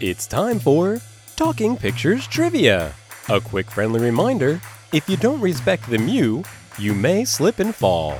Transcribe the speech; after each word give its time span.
It's 0.00 0.28
time 0.28 0.60
for 0.60 1.00
Talking 1.34 1.76
Pictures 1.76 2.28
Trivia. 2.28 2.94
A 3.28 3.40
quick 3.40 3.68
friendly 3.68 3.98
reminder 3.98 4.60
if 4.92 5.08
you 5.08 5.16
don't 5.16 5.40
respect 5.40 5.90
the 5.90 5.98
Mew, 5.98 6.44
you 6.78 6.94
may 6.94 7.24
slip 7.24 7.58
and 7.58 7.74
fall. 7.74 8.16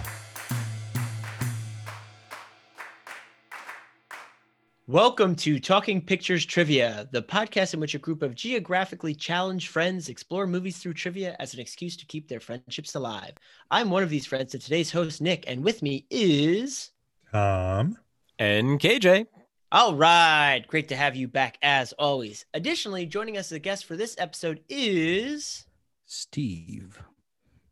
Welcome 4.88 5.36
to 5.36 5.60
Talking 5.60 6.00
Pictures 6.00 6.44
Trivia, 6.44 7.08
the 7.12 7.22
podcast 7.22 7.74
in 7.74 7.78
which 7.78 7.94
a 7.94 7.98
group 8.00 8.24
of 8.24 8.34
geographically 8.34 9.14
challenged 9.14 9.68
friends 9.68 10.08
explore 10.08 10.48
movies 10.48 10.78
through 10.78 10.94
trivia 10.94 11.36
as 11.38 11.54
an 11.54 11.60
excuse 11.60 11.96
to 11.98 12.06
keep 12.06 12.26
their 12.26 12.40
friendships 12.40 12.96
alive. 12.96 13.34
I'm 13.70 13.90
one 13.90 14.02
of 14.02 14.10
these 14.10 14.26
friends, 14.26 14.52
and 14.52 14.60
today's 14.60 14.90
host, 14.90 15.20
Nick, 15.20 15.44
and 15.46 15.62
with 15.62 15.80
me 15.80 16.06
is. 16.10 16.90
Tom. 17.30 17.98
And 18.36 18.80
KJ. 18.80 19.28
All 19.70 19.94
right. 19.94 20.64
Great 20.66 20.88
to 20.88 20.96
have 20.96 21.14
you 21.14 21.28
back 21.28 21.58
as 21.60 21.92
always. 21.98 22.46
Additionally, 22.54 23.04
joining 23.04 23.36
us 23.36 23.48
as 23.48 23.56
a 23.56 23.58
guest 23.58 23.84
for 23.84 23.96
this 23.96 24.16
episode 24.16 24.60
is. 24.66 25.66
Steve. 26.06 26.98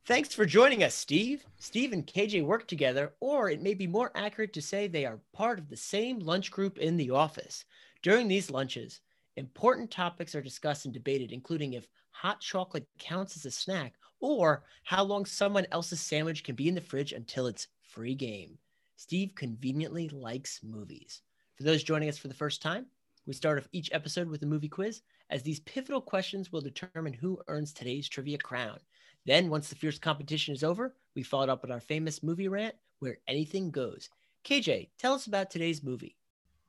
Thanks 0.04 0.34
for 0.34 0.44
joining 0.44 0.84
us, 0.84 0.94
Steve. 0.94 1.46
Steve 1.58 1.94
and 1.94 2.06
KJ 2.06 2.44
work 2.44 2.68
together, 2.68 3.14
or 3.20 3.48
it 3.48 3.62
may 3.62 3.72
be 3.72 3.86
more 3.86 4.12
accurate 4.14 4.52
to 4.52 4.60
say 4.60 4.86
they 4.86 5.06
are 5.06 5.20
part 5.32 5.58
of 5.58 5.70
the 5.70 5.76
same 5.76 6.18
lunch 6.18 6.50
group 6.50 6.76
in 6.76 6.98
the 6.98 7.12
office. 7.12 7.64
During 8.02 8.28
these 8.28 8.50
lunches, 8.50 9.00
important 9.36 9.90
topics 9.90 10.34
are 10.34 10.42
discussed 10.42 10.84
and 10.84 10.92
debated, 10.92 11.32
including 11.32 11.72
if 11.72 11.88
hot 12.10 12.42
chocolate 12.42 12.86
counts 12.98 13.36
as 13.36 13.46
a 13.46 13.50
snack 13.50 13.94
or 14.20 14.64
how 14.84 15.02
long 15.02 15.24
someone 15.24 15.66
else's 15.72 16.02
sandwich 16.02 16.44
can 16.44 16.56
be 16.56 16.68
in 16.68 16.74
the 16.74 16.80
fridge 16.82 17.14
until 17.14 17.46
it's 17.46 17.68
free 17.80 18.14
game. 18.14 18.58
Steve 18.96 19.32
conveniently 19.34 20.10
likes 20.10 20.60
movies. 20.62 21.22
For 21.56 21.62
those 21.62 21.82
joining 21.82 22.08
us 22.10 22.18
for 22.18 22.28
the 22.28 22.34
first 22.34 22.60
time, 22.60 22.86
we 23.26 23.32
start 23.32 23.58
off 23.58 23.68
each 23.72 23.90
episode 23.92 24.28
with 24.28 24.42
a 24.42 24.46
movie 24.46 24.68
quiz, 24.68 25.00
as 25.30 25.42
these 25.42 25.60
pivotal 25.60 26.02
questions 26.02 26.52
will 26.52 26.60
determine 26.60 27.14
who 27.14 27.40
earns 27.48 27.72
today's 27.72 28.08
trivia 28.08 28.38
crown. 28.38 28.78
Then, 29.24 29.48
once 29.48 29.68
the 29.68 29.74
fierce 29.74 29.98
competition 29.98 30.54
is 30.54 30.62
over, 30.62 30.94
we 31.14 31.22
followed 31.22 31.48
up 31.48 31.62
with 31.62 31.72
our 31.72 31.80
famous 31.80 32.22
movie 32.22 32.48
rant 32.48 32.74
where 32.98 33.18
anything 33.26 33.70
goes. 33.70 34.10
KJ, 34.44 34.90
tell 34.98 35.14
us 35.14 35.26
about 35.26 35.50
today's 35.50 35.82
movie. 35.82 36.16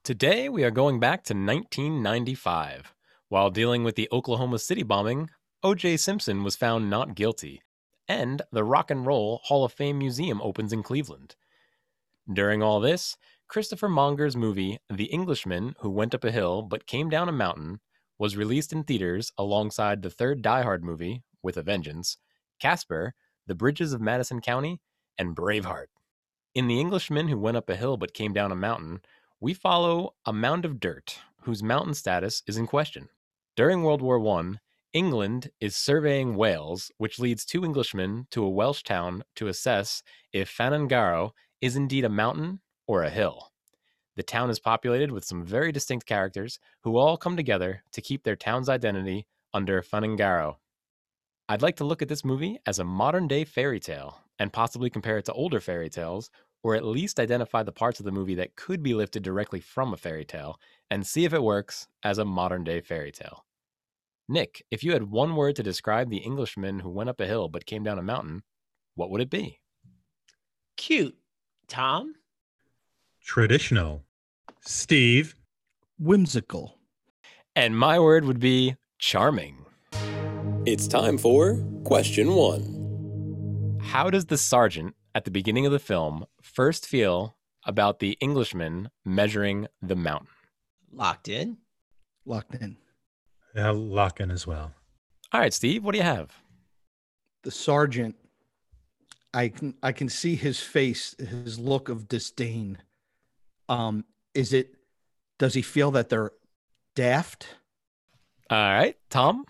Today, 0.04 0.48
we 0.48 0.64
are 0.64 0.72
going 0.72 1.00
back 1.02 1.24
to 1.26 1.34
1995. 1.34 2.94
While 3.28 3.50
dealing 3.50 3.84
with 3.84 3.96
the 3.96 4.08
Oklahoma 4.12 4.58
City 4.58 4.84
bombing, 4.84 5.30
O.J. 5.64 5.98
Simpson 5.98 6.44
was 6.44 6.56
found 6.56 6.90
not 6.90 7.14
guilty, 7.14 7.62
and 8.08 8.42
the 8.54 8.64
Rock 8.64 8.90
and 8.90 9.06
Roll 9.06 9.42
Hall 9.44 9.66
of 9.66 9.74
Fame 9.74 9.98
Museum 9.98 10.42
opens 10.42 10.72
in 10.72 10.82
Cleveland. 10.82 11.36
During 12.32 12.64
all 12.64 12.80
this, 12.80 13.18
Christopher 13.50 13.88
Monger's 13.88 14.36
movie, 14.36 14.78
The 14.90 15.06
Englishman 15.06 15.74
Who 15.80 15.90
Went 15.90 16.14
Up 16.14 16.26
a 16.26 16.32
Hill 16.32 16.64
But 16.64 16.86
Came 16.86 17.10
Down 17.10 17.30
a 17.30 17.32
Mountain, 17.32 17.80
was 18.20 18.36
released 18.36 18.74
in 18.74 18.84
theaters 18.84 19.32
alongside 19.38 20.02
the 20.02 20.10
third 20.10 20.42
Die 20.42 20.62
Hard 20.64 20.84
movie, 20.84 21.24
With 21.42 21.56
a 21.56 21.64
Vengeance, 21.64 22.18
Casper, 22.60 23.14
The 23.48 23.56
Bridges 23.56 23.94
of 23.94 24.02
Madison 24.02 24.42
County, 24.42 24.82
and 25.18 25.34
Braveheart. 25.34 25.88
In 26.56 26.68
The 26.68 26.82
Englishman 26.82 27.30
Who 27.30 27.40
Went 27.40 27.56
Up 27.56 27.70
a 27.70 27.78
Hill 27.78 27.96
But 27.96 28.14
Came 28.14 28.34
Down 28.34 28.52
a 28.52 28.56
Mountain, 28.56 29.00
we 29.40 29.54
follow 29.54 30.16
a 30.26 30.34
mound 30.34 30.66
of 30.66 30.82
dirt 30.82 31.18
whose 31.44 31.64
mountain 31.64 31.94
status 31.94 32.44
is 32.48 32.58
in 32.58 32.68
question. 32.68 33.08
During 33.56 33.82
World 33.82 34.02
War 34.02 34.20
I, 34.28 34.56
England 34.92 35.52
is 35.62 35.74
surveying 35.78 36.36
Wales, 36.36 36.92
which 36.98 37.18
leads 37.18 37.46
two 37.46 37.64
Englishmen 37.64 38.28
to 38.32 38.44
a 38.44 38.50
Welsh 38.50 38.84
town 38.84 39.24
to 39.38 39.48
assess 39.48 40.04
if 40.34 40.54
Ffynnon 40.54 40.90
Garw 40.90 41.32
is 41.62 41.78
indeed 41.78 42.04
a 42.04 42.10
mountain 42.10 42.60
or 42.88 43.04
a 43.04 43.10
hill. 43.10 43.52
The 44.16 44.24
town 44.24 44.50
is 44.50 44.60
populated 44.60 45.12
with 45.12 45.24
some 45.24 45.46
very 45.46 45.72
distinct 45.72 46.08
characters 46.08 46.58
who 46.84 46.98
all 46.98 47.18
come 47.18 47.38
together 47.38 47.84
to 47.92 48.02
keep 48.02 48.24
their 48.24 48.36
town's 48.36 48.70
identity 48.70 49.28
under 49.54 49.82
Ffynnon 49.82 50.18
Garw. 50.18 50.56
I'd 51.50 51.62
like 51.62 51.76
to 51.78 51.86
look 51.86 52.02
at 52.02 52.10
this 52.10 52.26
movie 52.26 52.58
as 52.66 52.80
a 52.80 52.84
modern 52.84 53.28
day 53.28 53.44
fairy 53.44 53.80
tale 53.80 54.20
and 54.40 54.52
possibly 54.52 54.90
compare 54.90 55.18
it 55.18 55.26
to 55.26 55.34
older 55.34 55.60
fairy 55.60 55.90
tales, 55.90 56.30
or 56.64 56.76
at 56.76 56.84
least 56.84 57.20
identify 57.20 57.64
the 57.64 57.72
parts 57.72 58.00
of 58.00 58.06
the 58.06 58.12
movie 58.12 58.36
that 58.36 58.56
could 58.56 58.82
be 58.82 58.94
lifted 58.94 59.24
directly 59.24 59.60
from 59.60 59.94
a 59.94 59.98
fairy 59.98 60.26
tale 60.26 60.60
and 60.90 61.06
see 61.06 61.24
if 61.24 61.34
it 61.34 61.44
works 61.44 61.88
as 62.04 62.18
a 62.18 62.26
modern 62.26 62.64
day 62.64 62.82
fairy 62.82 63.12
tale. 63.12 63.46
Nick, 64.28 64.66
if 64.72 64.84
you 64.84 64.92
had 64.92 65.04
one 65.04 65.36
word 65.36 65.56
to 65.56 65.64
describe 65.64 66.10
the 66.10 66.18
Englishman 66.18 66.80
who 66.80 66.90
went 66.90 67.10
up 67.10 67.22
a 67.22 67.26
hill 67.26 67.48
but 67.48 67.66
came 67.66 67.84
down 67.84 68.00
a 68.00 68.04
mountain, 68.04 68.44
what 68.96 69.10
would 69.10 69.22
it 69.22 69.30
be? 69.30 69.60
Cute. 70.76 71.18
Tom? 71.68 72.16
Traditional. 73.28 74.06
Steve. 74.62 75.36
Whimsical. 76.00 76.78
And 77.58 77.78
my 77.78 78.00
word 78.00 78.24
would 78.24 78.40
be 78.40 78.78
charming. 79.00 79.66
It's 80.66 80.88
time 80.88 81.18
for 81.18 81.62
question 81.84 82.34
one. 82.34 83.80
How 83.84 84.10
does 84.10 84.28
the 84.28 84.38
sergeant 84.38 84.96
at 85.14 85.26
the 85.26 85.32
beginning 85.32 85.66
of 85.66 85.74
the 85.74 85.78
film 85.78 86.26
first 86.42 86.88
feel 86.88 87.36
about 87.66 88.00
the 88.00 88.18
Englishman 88.22 88.92
measuring 89.04 89.68
the 89.82 89.98
mountain? 89.98 90.30
Locked 90.90 91.28
in. 91.28 91.58
Locked 92.26 92.56
in. 92.56 92.78
I'll 93.58 93.74
lock 93.74 94.22
in 94.22 94.32
as 94.32 94.48
well. 94.48 94.72
All 95.34 95.42
right, 95.42 95.54
Steve, 95.54 95.84
what 95.84 95.92
do 95.92 95.98
you 95.98 96.06
have? 96.06 96.32
The 97.44 97.52
sergeant. 97.52 98.16
I 99.34 99.50
can 99.50 99.76
I 99.84 99.92
can 99.92 100.08
see 100.08 100.36
his 100.36 100.62
face, 100.62 101.14
his 101.20 101.60
look 101.60 101.90
of 101.90 102.08
disdain. 102.08 102.78
Um, 103.70 104.06
is 104.34 104.54
it 104.54 104.72
does 105.40 105.54
he 105.54 105.62
feel 105.62 105.92
that 105.92 106.10
they're 106.10 106.32
daft? 106.96 107.48
All 108.50 108.58
right, 108.58 108.96
Tom? 109.10 109.46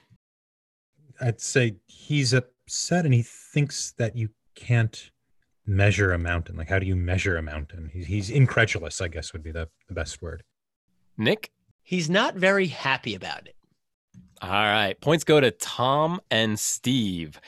I'd 1.22 1.40
say 1.42 1.78
he's 1.88 2.34
upset 2.34 3.06
and 3.06 3.14
he 3.14 3.24
thinks 3.24 3.92
that 3.98 4.16
you 4.16 4.30
can't 4.56 5.12
measure 5.66 6.14
a 6.14 6.18
mountain. 6.18 6.56
Like, 6.58 6.70
how 6.70 6.80
do 6.80 6.86
you 6.86 6.96
measure 6.96 7.38
a 7.38 7.42
mountain? 7.42 7.90
He's, 7.94 8.08
he's 8.08 8.30
incredulous, 8.30 9.02
I 9.02 9.08
guess 9.08 9.34
would 9.34 9.44
be 9.44 9.52
the, 9.52 9.68
the 9.88 9.94
best 9.94 10.22
word. 10.22 10.44
Nick? 11.18 11.52
He's 11.84 12.10
not 12.10 12.36
very 12.36 12.68
happy 12.68 13.16
about 13.16 13.48
it. 13.48 13.56
All 14.42 14.50
right. 14.50 15.00
Points 15.00 15.24
go 15.24 15.40
to 15.40 15.52
Tom 15.52 16.22
and 16.30 16.60
Steve. 16.60 17.40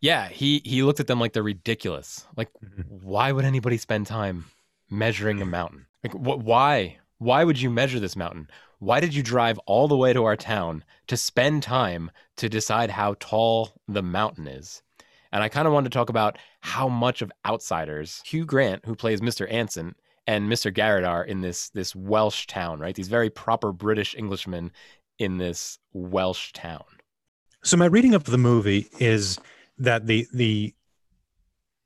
Yeah, 0.00 0.28
he 0.28 0.60
he 0.64 0.84
looked 0.84 1.00
at 1.00 1.08
them 1.08 1.18
like 1.18 1.32
they're 1.32 1.42
ridiculous. 1.42 2.24
Like, 2.36 2.50
Mhm. 2.64 2.84
why 2.88 3.32
would 3.32 3.44
anybody 3.44 3.76
spend 3.78 4.06
time 4.06 4.44
measuring 4.90 5.40
a 5.42 5.46
mountain? 5.46 5.86
Like, 6.02 6.12
wh- 6.12 6.44
why? 6.44 6.98
Why 7.18 7.44
would 7.44 7.60
you 7.60 7.70
measure 7.70 8.00
this 8.00 8.16
mountain? 8.16 8.48
Why 8.78 9.00
did 9.00 9.14
you 9.14 9.22
drive 9.22 9.58
all 9.66 9.88
the 9.88 9.96
way 9.96 10.12
to 10.12 10.24
our 10.24 10.36
town 10.36 10.84
to 11.08 11.16
spend 11.16 11.62
time 11.62 12.10
to 12.36 12.48
decide 12.48 12.90
how 12.90 13.16
tall 13.18 13.72
the 13.88 14.02
mountain 14.02 14.46
is? 14.46 14.82
And 15.32 15.42
I 15.42 15.48
kind 15.48 15.66
of 15.66 15.74
wanted 15.74 15.90
to 15.90 15.98
talk 15.98 16.08
about 16.08 16.38
how 16.60 16.88
much 16.88 17.20
of 17.20 17.32
outsiders 17.44 18.22
Hugh 18.24 18.44
Grant, 18.44 18.84
who 18.86 18.94
plays 18.94 19.20
Mr. 19.20 19.50
Anson, 19.52 19.94
and 20.26 20.50
Mr. 20.50 20.72
Garrett 20.72 21.04
are 21.04 21.24
in 21.24 21.40
this 21.40 21.70
this 21.70 21.96
Welsh 21.96 22.46
town, 22.46 22.80
right? 22.80 22.94
These 22.94 23.08
very 23.08 23.30
proper 23.30 23.72
British 23.72 24.14
Englishmen 24.14 24.70
in 25.18 25.38
this 25.38 25.78
Welsh 25.92 26.52
town. 26.52 26.84
So 27.64 27.76
my 27.76 27.86
reading 27.86 28.14
of 28.14 28.24
the 28.24 28.38
movie 28.38 28.88
is 28.98 29.38
that 29.78 30.06
the 30.06 30.26
the 30.32 30.74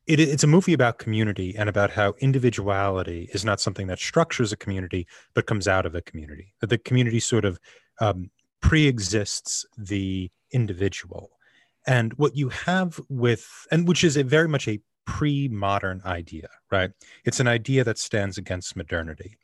it, 0.07 0.21
it's 0.21 0.45
a 0.45 0.49
movie 0.49 0.73
about 0.73 0.99
community 0.99 1.55
and 1.57 1.69
about 1.69 1.91
how 1.91 2.15
individuality 2.19 3.29
is 3.33 3.45
not 3.45 3.61
something 3.61 3.87
that 3.87 3.99
structures 3.99 4.53
a 4.53 4.57
community 4.57 5.07
but 5.35 5.47
comes 5.47 5.69
out 5.69 5.87
of 5.87 5.95
a 5.95 6.03
community. 6.03 6.55
That 6.61 6.71
the 6.71 6.79
community 6.79 7.21
sort 7.21 7.45
of 7.45 7.59
um, 8.01 8.31
pre-exists 8.61 9.65
the 9.77 10.31
individual. 10.51 11.31
And 11.87 12.13
what 12.15 12.37
you 12.37 12.49
have 12.49 13.01
with 13.09 13.49
and 13.71 13.89
which 13.89 14.05
is 14.05 14.17
a 14.17 14.25
very 14.25 14.49
much 14.49 14.69
a 14.69 14.81
pre-modern 15.05 16.01
idea 16.05 16.49
right? 16.71 16.91
It's 17.25 17.41
an 17.41 17.49
idea 17.49 17.85
that 17.85 17.99
stands 17.99 18.39
against 18.39 18.77
modernity. 18.77 19.37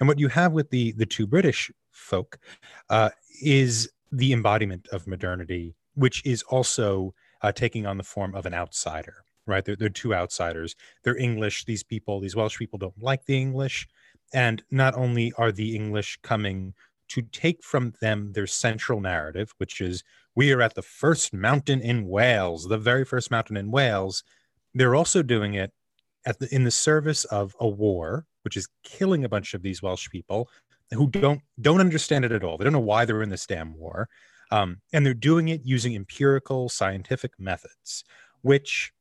And 0.00 0.08
what 0.08 0.18
you 0.18 0.28
have 0.28 0.52
with 0.52 0.70
the 0.70 0.92
the 0.92 1.06
two 1.06 1.26
british 1.26 1.70
folk 1.90 2.38
uh, 2.90 3.10
is 3.42 3.90
the 4.10 4.32
embodiment 4.32 4.88
of 4.88 5.06
modernity 5.06 5.76
which 5.94 6.24
is 6.24 6.42
also 6.42 7.14
uh, 7.42 7.52
taking 7.52 7.86
on 7.86 7.96
the 7.96 8.04
form 8.04 8.34
of 8.34 8.46
an 8.46 8.54
outsider 8.54 9.24
right? 9.46 9.64
They're, 9.64 9.76
they're 9.76 9.88
two 9.88 10.14
outsiders. 10.14 10.74
They're 11.02 11.16
english 11.16 11.64
these 11.64 11.82
people 11.82 12.20
these 12.20 12.36
welsh 12.36 12.58
people 12.58 12.78
don't 12.78 13.02
like 13.02 13.24
the 13.26 13.40
english. 13.40 13.86
And 14.32 14.62
not 14.70 14.94
only 14.94 15.32
are 15.38 15.52
the 15.52 15.76
english 15.76 16.18
coming 16.22 16.74
to 17.08 17.22
take 17.22 17.62
from 17.62 17.92
them 18.00 18.32
their 18.32 18.46
central 18.46 19.00
narrative 19.00 19.54
which 19.58 19.80
is 19.80 20.02
we 20.34 20.52
are 20.52 20.62
at 20.62 20.74
the 20.74 20.82
first 20.82 21.34
mountain 21.34 21.80
in 21.80 22.08
wales 22.08 22.64
the 22.64 22.78
very 22.78 23.04
first 23.04 23.30
mountain 23.30 23.56
in 23.56 23.70
wales 23.70 24.24
they're 24.74 24.94
also 24.94 25.22
doing 25.22 25.54
it 25.54 25.70
at 26.26 26.38
the, 26.38 26.52
in 26.52 26.64
the 26.64 26.70
service 26.70 27.24
of 27.24 27.54
a 27.60 27.68
war 27.68 28.26
which 28.42 28.56
is 28.56 28.68
killing 28.82 29.24
a 29.24 29.28
bunch 29.28 29.54
of 29.54 29.62
these 29.62 29.82
welsh 29.82 30.08
people 30.10 30.48
who 30.90 31.08
don't 31.08 31.40
don't 31.60 31.80
understand 31.80 32.24
it 32.24 32.32
at 32.32 32.44
all. 32.44 32.56
They 32.56 32.64
don't 32.64 32.72
know 32.72 32.80
why 32.80 33.04
they're 33.04 33.22
in 33.22 33.30
this 33.30 33.46
damn 33.46 33.76
war. 33.76 34.08
Um, 34.50 34.80
and 34.92 35.04
they're 35.04 35.14
doing 35.14 35.48
it 35.48 35.62
using 35.64 35.96
empirical 35.96 36.68
scientific 36.68 37.32
methods 37.38 38.04
which 38.42 38.92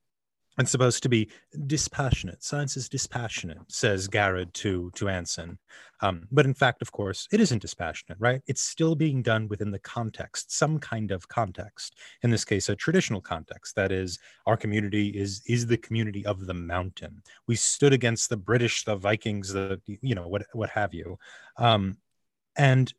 and 0.58 0.68
supposed 0.68 1.04
to 1.04 1.10
be 1.10 1.30
dispassionate. 1.68 2.44
Science 2.44 2.78
is 2.78 2.90
dispassionate, 2.90 3.60
says 3.68 4.08
Garrod 4.08 4.54
to 4.54 4.92
to 4.96 5.10
Anson. 5.10 5.58
Um, 6.02 6.28
but 6.32 6.46
in 6.46 6.54
fact, 6.54 6.82
of 6.82 6.92
course, 6.92 7.28
it 7.32 7.40
isn't 7.40 7.62
dispassionate, 7.62 8.18
right? 8.20 8.42
It's 8.46 8.62
still 8.62 8.94
being 8.94 9.22
done 9.22 9.48
within 9.48 9.72
the 9.72 9.80
context, 9.80 10.52
some 10.52 10.78
kind 10.78 11.12
of 11.12 11.28
context. 11.30 11.96
In 12.24 12.30
this 12.30 12.44
case, 12.44 12.68
a 12.70 12.76
traditional 12.76 13.22
context. 13.22 13.76
That 13.76 13.92
is, 13.92 14.20
our 14.46 14.58
community 14.58 15.10
is 15.10 15.42
is 15.48 15.66
the 15.66 15.78
community 15.78 16.26
of 16.26 16.46
the 16.46 16.54
mountain. 16.54 17.24
We 17.48 17.56
stood 17.56 17.94
against 17.94 18.30
the 18.30 18.38
British, 18.38 18.84
the 18.84 18.96
Vikings, 18.96 19.54
the 19.54 19.82
you 19.86 20.16
know 20.16 20.28
what 20.28 20.46
what 20.54 20.70
have 20.70 20.94
you, 20.94 21.18
um, 21.58 21.98
and 22.58 22.94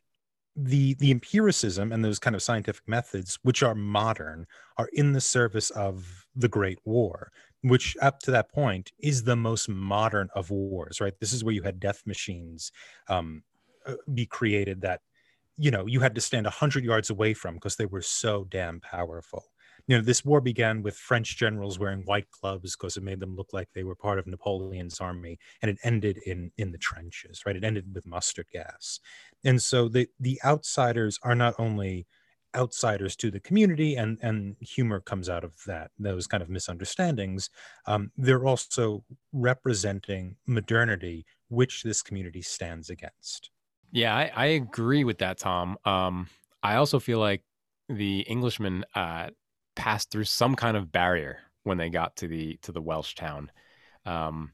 the 0.56 0.94
the 0.94 1.10
empiricism 1.10 1.90
and 1.90 2.04
those 2.04 2.18
kind 2.18 2.36
of 2.36 2.42
scientific 2.42 2.86
methods 2.86 3.38
which 3.42 3.62
are 3.62 3.74
modern 3.74 4.46
are 4.78 4.88
in 4.92 5.12
the 5.12 5.20
service 5.20 5.70
of 5.70 6.26
the 6.36 6.48
great 6.48 6.78
war 6.84 7.32
which 7.62 7.96
up 8.02 8.20
to 8.20 8.30
that 8.30 8.52
point 8.52 8.92
is 8.98 9.24
the 9.24 9.34
most 9.34 9.68
modern 9.68 10.28
of 10.34 10.50
wars 10.50 11.00
right? 11.00 11.18
This 11.18 11.32
is 11.32 11.42
where 11.42 11.54
you 11.54 11.62
had 11.62 11.80
death 11.80 12.02
machines 12.06 12.70
um, 13.08 13.42
uh, 13.86 13.94
be 14.12 14.26
created 14.26 14.82
that 14.82 15.00
you 15.56 15.70
know 15.70 15.86
you 15.86 16.00
had 16.00 16.14
to 16.14 16.20
stand 16.20 16.46
100 16.46 16.84
yards 16.84 17.10
away 17.10 17.34
from 17.34 17.54
because 17.54 17.76
they 17.76 17.86
were 17.86 18.02
so 18.02 18.44
damn 18.50 18.80
powerful. 18.80 19.44
You 19.86 19.96
know 19.96 20.02
this 20.02 20.24
war 20.24 20.40
began 20.40 20.82
with 20.82 20.96
french 20.96 21.36
generals 21.36 21.78
wearing 21.78 22.02
white 22.04 22.26
gloves 22.40 22.76
because 22.76 22.96
it 22.96 23.02
made 23.02 23.20
them 23.20 23.34
look 23.34 23.52
like 23.52 23.68
they 23.74 23.84
were 23.84 23.94
part 23.94 24.18
of 24.18 24.26
napoleon's 24.26 25.00
army 25.00 25.38
and 25.62 25.70
it 25.70 25.78
ended 25.82 26.18
in 26.26 26.52
in 26.58 26.70
the 26.70 26.78
trenches 26.78 27.42
right? 27.44 27.56
It 27.56 27.64
ended 27.64 27.94
with 27.94 28.06
mustard 28.06 28.46
gas 28.52 29.00
and 29.44 29.60
so 29.62 29.88
the 29.88 30.08
the 30.18 30.40
outsiders 30.44 31.18
are 31.22 31.34
not 31.34 31.54
only 31.58 32.06
outsiders 32.56 33.16
to 33.16 33.30
the 33.30 33.40
community 33.40 33.96
and 33.96 34.18
and 34.22 34.56
humor 34.60 35.00
comes 35.00 35.28
out 35.28 35.44
of 35.44 35.54
that 35.66 35.90
those 35.98 36.26
kind 36.26 36.42
of 36.42 36.48
misunderstandings 36.48 37.50
um, 37.86 38.10
they're 38.16 38.46
also 38.46 39.04
representing 39.32 40.36
modernity 40.46 41.26
which 41.48 41.82
this 41.82 42.02
community 42.02 42.42
stands 42.42 42.90
against. 42.90 43.50
Yeah 43.90 44.14
i, 44.14 44.30
I 44.34 44.46
agree 44.46 45.04
with 45.04 45.18
that 45.18 45.38
tom. 45.38 45.76
Um, 45.84 46.28
i 46.62 46.76
also 46.76 47.00
feel 47.00 47.18
like 47.18 47.42
the 47.88 48.24
englishmen 48.30 48.84
uh, 48.94 49.30
passed 49.76 50.10
through 50.10 50.24
some 50.24 50.54
kind 50.54 50.76
of 50.76 50.92
barrier 50.92 51.38
when 51.64 51.78
they 51.78 51.90
got 51.90 52.16
to 52.16 52.28
the 52.28 52.58
to 52.62 52.72
the 52.72 52.80
welsh 52.80 53.14
town. 53.14 53.50
Um, 54.06 54.52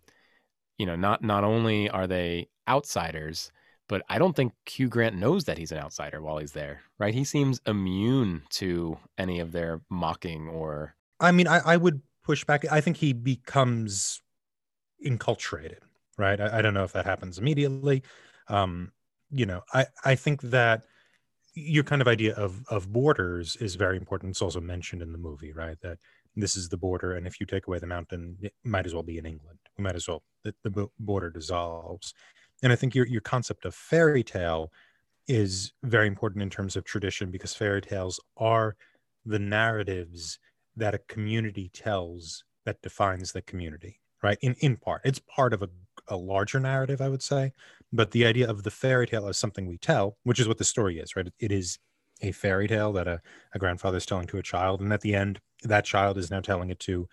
you 0.78 0.86
know 0.86 0.96
not 0.96 1.22
not 1.22 1.44
only 1.44 1.90
are 1.90 2.06
they 2.06 2.48
outsiders 2.66 3.52
but 3.90 4.04
I 4.08 4.20
don't 4.20 4.37
think 4.37 4.52
Hugh 4.66 4.88
Grant 4.88 5.16
knows 5.16 5.44
that 5.44 5.58
he's 5.58 5.72
an 5.72 5.78
outsider 5.78 6.22
while 6.22 6.38
he's 6.38 6.52
there, 6.52 6.82
right? 7.00 7.12
He 7.12 7.25
seems 7.25 7.60
immune 7.66 8.42
to 8.50 8.96
any 9.19 9.40
of 9.40 9.50
their 9.50 9.81
mocking 9.90 10.48
or. 10.48 10.94
I 11.19 11.32
mean, 11.32 11.48
I, 11.48 11.58
I 11.58 11.76
would 11.76 12.00
push 12.25 12.44
back. 12.44 12.64
I 12.70 12.81
think 12.81 12.98
he 12.98 13.12
becomes 13.12 14.22
enculturated, 15.04 15.81
right? 16.16 16.40
I, 16.40 16.58
I 16.58 16.62
don't 16.62 16.72
know 16.72 16.84
if 16.84 16.92
that 16.92 17.04
happens 17.04 17.38
immediately. 17.38 18.04
Um, 18.46 18.92
you 19.28 19.44
know, 19.44 19.62
I, 19.75 19.87
I 20.04 20.14
think 20.14 20.43
that 20.43 20.84
your 21.54 21.82
kind 21.82 22.00
of 22.00 22.06
idea 22.06 22.34
of 22.34 22.64
of 22.69 22.93
borders 22.93 23.56
is 23.56 23.75
very 23.75 23.96
important. 23.96 24.31
It's 24.31 24.43
also 24.43 24.60
mentioned 24.60 25.02
in 25.02 25.10
the 25.10 25.19
movie, 25.19 25.52
right? 25.52 25.78
That 25.82 25.98
this 26.36 26.56
is 26.56 26.69
the 26.69 26.76
border, 26.76 27.16
and 27.16 27.26
if 27.26 27.40
you 27.40 27.46
take 27.46 27.66
away 27.66 27.81
the 27.81 27.88
mountain, 27.88 28.36
it 28.40 28.54
might 28.62 28.86
as 28.86 28.94
well 28.94 29.02
be 29.02 29.19
in 29.19 29.26
England. 29.26 29.58
We 29.76 29.82
might 29.82 29.96
as 29.96 30.06
well 30.06 30.22
the, 30.44 30.54
the 30.62 30.86
border 31.00 31.28
dissolves 31.28 32.14
and 32.62 32.72
i 32.72 32.76
think 32.76 32.94
your, 32.94 33.06
your 33.06 33.20
concept 33.20 33.64
of 33.64 33.74
fairy 33.74 34.22
tale 34.22 34.70
is 35.28 35.72
very 35.82 36.06
important 36.06 36.42
in 36.42 36.50
terms 36.50 36.76
of 36.76 36.84
tradition 36.84 37.30
because 37.30 37.54
fairy 37.54 37.80
tales 37.80 38.20
are 38.36 38.76
the 39.24 39.38
narratives 39.38 40.38
that 40.76 40.94
a 40.94 40.98
community 40.98 41.70
tells 41.72 42.44
that 42.64 42.82
defines 42.82 43.32
the 43.32 43.42
community 43.42 44.00
right? 44.22 44.38
In 44.42 44.54
in 44.60 44.76
part. 44.76 45.02
It's 45.04 45.18
part 45.18 45.52
of 45.52 45.62
a, 45.62 45.68
a 46.08 46.16
larger 46.16 46.60
narrative 46.60 47.00
i 47.00 47.08
would 47.08 47.22
say. 47.22 47.52
But 47.92 48.12
the 48.12 48.24
idea 48.24 48.48
of 48.48 48.62
the 48.62 48.70
fairy 48.70 49.06
tale 49.06 49.26
as 49.28 49.38
something 49.38 49.66
we 49.66 49.78
tell 49.78 50.16
which 50.24 50.40
is 50.40 50.48
what 50.48 50.58
the 50.58 50.64
story 50.64 50.98
is 50.98 51.16
right? 51.16 51.28
It 51.38 51.52
is 51.52 51.78
a 52.22 52.32
fairy 52.32 52.68
tale 52.68 52.92
that 52.92 53.08
a, 53.08 53.20
a 53.54 53.58
grandfather 53.58 53.96
is 53.96 54.06
telling 54.06 54.26
to 54.28 54.38
a 54.38 54.42
child 54.42 54.80
and 54.80 54.92
at 54.92 55.00
the 55.00 55.14
end 55.14 55.40
that 55.62 55.84
child 55.84 56.18
is 56.18 56.30
now 56.30 56.40
telling 56.40 56.70
it 56.70 56.80
to 56.80 57.08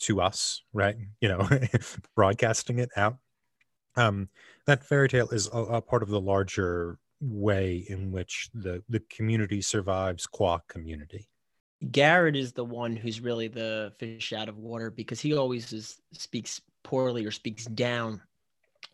to 0.00 0.20
us 0.20 0.62
right? 0.72 0.96
You 1.20 1.28
know 1.28 1.48
broadcasting 2.16 2.78
it 2.78 2.90
out 2.96 3.16
um, 3.96 4.28
that 4.66 4.84
fairy 4.84 5.08
tale 5.08 5.28
is 5.30 5.48
a, 5.52 5.58
a, 5.58 5.80
part 5.80 6.02
of 6.02 6.08
the 6.08 6.20
larger 6.20 6.98
way 7.20 7.84
in 7.88 8.10
which 8.10 8.50
the 8.54 8.82
the 8.88 9.00
community 9.10 9.62
survives 9.62 10.26
qua 10.26 10.58
community. 10.68 11.28
garrett 11.90 12.36
is 12.36 12.52
the 12.52 12.64
one 12.64 12.96
who's 12.96 13.20
really 13.20 13.48
the 13.48 13.92
fish 13.98 14.32
out 14.32 14.48
of 14.48 14.58
water 14.58 14.90
because 14.90 15.20
he 15.20 15.34
always 15.34 15.72
is, 15.72 16.00
speaks 16.12 16.60
poorly 16.82 17.24
or 17.24 17.30
speaks 17.30 17.64
down 17.66 18.20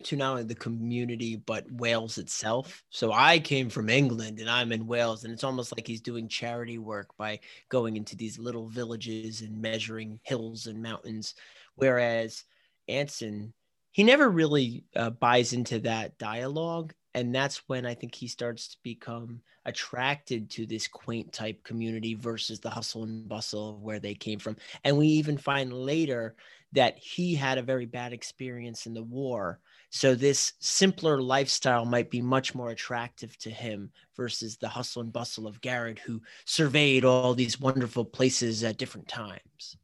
to 0.04 0.16
not 0.16 0.32
only 0.32 0.44
the 0.44 0.54
community 0.54 1.36
but 1.36 1.70
Wales 1.72 2.18
itself. 2.18 2.82
So 2.90 3.12
I 3.12 3.38
came 3.38 3.68
from 3.68 3.88
England 3.88 4.38
and 4.38 4.48
I'm 4.48 4.72
in 4.72 4.86
Wales, 4.86 5.24
and 5.24 5.32
it's 5.32 5.44
almost 5.44 5.76
like 5.76 5.86
he's 5.86 6.00
doing 6.00 6.28
charity 6.28 6.78
work 6.78 7.08
by 7.18 7.40
going 7.68 7.96
into 7.96 8.16
these 8.16 8.38
little 8.38 8.68
villages 8.68 9.42
and 9.42 9.60
measuring 9.60 10.20
hills 10.22 10.66
and 10.66 10.82
mountains, 10.82 11.34
whereas 11.74 12.44
Anson 12.88 13.52
he 13.92 14.04
never 14.04 14.28
really 14.28 14.84
uh, 14.96 15.10
buys 15.10 15.52
into 15.52 15.80
that 15.80 16.16
dialogue 16.18 16.92
and 17.14 17.34
that's 17.34 17.68
when 17.68 17.86
i 17.86 17.94
think 17.94 18.14
he 18.14 18.28
starts 18.28 18.68
to 18.68 18.76
become 18.82 19.40
attracted 19.66 20.48
to 20.48 20.64
this 20.64 20.88
quaint 20.88 21.32
type 21.32 21.62
community 21.64 22.14
versus 22.14 22.60
the 22.60 22.70
hustle 22.70 23.04
and 23.04 23.28
bustle 23.28 23.70
of 23.70 23.82
where 23.82 24.00
they 24.00 24.14
came 24.14 24.38
from. 24.38 24.56
And 24.84 24.96
we 24.96 25.06
even 25.06 25.36
find 25.36 25.70
later 25.70 26.34
that 26.72 26.96
he 26.96 27.34
had 27.34 27.58
a 27.58 27.62
very 27.62 27.84
bad 27.84 28.14
experience 28.14 28.86
in 28.86 28.94
the 28.94 29.02
war 29.02 29.60
so 29.90 30.14
this 30.14 30.52
simpler 30.60 31.20
lifestyle 31.20 31.84
might 31.84 32.10
be 32.10 32.22
much 32.22 32.54
more 32.54 32.70
attractive 32.70 33.36
to 33.38 33.50
him 33.50 33.90
versus 34.16 34.56
the 34.56 34.68
hustle 34.68 35.02
and 35.02 35.12
bustle 35.12 35.48
of 35.48 35.60
garrod 35.60 35.98
who 35.98 36.22
surveyed 36.44 37.04
all 37.04 37.34
these 37.34 37.60
wonderful 37.60 38.04
places 38.04 38.62
at 38.62 38.78
different 38.78 39.08
times. 39.08 39.76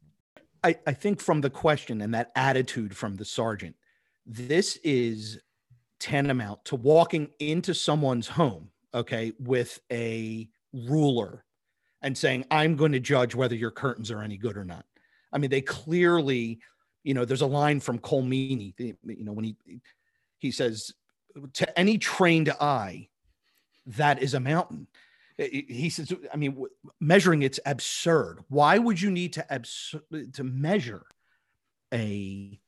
I, 0.63 0.77
I 0.87 0.93
think 0.93 1.19
from 1.19 1.41
the 1.41 1.49
question 1.49 2.01
and 2.01 2.13
that 2.13 2.31
attitude 2.35 2.95
from 2.95 3.15
the 3.15 3.25
sergeant 3.25 3.75
this 4.27 4.77
is 4.83 5.39
tantamount 5.99 6.63
to 6.65 6.75
walking 6.75 7.29
into 7.39 7.73
someone's 7.73 8.27
home, 8.27 8.69
okay, 8.93 9.31
with 9.39 9.79
a 9.91 10.47
ruler 10.73 11.45
and 12.01 12.15
saying, 12.15 12.45
I'm 12.51 12.75
going 12.75 12.91
to 12.91 12.99
judge 12.99 13.33
whether 13.33 13.55
your 13.55 13.71
curtains 13.71 14.11
are 14.11 14.21
any 14.21 14.37
good 14.37 14.57
or 14.57 14.65
not. 14.65 14.85
I 15.31 15.37
mean, 15.37 15.49
they 15.49 15.61
clearly, 15.61 16.59
you 17.03 17.13
know, 17.13 17.25
there's 17.25 17.41
a 17.41 17.47
line 17.47 17.79
from 17.79 17.99
Colm 17.99 18.27
Meaney, 18.27 18.73
you 18.77 19.23
know, 19.23 19.31
when 19.31 19.45
he 19.45 19.55
he 20.37 20.51
says, 20.51 20.93
to 21.53 21.79
any 21.79 21.97
trained 21.97 22.49
eye, 22.61 23.07
that 23.85 24.21
is 24.21 24.33
a 24.33 24.39
mountain. 24.39 24.87
He 25.37 25.89
says, 25.89 26.13
I 26.33 26.37
mean, 26.37 26.65
measuring 26.99 27.43
it's 27.43 27.59
absurd. 27.65 28.43
Why 28.49 28.77
would 28.77 29.01
you 29.01 29.09
need 29.09 29.33
to 29.33 29.53
abs- 29.53 29.95
to 30.33 30.43
measure 30.43 31.05
a 31.93 32.59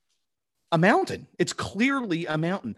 a 0.72 0.78
mountain. 0.78 1.26
It's 1.38 1.52
clearly 1.52 2.26
a 2.26 2.38
mountain. 2.38 2.76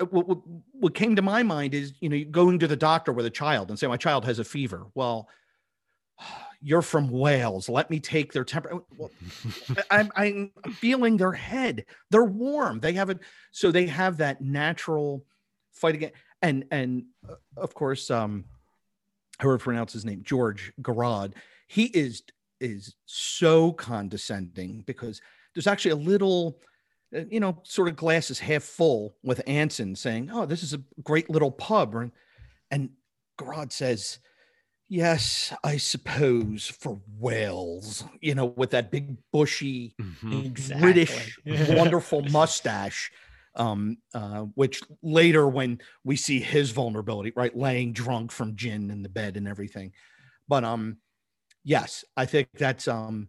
Uh, 0.00 0.06
what, 0.06 0.28
what, 0.28 0.38
what, 0.72 0.94
came 0.94 1.16
to 1.16 1.22
my 1.22 1.42
mind 1.42 1.74
is, 1.74 1.92
you 2.00 2.08
know, 2.08 2.24
going 2.30 2.58
to 2.58 2.66
the 2.66 2.76
doctor 2.76 3.12
with 3.12 3.26
a 3.26 3.30
child 3.30 3.68
and 3.68 3.78
say, 3.78 3.86
my 3.86 3.96
child 3.96 4.24
has 4.24 4.38
a 4.38 4.44
fever. 4.44 4.86
Well, 4.94 5.28
you're 6.60 6.82
from 6.82 7.10
Wales. 7.10 7.68
Let 7.68 7.90
me 7.90 8.00
take 8.00 8.32
their 8.32 8.44
temperature. 8.44 8.80
Well, 8.96 9.10
I'm, 9.90 10.10
I'm 10.16 10.50
feeling 10.72 11.16
their 11.16 11.32
head. 11.32 11.84
They're 12.10 12.24
warm. 12.24 12.80
They 12.80 12.94
have 12.94 13.10
it. 13.10 13.18
So 13.52 13.70
they 13.70 13.86
have 13.86 14.16
that 14.18 14.40
natural 14.40 15.24
fight 15.72 15.94
again. 15.94 16.12
And, 16.40 16.64
and 16.70 17.04
uh, 17.28 17.34
of 17.56 17.74
course, 17.74 18.10
um, 18.10 18.44
however 19.38 19.58
pronounce 19.58 19.92
his 19.92 20.04
name, 20.04 20.22
George 20.24 20.72
Garrod, 20.80 21.34
he 21.68 21.84
is, 21.84 22.22
is 22.60 22.94
so 23.04 23.72
condescending 23.72 24.82
because 24.86 25.20
there's 25.54 25.66
actually 25.66 25.90
a 25.92 25.96
little, 25.96 26.58
uh, 26.58 26.73
you 27.10 27.40
know, 27.40 27.60
sort 27.62 27.88
of 27.88 27.96
glasses 27.96 28.38
half 28.38 28.62
full 28.62 29.16
with 29.22 29.42
Anson 29.46 29.94
saying, 29.94 30.30
"Oh, 30.32 30.46
this 30.46 30.62
is 30.62 30.74
a 30.74 30.82
great 31.02 31.30
little 31.30 31.50
pub," 31.50 31.94
and 31.94 32.12
and 32.70 32.90
Garrod 33.38 33.72
says, 33.72 34.18
"Yes, 34.88 35.52
I 35.62 35.76
suppose 35.76 36.66
for 36.66 37.00
Wales, 37.18 38.04
you 38.20 38.34
know, 38.34 38.46
with 38.46 38.70
that 38.70 38.90
big 38.90 39.16
bushy 39.32 39.94
mm-hmm. 40.00 40.80
British 40.80 41.38
wonderful 41.46 42.22
mustache." 42.22 43.10
Um, 43.56 43.98
uh, 44.12 44.40
which 44.56 44.82
later, 45.00 45.46
when 45.46 45.80
we 46.02 46.16
see 46.16 46.40
his 46.40 46.72
vulnerability, 46.72 47.32
right, 47.36 47.56
laying 47.56 47.92
drunk 47.92 48.32
from 48.32 48.56
gin 48.56 48.90
in 48.90 49.04
the 49.04 49.08
bed 49.08 49.36
and 49.36 49.46
everything, 49.46 49.92
but 50.48 50.64
um, 50.64 50.96
yes, 51.62 52.04
I 52.16 52.26
think 52.26 52.48
that's 52.54 52.88
um 52.88 53.28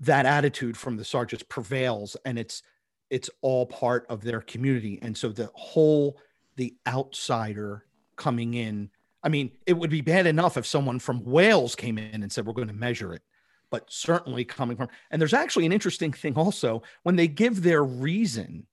that 0.00 0.26
attitude 0.26 0.76
from 0.76 0.96
the 0.96 1.04
sergeants 1.04 1.44
prevails 1.48 2.16
and 2.24 2.38
it's 2.38 2.62
it's 3.10 3.30
all 3.40 3.64
part 3.64 4.04
of 4.08 4.22
their 4.22 4.40
community 4.40 4.98
and 5.00 5.16
so 5.16 5.28
the 5.28 5.50
whole 5.54 6.18
the 6.56 6.74
outsider 6.86 7.84
coming 8.16 8.54
in 8.54 8.90
i 9.22 9.28
mean 9.28 9.50
it 9.66 9.74
would 9.74 9.90
be 9.90 10.00
bad 10.00 10.26
enough 10.26 10.56
if 10.56 10.66
someone 10.66 10.98
from 10.98 11.24
wales 11.24 11.76
came 11.76 11.98
in 11.98 12.22
and 12.22 12.32
said 12.32 12.44
we're 12.46 12.52
going 12.52 12.68
to 12.68 12.74
measure 12.74 13.14
it 13.14 13.22
but 13.70 13.84
certainly 13.88 14.44
coming 14.44 14.76
from. 14.76 14.88
And 15.10 15.20
there's 15.20 15.34
actually 15.34 15.66
an 15.66 15.72
interesting 15.72 16.12
thing 16.12 16.34
also 16.34 16.82
when 17.02 17.16
they 17.16 17.28
give 17.28 17.62
their 17.62 17.84
reason. 17.84 18.66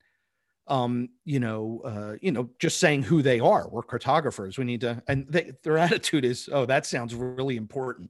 Um, 0.68 1.10
you 1.26 1.40
know, 1.40 1.82
uh, 1.86 2.16
you 2.22 2.32
know, 2.32 2.50
just 2.58 2.80
saying 2.80 3.04
who 3.04 3.22
they 3.22 3.40
are. 3.40 3.70
We're 3.70 3.84
cartographers. 3.84 4.58
We 4.58 4.64
need 4.66 4.82
to, 4.82 5.04
and 5.08 5.28
they, 5.30 5.52
their 5.64 5.78
attitude 5.78 6.26
is, 6.26 6.50
oh, 6.52 6.66
that 6.66 6.88
sounds 6.88 7.14
really 7.14 7.56
important. 7.56 8.10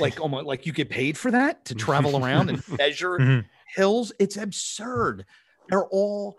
Like 0.00 0.20
almost 0.20 0.46
like 0.46 0.66
you 0.66 0.72
get 0.72 0.90
paid 0.90 1.16
for 1.16 1.30
that 1.30 1.64
to 1.66 1.76
travel 1.76 2.22
around 2.24 2.48
and 2.50 2.62
measure 2.78 3.18
Mhm. 3.18 3.44
hills. 3.76 4.12
It's 4.18 4.36
absurd. 4.36 5.26
They're 5.68 5.86
all, 5.86 6.38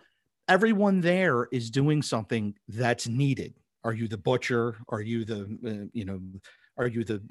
everyone 0.49 0.99
there 0.99 1.47
is 1.53 1.71
doing 1.71 2.01
something 2.01 2.55
that's 2.67 3.07
needed. 3.07 3.53
Are 3.85 3.93
you 3.93 4.09
the 4.09 4.17
butcher? 4.17 4.75
Are 4.89 5.01
you 5.01 5.23
the, 5.23 5.43
uh, 5.65 5.87
you 5.93 6.03
know, 6.03 6.19
are 6.77 6.87
you 6.87 7.05
the 7.05 7.23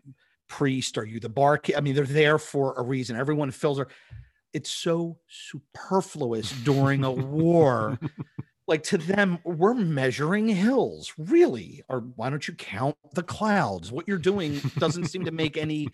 priest? 0.48 0.96
Are 0.96 1.04
you 1.04 1.20
the 1.20 1.28
bar? 1.28 1.60
I 1.76 1.80
mean, 1.82 1.94
they're 1.94 2.06
there 2.06 2.38
for 2.38 2.74
a 2.78 2.82
reason. 2.82 3.14
Everyone 3.16 3.50
fills 3.50 3.76
her. 3.78 3.88
It's 4.52 4.70
so 4.70 5.18
superfluous 5.28 6.52
during 6.62 7.04
a 7.04 7.10
war. 7.10 7.98
Like 8.68 8.84
to 8.84 8.96
them, 8.96 9.40
we're 9.44 9.74
measuring 9.74 10.48
hills, 10.48 11.12
really. 11.18 11.82
Or 11.88 12.00
why 12.14 12.30
don't 12.30 12.46
you 12.46 12.54
count 12.54 12.96
the 13.12 13.24
clouds? 13.24 13.90
What 13.90 14.06
you're 14.06 14.18
doing 14.18 14.60
doesn't 14.78 15.08
seem 15.08 15.24
to 15.24 15.32
make 15.32 15.56
any 15.56 15.88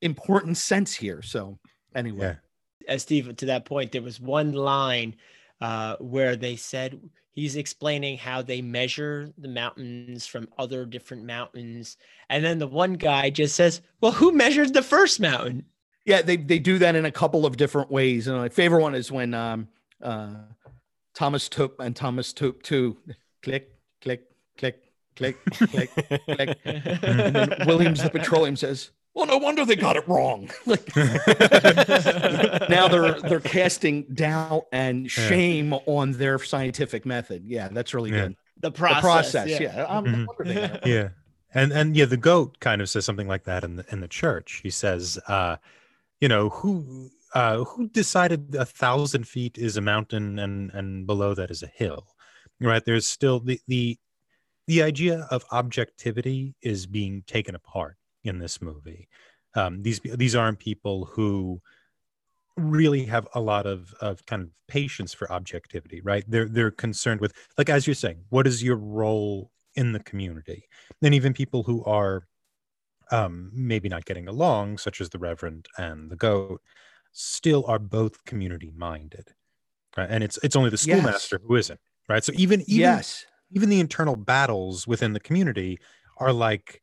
important 0.00 0.56
sense 0.56 0.94
here. 0.94 1.20
So, 1.20 1.58
anyway, 1.94 2.36
Yeah. 2.88 2.94
uh, 2.94 2.98
Steve, 2.98 3.36
to 3.36 3.46
that 3.46 3.66
point, 3.66 3.92
there 3.92 4.02
was 4.02 4.20
one 4.20 4.52
line 4.52 5.16
uh, 5.60 5.96
where 6.00 6.34
they 6.34 6.56
said 6.56 6.98
he's 7.32 7.56
explaining 7.56 8.16
how 8.16 8.40
they 8.40 8.62
measure 8.62 9.30
the 9.36 9.48
mountains 9.48 10.26
from 10.26 10.48
other 10.56 10.86
different 10.86 11.24
mountains, 11.24 11.98
and 12.30 12.42
then 12.42 12.58
the 12.58 12.66
one 12.66 12.94
guy 12.94 13.28
just 13.28 13.54
says, 13.54 13.82
"Well, 14.00 14.12
who 14.12 14.32
measured 14.32 14.72
the 14.72 14.82
first 14.82 15.20
mountain?" 15.20 15.66
Yeah, 16.04 16.22
they 16.22 16.36
they 16.36 16.58
do 16.58 16.78
that 16.78 16.94
in 16.96 17.04
a 17.06 17.10
couple 17.12 17.46
of 17.46 17.56
different 17.56 17.90
ways. 17.90 18.26
And 18.28 18.36
my 18.36 18.48
favorite 18.48 18.82
one 18.82 18.94
is 18.94 19.10
when 19.10 19.32
um 19.34 19.68
uh 20.02 20.34
Thomas 21.14 21.48
Tope 21.48 21.80
and 21.80 21.94
Thomas 21.96 22.32
Tope 22.32 22.62
two 22.62 22.96
click, 23.42 23.70
click, 24.02 24.24
click, 24.58 24.82
click, 25.16 25.36
click, 25.50 25.90
click. 26.26 26.58
And 26.64 27.34
then 27.34 27.54
Williams 27.66 28.02
the 28.02 28.10
petroleum 28.10 28.56
says, 28.56 28.90
Well, 29.14 29.26
no 29.26 29.38
wonder 29.38 29.64
they 29.64 29.76
got 29.76 29.96
it 29.96 30.06
wrong. 30.08 30.50
like 30.66 30.94
now 32.68 32.88
they're 32.88 33.20
they're 33.22 33.40
casting 33.40 34.02
doubt 34.14 34.64
and 34.72 35.10
shame 35.10 35.72
on 35.86 36.12
their 36.12 36.38
scientific 36.38 37.06
method. 37.06 37.44
Yeah, 37.46 37.68
that's 37.68 37.94
really 37.94 38.10
Yeah. 38.10 38.28
good. 38.28 38.36
The 38.60 38.70
The 38.70 38.76
process. 38.76 39.02
process, 39.02 39.48
yeah. 39.48 39.60
yeah. 39.62 39.84
I'm- 39.84 40.04
Mhm. 40.06 40.26
wonder 40.26 40.44
they 40.44 40.54
got 40.54 40.64
it 40.64 40.70
wrong. 40.72 40.80
yeah 40.92 41.08
and 41.54 41.72
and 41.72 41.96
yeah 41.96 42.04
the 42.04 42.16
goat 42.16 42.58
kind 42.60 42.80
of 42.82 42.88
says 42.90 43.04
something 43.04 43.28
like 43.28 43.44
that 43.44 43.62
in 43.64 43.76
the 43.76 43.84
in 43.90 44.00
the 44.00 44.08
church 44.08 44.60
he 44.62 44.70
says 44.70 45.18
uh 45.28 45.56
you 46.24 46.28
know 46.28 46.48
who 46.48 47.10
uh 47.34 47.58
who 47.64 47.86
decided 47.88 48.54
a 48.54 48.64
thousand 48.64 49.28
feet 49.28 49.58
is 49.58 49.76
a 49.76 49.82
mountain 49.82 50.38
and 50.38 50.70
and 50.70 51.06
below 51.06 51.34
that 51.34 51.50
is 51.50 51.62
a 51.62 51.66
hill 51.66 52.06
right? 52.60 52.84
There's 52.86 53.06
still 53.06 53.40
the 53.40 53.60
the 53.68 53.98
the 54.66 54.82
idea 54.82 55.26
of 55.30 55.44
objectivity 55.52 56.54
is 56.62 56.86
being 56.86 57.24
taken 57.26 57.54
apart 57.54 57.96
in 58.22 58.38
this 58.38 58.62
movie. 58.62 59.06
Um 59.54 59.82
these 59.82 60.00
these 60.00 60.34
aren't 60.34 60.60
people 60.60 61.04
who 61.12 61.60
really 62.56 63.04
have 63.04 63.28
a 63.34 63.40
lot 63.40 63.66
of 63.66 63.92
of 64.00 64.24
kind 64.24 64.40
of 64.44 64.48
patience 64.66 65.12
for 65.12 65.30
objectivity 65.30 66.00
right? 66.00 66.24
They're 66.26 66.48
they're 66.48 66.70
concerned 66.86 67.20
with 67.20 67.34
like 67.58 67.68
as 67.68 67.86
you're 67.86 68.02
saying 68.04 68.20
what 68.30 68.46
is 68.46 68.62
your 68.62 68.76
role 68.76 69.50
in 69.74 69.92
the 69.92 70.00
community? 70.00 70.68
And 71.02 71.14
even 71.14 71.34
people 71.34 71.64
who 71.64 71.84
are 71.84 72.26
um, 73.10 73.50
maybe 73.54 73.88
not 73.88 74.04
getting 74.04 74.28
along, 74.28 74.78
such 74.78 75.00
as 75.00 75.10
the 75.10 75.18
Reverend 75.18 75.66
and 75.78 76.10
the 76.10 76.16
Goat, 76.16 76.62
still 77.12 77.64
are 77.66 77.78
both 77.78 78.24
community 78.24 78.72
minded, 78.76 79.28
right? 79.96 80.10
And 80.10 80.24
it's 80.24 80.38
it's 80.42 80.56
only 80.56 80.70
the 80.70 80.78
Yes. 80.78 80.78
schoolmaster 80.78 81.40
who 81.46 81.56
isn't, 81.56 81.80
right? 82.08 82.24
So 82.24 82.32
even 82.34 82.62
even 82.68 82.80
yes. 82.80 83.24
even 83.50 83.68
the 83.68 83.80
internal 83.80 84.16
battles 84.16 84.86
within 84.86 85.12
the 85.12 85.20
community 85.20 85.78
are 86.18 86.32
like, 86.32 86.80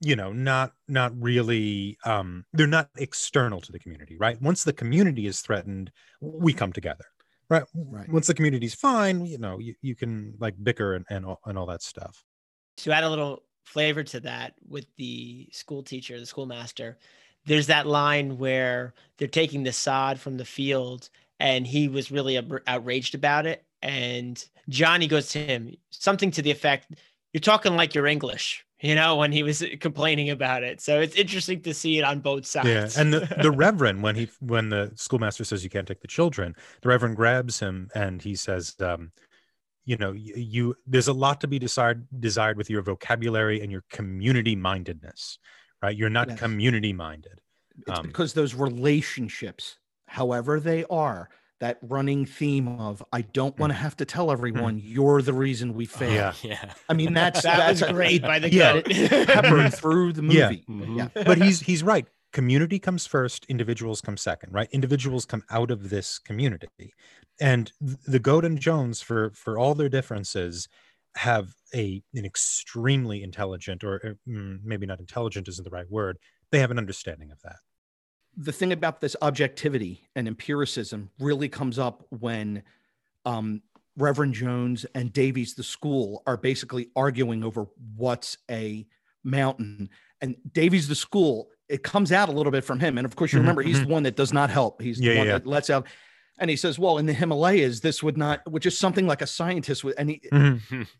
you 0.00 0.16
know, 0.16 0.32
not 0.32 0.72
not 0.88 1.12
really 1.20 1.98
um, 2.04 2.44
they're 2.52 2.66
not 2.66 2.90
external 2.98 3.60
to 3.60 3.72
the 3.72 3.78
community, 3.78 4.16
right? 4.18 4.40
Once 4.40 4.64
the 4.64 4.72
community 4.72 5.26
is 5.26 5.40
threatened, 5.40 5.90
we 6.20 6.52
come 6.52 6.72
together, 6.72 7.04
right? 7.50 7.64
Right. 7.74 8.08
Once 8.08 8.26
the 8.28 8.34
community's 8.34 8.74
fine, 8.74 9.26
you 9.26 9.38
know, 9.38 9.58
you, 9.58 9.74
you 9.82 9.96
can 9.96 10.34
like 10.38 10.54
bicker 10.62 10.94
and 10.94 11.04
and 11.10 11.26
all, 11.26 11.40
and 11.46 11.58
all 11.58 11.66
that 11.66 11.82
stuff. 11.82 12.24
to 12.78 12.92
add 12.92 13.04
a 13.04 13.10
little 13.10 13.42
flavor 13.68 14.02
to 14.02 14.20
that 14.20 14.54
with 14.66 14.86
the 14.96 15.48
school 15.52 15.82
teacher, 15.82 16.18
the 16.18 16.26
schoolmaster, 16.26 16.98
there's 17.46 17.66
that 17.66 17.86
line 17.86 18.38
where 18.38 18.94
they're 19.16 19.28
taking 19.28 19.62
the 19.62 19.72
sod 19.72 20.18
from 20.18 20.36
the 20.36 20.44
field 20.44 21.08
and 21.40 21.66
he 21.66 21.88
was 21.88 22.10
really 22.10 22.40
outraged 22.66 23.14
about 23.14 23.46
it. 23.46 23.64
And 23.82 24.42
Johnny 24.68 25.06
goes 25.06 25.28
to 25.30 25.38
him, 25.38 25.76
something 25.90 26.30
to 26.32 26.42
the 26.42 26.50
effect, 26.50 26.94
You're 27.32 27.40
talking 27.40 27.76
like 27.76 27.94
you're 27.94 28.06
English, 28.06 28.64
you 28.80 28.94
know, 28.94 29.16
when 29.16 29.32
he 29.32 29.42
was 29.42 29.64
complaining 29.80 30.30
about 30.30 30.62
it. 30.62 30.80
So 30.80 31.00
it's 31.00 31.14
interesting 31.14 31.62
to 31.62 31.74
see 31.74 31.98
it 31.98 32.02
on 32.02 32.20
both 32.20 32.46
sides. 32.46 32.96
Yeah, 32.96 33.00
and 33.00 33.12
the, 33.12 33.20
the 33.42 33.50
reverend 33.50 34.02
when 34.02 34.16
he 34.16 34.28
when 34.40 34.70
the 34.70 34.92
schoolmaster 34.96 35.44
says 35.44 35.62
you 35.62 35.70
can't 35.70 35.86
take 35.86 36.00
the 36.00 36.08
children, 36.08 36.56
the 36.82 36.88
reverend 36.88 37.16
grabs 37.16 37.60
him 37.60 37.90
and 37.94 38.20
he 38.20 38.34
says, 38.34 38.74
um, 38.80 39.12
you 39.88 39.96
know, 39.96 40.12
you, 40.12 40.34
you 40.36 40.74
there's 40.86 41.08
a 41.08 41.14
lot 41.14 41.40
to 41.40 41.48
be 41.48 41.58
desired 41.58 42.06
desired 42.20 42.56
with 42.58 42.68
your 42.68 42.82
vocabulary 42.82 43.62
and 43.62 43.72
your 43.72 43.84
community 43.90 44.54
mindedness, 44.54 45.38
right? 45.82 45.96
You're 45.96 46.10
not 46.18 46.28
Yes. 46.28 46.38
community 46.38 46.92
minded. 46.92 47.40
It's 47.86 47.98
Um, 47.98 48.06
because 48.06 48.34
those 48.34 48.54
relationships, 48.54 49.78
however 50.06 50.60
they 50.60 50.84
are, 50.90 51.30
that 51.60 51.78
running 51.82 52.26
theme 52.26 52.68
of 52.68 53.02
I 53.12 53.22
don't 53.22 53.58
want 53.58 53.70
to 53.70 53.78
have 53.78 53.96
to 53.96 54.04
tell 54.04 54.30
everyone 54.30 54.78
you're 54.78 55.22
the 55.22 55.32
reason 55.32 55.72
we 55.74 55.86
fail. 55.86 56.10
Yeah. 56.42 56.50
yeah. 56.64 56.72
I 56.88 56.92
mean 56.94 57.14
that's 57.14 57.42
that 57.42 57.56
that's 57.56 57.80
was 57.80 57.90
great 57.92 58.22
by 58.22 58.38
the 58.40 58.52
Yeah. 58.52 58.74
goat. 58.82 59.26
peppered 59.26 59.72
through 59.74 60.12
the 60.12 60.22
movie. 60.22 60.36
Yeah. 60.68 60.74
Mhm. 60.74 60.96
Yeah. 60.98 61.24
but 61.24 61.38
he's 61.38 61.60
he's 61.60 61.82
right 61.82 62.06
community 62.32 62.78
comes 62.78 63.06
first 63.06 63.44
individuals 63.46 64.00
come 64.00 64.16
second 64.16 64.52
right? 64.52 64.68
Individuals 64.72 65.24
come 65.24 65.42
out 65.50 65.70
of 65.70 65.90
this 65.90 66.18
community. 66.18 66.92
And 67.40 67.72
the 67.80 68.18
goat 68.18 68.44
and 68.44 68.58
jones 68.58 69.00
for 69.00 69.30
for 69.34 69.58
all 69.58 69.74
their 69.74 69.88
differences 69.88 70.68
have 71.16 71.54
a 71.74 72.02
an 72.14 72.24
extremely 72.24 73.22
intelligent 73.22 73.82
or 73.82 73.96
uh, 74.04 74.30
mm, 74.30 74.58
maybe 74.62 74.86
not 74.86 75.00
intelligent 75.00 75.48
isn't 75.48 75.64
the 75.64 75.70
right 75.70 75.90
word 75.90 76.18
they 76.50 76.60
have 76.60 76.70
an 76.70 76.78
understanding 76.78 77.30
of 77.30 77.40
that. 77.42 77.56
The 78.36 78.52
thing 78.52 78.72
about 78.72 79.00
this 79.00 79.16
objectivity 79.20 80.08
and 80.14 80.28
empiricism 80.28 81.10
really 81.18 81.48
comes 81.48 81.78
up 81.78 82.06
when 82.10 82.62
um, 83.24 83.62
Reverend 83.96 84.34
Jones 84.34 84.86
and 84.94 85.12
Davies, 85.12 85.54
the 85.54 85.64
school, 85.64 86.22
are 86.26 86.36
basically 86.36 86.88
arguing 86.94 87.42
over 87.42 87.66
what's 87.96 88.38
a 88.50 88.86
mountain. 89.24 89.90
And 90.20 90.36
Davies, 90.52 90.88
the 90.88 90.94
school, 90.94 91.48
it 91.68 91.82
comes 91.82 92.12
out 92.12 92.28
a 92.28 92.32
little 92.32 92.52
bit 92.52 92.64
from 92.64 92.80
him. 92.80 92.98
And 92.98 93.04
of 93.04 93.14
course, 93.16 93.32
you 93.32 93.38
Mhm, 93.38 93.42
remember 93.42 93.62
he's 93.62 93.80
the 93.82 93.86
one 93.88 94.02
that 94.04 94.16
does 94.16 94.32
not 94.32 94.50
help. 94.50 94.80
He's 94.82 95.00
Yeah, 95.00 95.12
the 95.12 95.18
one 95.18 95.26
yeah, 95.26 95.32
that 95.34 95.46
lets 95.46 95.70
out. 95.70 95.86
And 96.40 96.48
he 96.48 96.54
says, 96.56 96.78
"Well, 96.78 96.98
in 96.98 97.06
the 97.06 97.12
Himalayas, 97.12 97.80
this 97.80 98.00
would 98.00 98.16
not," 98.16 98.48
which 98.50 98.64
is 98.64 98.78
something 98.78 99.08
like 99.08 99.22
a 99.22 99.26
scientist 99.26 99.82
would. 99.82 99.94
And 99.98 100.08
he, 100.10 100.20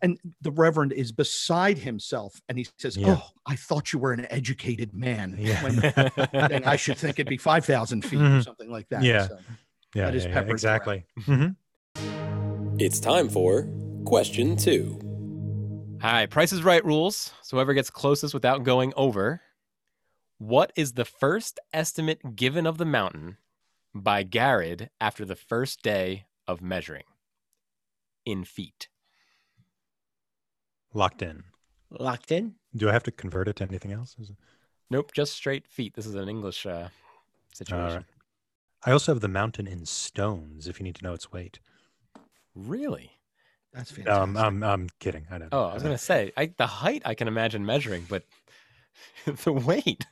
and 0.02 0.18
the 0.40 0.50
Reverend 0.50 0.92
is 0.92 1.12
beside 1.12 1.78
himself, 1.78 2.40
and 2.48 2.58
he 2.58 2.66
says, 2.78 2.96
Yeah. 2.96 3.14
"Oh, 3.18 3.22
I 3.46 3.54
thought 3.54 3.92
you 3.92 4.00
were 4.00 4.12
an 4.12 4.26
educated 4.30 4.92
man." 4.94 5.36
yeah 5.38 5.62
When 5.62 5.78
and 6.32 6.64
I 6.64 6.74
should 6.74 6.98
think 6.98 7.20
it'd 7.20 7.28
be 7.28 7.36
5,000 7.36 8.02
feet 8.04 8.18
or 8.20 8.24
Mhm. 8.24 8.44
something 8.44 8.68
like 8.70 8.88
that. 8.88 9.04
Yeah. 9.04 9.28
So, 9.28 9.38
yeah, 9.94 10.06
that 10.06 10.14
is 10.16 10.24
yeah, 10.24 10.28
yeah, 10.30 10.34
peppered 10.34 10.50
exactly 10.52 11.04
Mhm. 11.20 11.54
It's 12.80 12.98
time 13.00 13.28
for 13.28 13.68
question 14.04 14.56
two. 14.56 14.98
Hi, 16.00 16.26
Price 16.26 16.52
is 16.52 16.62
Right 16.62 16.84
rules. 16.84 17.32
So 17.42 17.56
whoever 17.56 17.74
gets 17.74 17.90
closest 17.90 18.34
without 18.34 18.62
going 18.64 18.92
over. 18.96 19.40
What 20.38 20.72
is 20.76 20.92
the 20.92 21.04
first 21.04 21.58
estimate 21.72 22.36
given 22.36 22.66
of 22.66 22.78
the 22.78 22.84
mountain 22.84 23.38
by 23.94 24.22
Garrett 24.22 24.90
after 25.00 25.24
the 25.24 25.34
first 25.36 25.82
day 25.82 26.26
of 26.46 26.62
measuring 26.62 27.04
in 28.24 28.44
feet? 28.44 28.88
locked 30.94 31.20
in 31.22 31.44
Locked 31.90 32.32
in. 32.32 32.54
do 32.74 32.88
i 32.88 32.92
have 32.92 33.02
to 33.02 33.10
convert 33.10 33.46
it 33.46 33.56
to 33.56 33.64
anything 33.64 33.92
else 33.92 34.16
Is 34.18 34.30
it- 34.30 34.36
Nope, 34.90 35.12
just 35.12 35.34
straight 35.34 35.66
feet. 35.68 35.92
This 35.94 36.06
is 36.06 36.14
an 36.14 36.30
English 36.30 36.64
uh, 36.64 36.88
situation. 37.52 37.88
all 37.88 37.94
right 37.96 38.04
i 38.86 38.90
also 38.92 39.12
have 39.12 39.20
the 39.20 39.28
mountain 39.28 39.66
in 39.66 39.84
stones 39.84 40.66
if 40.66 40.78
you 40.80 40.84
need 40.84 40.94
to 40.94 41.04
know 41.04 41.12
its 41.12 41.30
weight 41.30 41.58
Really? 42.54 43.10
that's 43.74 43.90
fantastic. 43.90 44.22
um 44.22 44.36
i'm, 44.36 44.62
I'm 44.62 44.88
kidding 44.98 45.26
i 45.30 45.36
don't 45.38 45.52
Oh, 45.52 45.64
I 45.66 45.74
was 45.74 45.82
gonna 45.82 45.98
say 45.98 46.32
I, 46.36 46.46
the 46.56 46.66
height 46.66 47.02
I 47.04 47.14
can 47.14 47.28
imagine 47.28 47.66
measuring, 47.66 48.06
but 48.08 48.24
the 49.24 49.52
weight. 49.52 50.06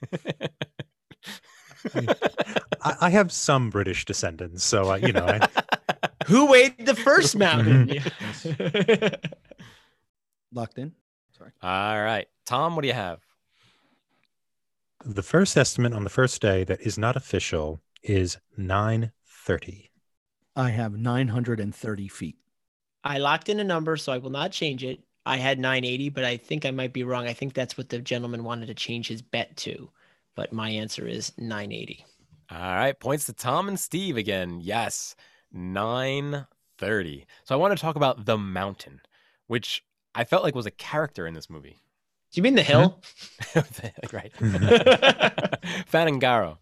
I, 2.83 2.95
I 3.03 3.11
have 3.11 3.31
some 3.31 3.71
british 3.71 4.05
descendants 4.05 4.65
so 4.65 4.91
uh, 4.91 4.97
you 4.97 5.13
know 5.13 5.25
I, 5.25 5.47
Who 6.27 6.47
weighed 6.47 6.85
the 6.85 6.95
first 6.95 7.37
mountain? 7.37 7.89
Locked 10.53 10.79
in. 10.79 10.93
Sorry. 11.39 11.53
All 11.63 12.03
right, 12.03 12.27
Tom, 12.45 12.75
what 12.75 12.83
do 12.83 12.89
you 12.89 12.95
have? 12.95 13.21
The 15.05 15.23
first 15.23 15.57
estimate 15.57 15.93
on 15.93 16.03
the 16.03 16.11
first 16.11 16.43
day 16.43 16.65
that 16.65 16.81
is 16.81 16.99
not 16.99 17.17
official 17.17 17.81
is 18.03 18.39
930. 18.57 19.91
I 20.57 20.71
have 20.71 20.97
930 20.97 22.09
feet. 22.09 22.37
I 23.05 23.19
locked 23.19 23.49
in 23.49 23.61
a 23.61 23.65
number, 23.65 23.97
so 23.97 24.13
I 24.13 24.19
will 24.19 24.31
not 24.31 24.51
change 24.51 24.83
it. 24.83 25.01
I 25.27 25.39
had 25.39 25.59
980, 25.59 26.11
but 26.11 26.25
I 26.25 26.37
think 26.37 26.65
I 26.65 26.71
might 26.71 26.93
be 26.93 27.03
wrong. 27.03 27.27
I 27.27 27.33
think 27.33 27.53
that's 27.53 27.77
what 27.77 27.89
the 27.89 27.99
gentleman 27.99 28.45
wanted 28.45 28.67
to 28.67 28.75
change 28.75 29.09
his 29.09 29.23
bet 29.23 29.57
to. 29.59 29.91
But 30.37 30.53
my 30.53 30.71
answer 30.71 31.09
is 31.09 31.33
980. 31.37 32.07
All 32.53 32.59
right, 32.59 32.99
points 32.99 33.27
to 33.27 33.33
Tom 33.33 33.67
and 33.67 33.79
Steve 33.79 34.17
again. 34.17 34.61
Yes, 34.63 35.17
930. 35.53 37.27
So 37.43 37.55
I 37.57 37.59
want 37.59 37.77
to 37.77 37.83
talk 37.83 37.97
about 37.97 38.25
The 38.25 38.39
Mountain, 38.39 39.01
which 39.49 39.85
I 40.15 40.23
felt 40.23 40.45
like 40.45 40.55
was 40.55 40.67
a 40.67 40.71
character 40.71 41.27
in 41.27 41.35
this 41.35 41.51
movie. 41.51 41.81
Do 42.31 42.39
you 42.39 42.45
mean 42.45 42.55
the 42.55 42.63
hill? 42.63 43.03
right. 44.13 44.33
Ffynnon 45.91 46.21
Garw. 46.21 46.57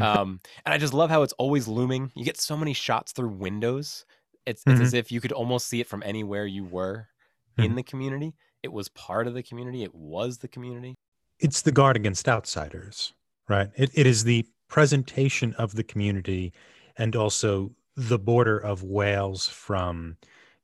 Um, 0.00 0.40
and 0.64 0.72
I 0.72 0.78
just 0.78 0.94
love 0.94 1.10
how 1.10 1.22
it's 1.22 1.32
always 1.34 1.66
looming. 1.66 2.12
You 2.14 2.24
get 2.24 2.38
so 2.38 2.56
many 2.56 2.74
shots 2.74 3.10
through 3.10 3.30
windows. 3.30 4.04
It's, 4.46 4.62
it's 4.66 4.80
as 4.80 4.94
if 4.94 5.10
you 5.10 5.20
could 5.20 5.32
almost 5.32 5.66
see 5.66 5.80
it 5.80 5.88
from 5.88 6.02
anywhere 6.06 6.46
you 6.46 6.64
were 6.64 7.08
in 7.58 7.72
Mhm. 7.72 7.76
the 7.76 7.82
community. 7.82 8.34
It 8.62 8.72
was 8.72 8.88
part 8.88 9.26
of 9.26 9.34
the 9.34 9.42
community. 9.42 9.82
It 9.82 9.94
was 9.94 10.38
the 10.38 10.48
community. 10.48 10.94
It's 11.38 11.62
the 11.62 11.72
guard 11.72 11.96
against 11.96 12.28
outsiders, 12.28 13.12
right? 13.48 13.70
It, 13.76 13.90
it 13.94 14.06
is 14.06 14.24
the 14.24 14.46
presentation 14.68 15.54
of 15.54 15.74
the 15.74 15.84
community 15.84 16.52
and 16.96 17.14
also 17.16 17.74
the 17.96 18.18
border 18.18 18.58
of 18.58 18.82
Wales 18.82 19.46
from, 19.48 20.16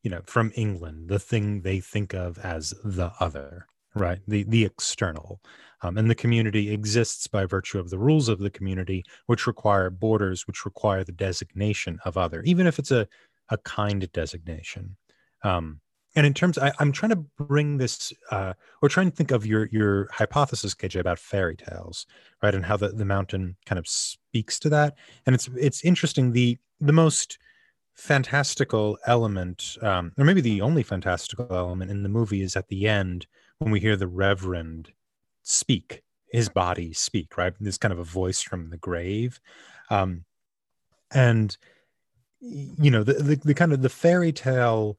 you 0.03 0.11
know, 0.11 0.23
from 0.27 0.53
England, 0.57 1.09
the 1.09 1.19
thing 1.19 1.63
they 1.63 1.81
think 1.81 2.15
of 2.15 2.39
as 2.39 2.71
the 2.85 3.13
other, 3.21 3.67
right? 3.95 4.21
The 4.27 4.45
the 4.45 4.65
external. 4.65 5.41
Um, 5.83 5.99
and 5.99 6.09
the 6.11 6.15
community 6.15 6.73
exists 6.73 7.27
by 7.27 7.45
virtue 7.45 7.79
of 7.79 7.91
the 7.91 7.99
rules 7.99 8.29
of 8.29 8.39
the 8.39 8.51
community, 8.51 9.05
which 9.27 9.47
require 9.47 9.91
borders, 9.91 10.47
which 10.47 10.65
require 10.65 11.05
the 11.05 11.13
designation 11.13 11.99
of 12.05 12.17
other, 12.17 12.43
even 12.43 12.67
if 12.67 12.79
it's 12.79 12.91
a, 12.91 13.07
a 13.51 13.59
kind 13.59 14.11
designation. 14.13 14.97
Um, 15.43 15.81
and 16.17 16.27
in 16.27 16.35
terms, 16.35 16.59
I, 16.59 16.73
I'm 16.79 16.93
trying 16.93 17.11
to 17.11 17.17
bring 17.17 17.79
this, 17.79 18.13
uh, 18.31 18.55
or 18.83 18.89
trying 18.89 19.11
to 19.11 19.17
think 19.17 19.33
of 19.33 19.45
your 19.45 19.67
your 19.73 20.09
hypothesis, 20.13 20.75
KJ, 20.75 21.01
about 21.01 21.19
fairy 21.19 21.57
tales, 21.57 22.07
right, 22.43 22.55
and 22.55 22.65
how 22.65 22.77
the, 22.77 22.89
the 22.89 23.05
mountain 23.05 23.57
kind 23.67 23.79
of 23.79 23.89
speaks 23.89 24.59
to 24.61 24.69
that. 24.71 24.97
And 25.27 25.35
it's 25.35 25.49
it's 25.57 25.85
interesting. 25.85 26.33
The 26.33 26.59
the 26.81 26.93
most 26.93 27.39
fantastical 27.95 28.99
element, 29.07 29.77
um, 29.83 30.13
or 30.17 30.25
maybe 30.25 30.41
the 30.41 30.61
only 30.61 30.83
fantastical 30.83 31.49
element 31.51 31.91
in 31.91 32.03
the 32.05 32.09
movie, 32.09 32.43
is 32.43 32.57
at 32.57 32.69
the 32.69 32.87
end 32.87 33.27
when 33.59 33.73
we 33.73 33.81
hear 33.81 33.97
the 33.97 34.07
Reverend 34.07 34.93
speak, 35.43 36.03
his 36.31 36.49
body 36.49 36.93
speak, 36.93 37.37
right? 37.37 37.55
This 37.59 37.79
kind 37.79 37.93
of 37.93 37.99
a 37.99 38.05
voice 38.05 38.41
from 38.41 38.71
the 38.71 38.77
grave, 38.77 39.41
um, 39.91 40.25
and 41.13 41.57
you 42.41 42.91
know 42.91 43.03
the, 43.03 43.15
the 43.15 43.35
the 43.37 43.55
kind 43.55 43.73
of 43.73 43.83
the 43.83 43.89
fairy 43.89 44.31
tale 44.31 44.97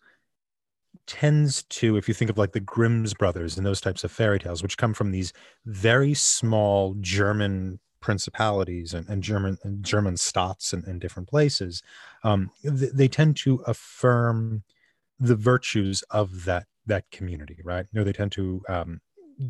tends 1.07 1.63
to, 1.63 1.97
if 1.97 2.07
you 2.07 2.13
think 2.13 2.29
of 2.29 2.37
like 2.37 2.51
the 2.53 2.59
Grimm's 2.59 3.13
brothers 3.13 3.57
and 3.57 3.65
those 3.65 3.81
types 3.81 4.03
of 4.03 4.11
fairy 4.11 4.39
tales, 4.39 4.63
which 4.63 4.77
come 4.77 4.93
from 4.93 5.11
these 5.11 5.33
very 5.65 6.13
small 6.13 6.95
German 6.99 7.79
principalities 8.01 8.93
and, 8.93 9.07
and 9.09 9.23
German 9.23 9.57
and 9.63 9.83
German 9.83 10.15
staats 10.15 10.73
and, 10.73 11.01
different 11.01 11.27
places, 11.27 11.81
um, 12.23 12.51
th- 12.61 12.91
they 12.93 13.07
tend 13.07 13.35
to 13.37 13.63
affirm 13.65 14.63
the 15.19 15.35
virtues 15.35 16.03
of 16.11 16.45
that 16.45 16.65
that 16.87 17.09
community, 17.09 17.57
right? 17.63 17.87
No, 17.93 18.03
they 18.03 18.13
tend 18.13 18.31
to 18.33 18.61
um, 18.69 19.01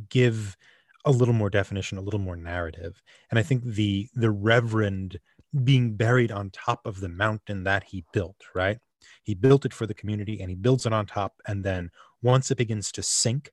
give 0.10 0.56
a 1.04 1.12
little 1.12 1.34
more 1.34 1.50
definition, 1.50 1.98
a 1.98 2.02
little 2.02 2.20
more 2.20 2.38
narrative, 2.38 3.02
and 3.30 3.38
I 3.38 3.44
think 3.44 3.64
the 3.66 4.08
the 4.16 4.32
Reverend 4.32 5.20
being 5.64 5.96
buried 5.96 6.32
on 6.32 6.50
top 6.50 6.86
of 6.86 7.00
the 7.00 7.10
mountain 7.10 7.64
that 7.64 7.84
he 7.84 8.06
built, 8.14 8.42
right? 8.54 8.80
He 9.24 9.34
built 9.34 9.66
it 9.66 9.74
for 9.74 9.88
the 9.88 9.94
community 9.94 10.40
and 10.40 10.50
he 10.50 10.56
builds 10.56 10.86
it 10.86 10.94
on 10.94 11.06
top. 11.06 11.42
And 11.48 11.64
then 11.64 11.92
once 12.22 12.52
it 12.52 12.58
begins 12.58 12.92
to 12.94 13.04
sink, 13.04 13.52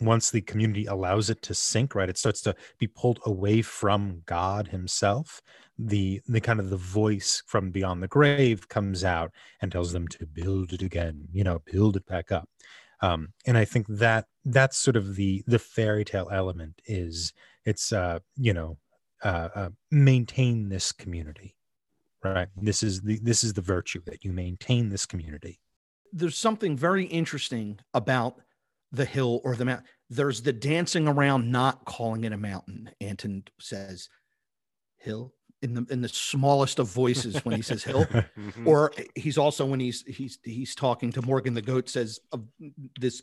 once 0.00 0.30
the 0.30 0.40
community 0.40 0.86
allows 0.86 1.28
it 1.30 1.42
to 1.42 1.54
sink, 1.54 1.94
right, 1.94 2.08
it 2.08 2.18
starts 2.18 2.40
to 2.42 2.54
be 2.78 2.86
pulled 2.86 3.20
away 3.26 3.62
from 3.62 4.22
God 4.26 4.68
himself. 4.68 5.42
The 5.78 6.20
the 6.26 6.40
kind 6.40 6.60
of 6.60 6.70
the 6.70 6.76
voice 6.76 7.42
from 7.46 7.70
beyond 7.70 8.02
the 8.02 8.08
grave 8.08 8.68
comes 8.68 9.04
out 9.04 9.32
and 9.60 9.70
tells 9.70 9.92
them 9.92 10.08
to 10.08 10.26
build 10.26 10.72
it 10.72 10.82
again, 10.82 11.28
you 11.32 11.44
know, 11.44 11.62
build 11.70 11.96
it 11.96 12.06
back 12.06 12.32
up. 12.32 12.48
Um, 13.00 13.32
and 13.46 13.58
I 13.58 13.64
think 13.64 13.86
that 13.88 14.26
that's 14.44 14.78
sort 14.78 14.96
of 14.96 15.16
the 15.16 15.42
the 15.46 15.58
fairy 15.58 16.04
tale 16.04 16.30
element 16.32 16.80
is 16.86 17.32
it's 17.64 17.92
uh, 17.92 18.20
you 18.36 18.54
know, 18.54 18.78
uh, 19.22 19.48
uh, 19.54 19.68
maintain 19.90 20.68
this 20.68 20.92
community 20.92 21.56
right 22.24 22.48
this 22.56 22.82
is 22.82 23.00
the 23.02 23.18
this 23.22 23.42
is 23.44 23.52
the 23.54 23.60
virtue 23.62 24.00
that 24.06 24.24
you 24.24 24.32
maintain 24.32 24.88
this 24.88 25.06
community 25.06 25.58
There's 26.12 26.36
something 26.36 26.76
very 26.76 27.04
interesting 27.06 27.78
about 27.94 28.40
the 28.92 29.04
hill 29.06 29.40
or 29.44 29.56
the 29.56 29.64
mountain. 29.64 29.86
There's 30.10 30.42
the 30.42 30.52
dancing 30.52 31.08
around, 31.08 31.50
not 31.50 31.86
calling 31.86 32.24
it 32.24 32.32
a 32.34 32.36
mountain. 32.36 32.90
Anson 33.00 33.44
says 33.58 34.10
hill 34.98 35.32
in 35.62 35.72
the 35.72 35.86
in 35.90 36.02
the 36.02 36.08
smallest 36.10 36.78
of 36.78 36.88
voices 36.88 37.42
when 37.44 37.56
he 37.56 37.62
says 37.62 37.82
hill. 37.82 38.04
Mhm. 38.38 38.66
or 38.66 38.92
he's 39.14 39.38
also 39.38 39.64
when 39.64 39.80
he's 39.80 40.02
he's 40.06 40.38
he's 40.44 40.74
talking 40.74 41.10
to 41.12 41.22
Morgan 41.22 41.54
the 41.54 41.62
goat 41.62 41.88
says 41.88 42.20
of 42.32 42.44
this 43.00 43.22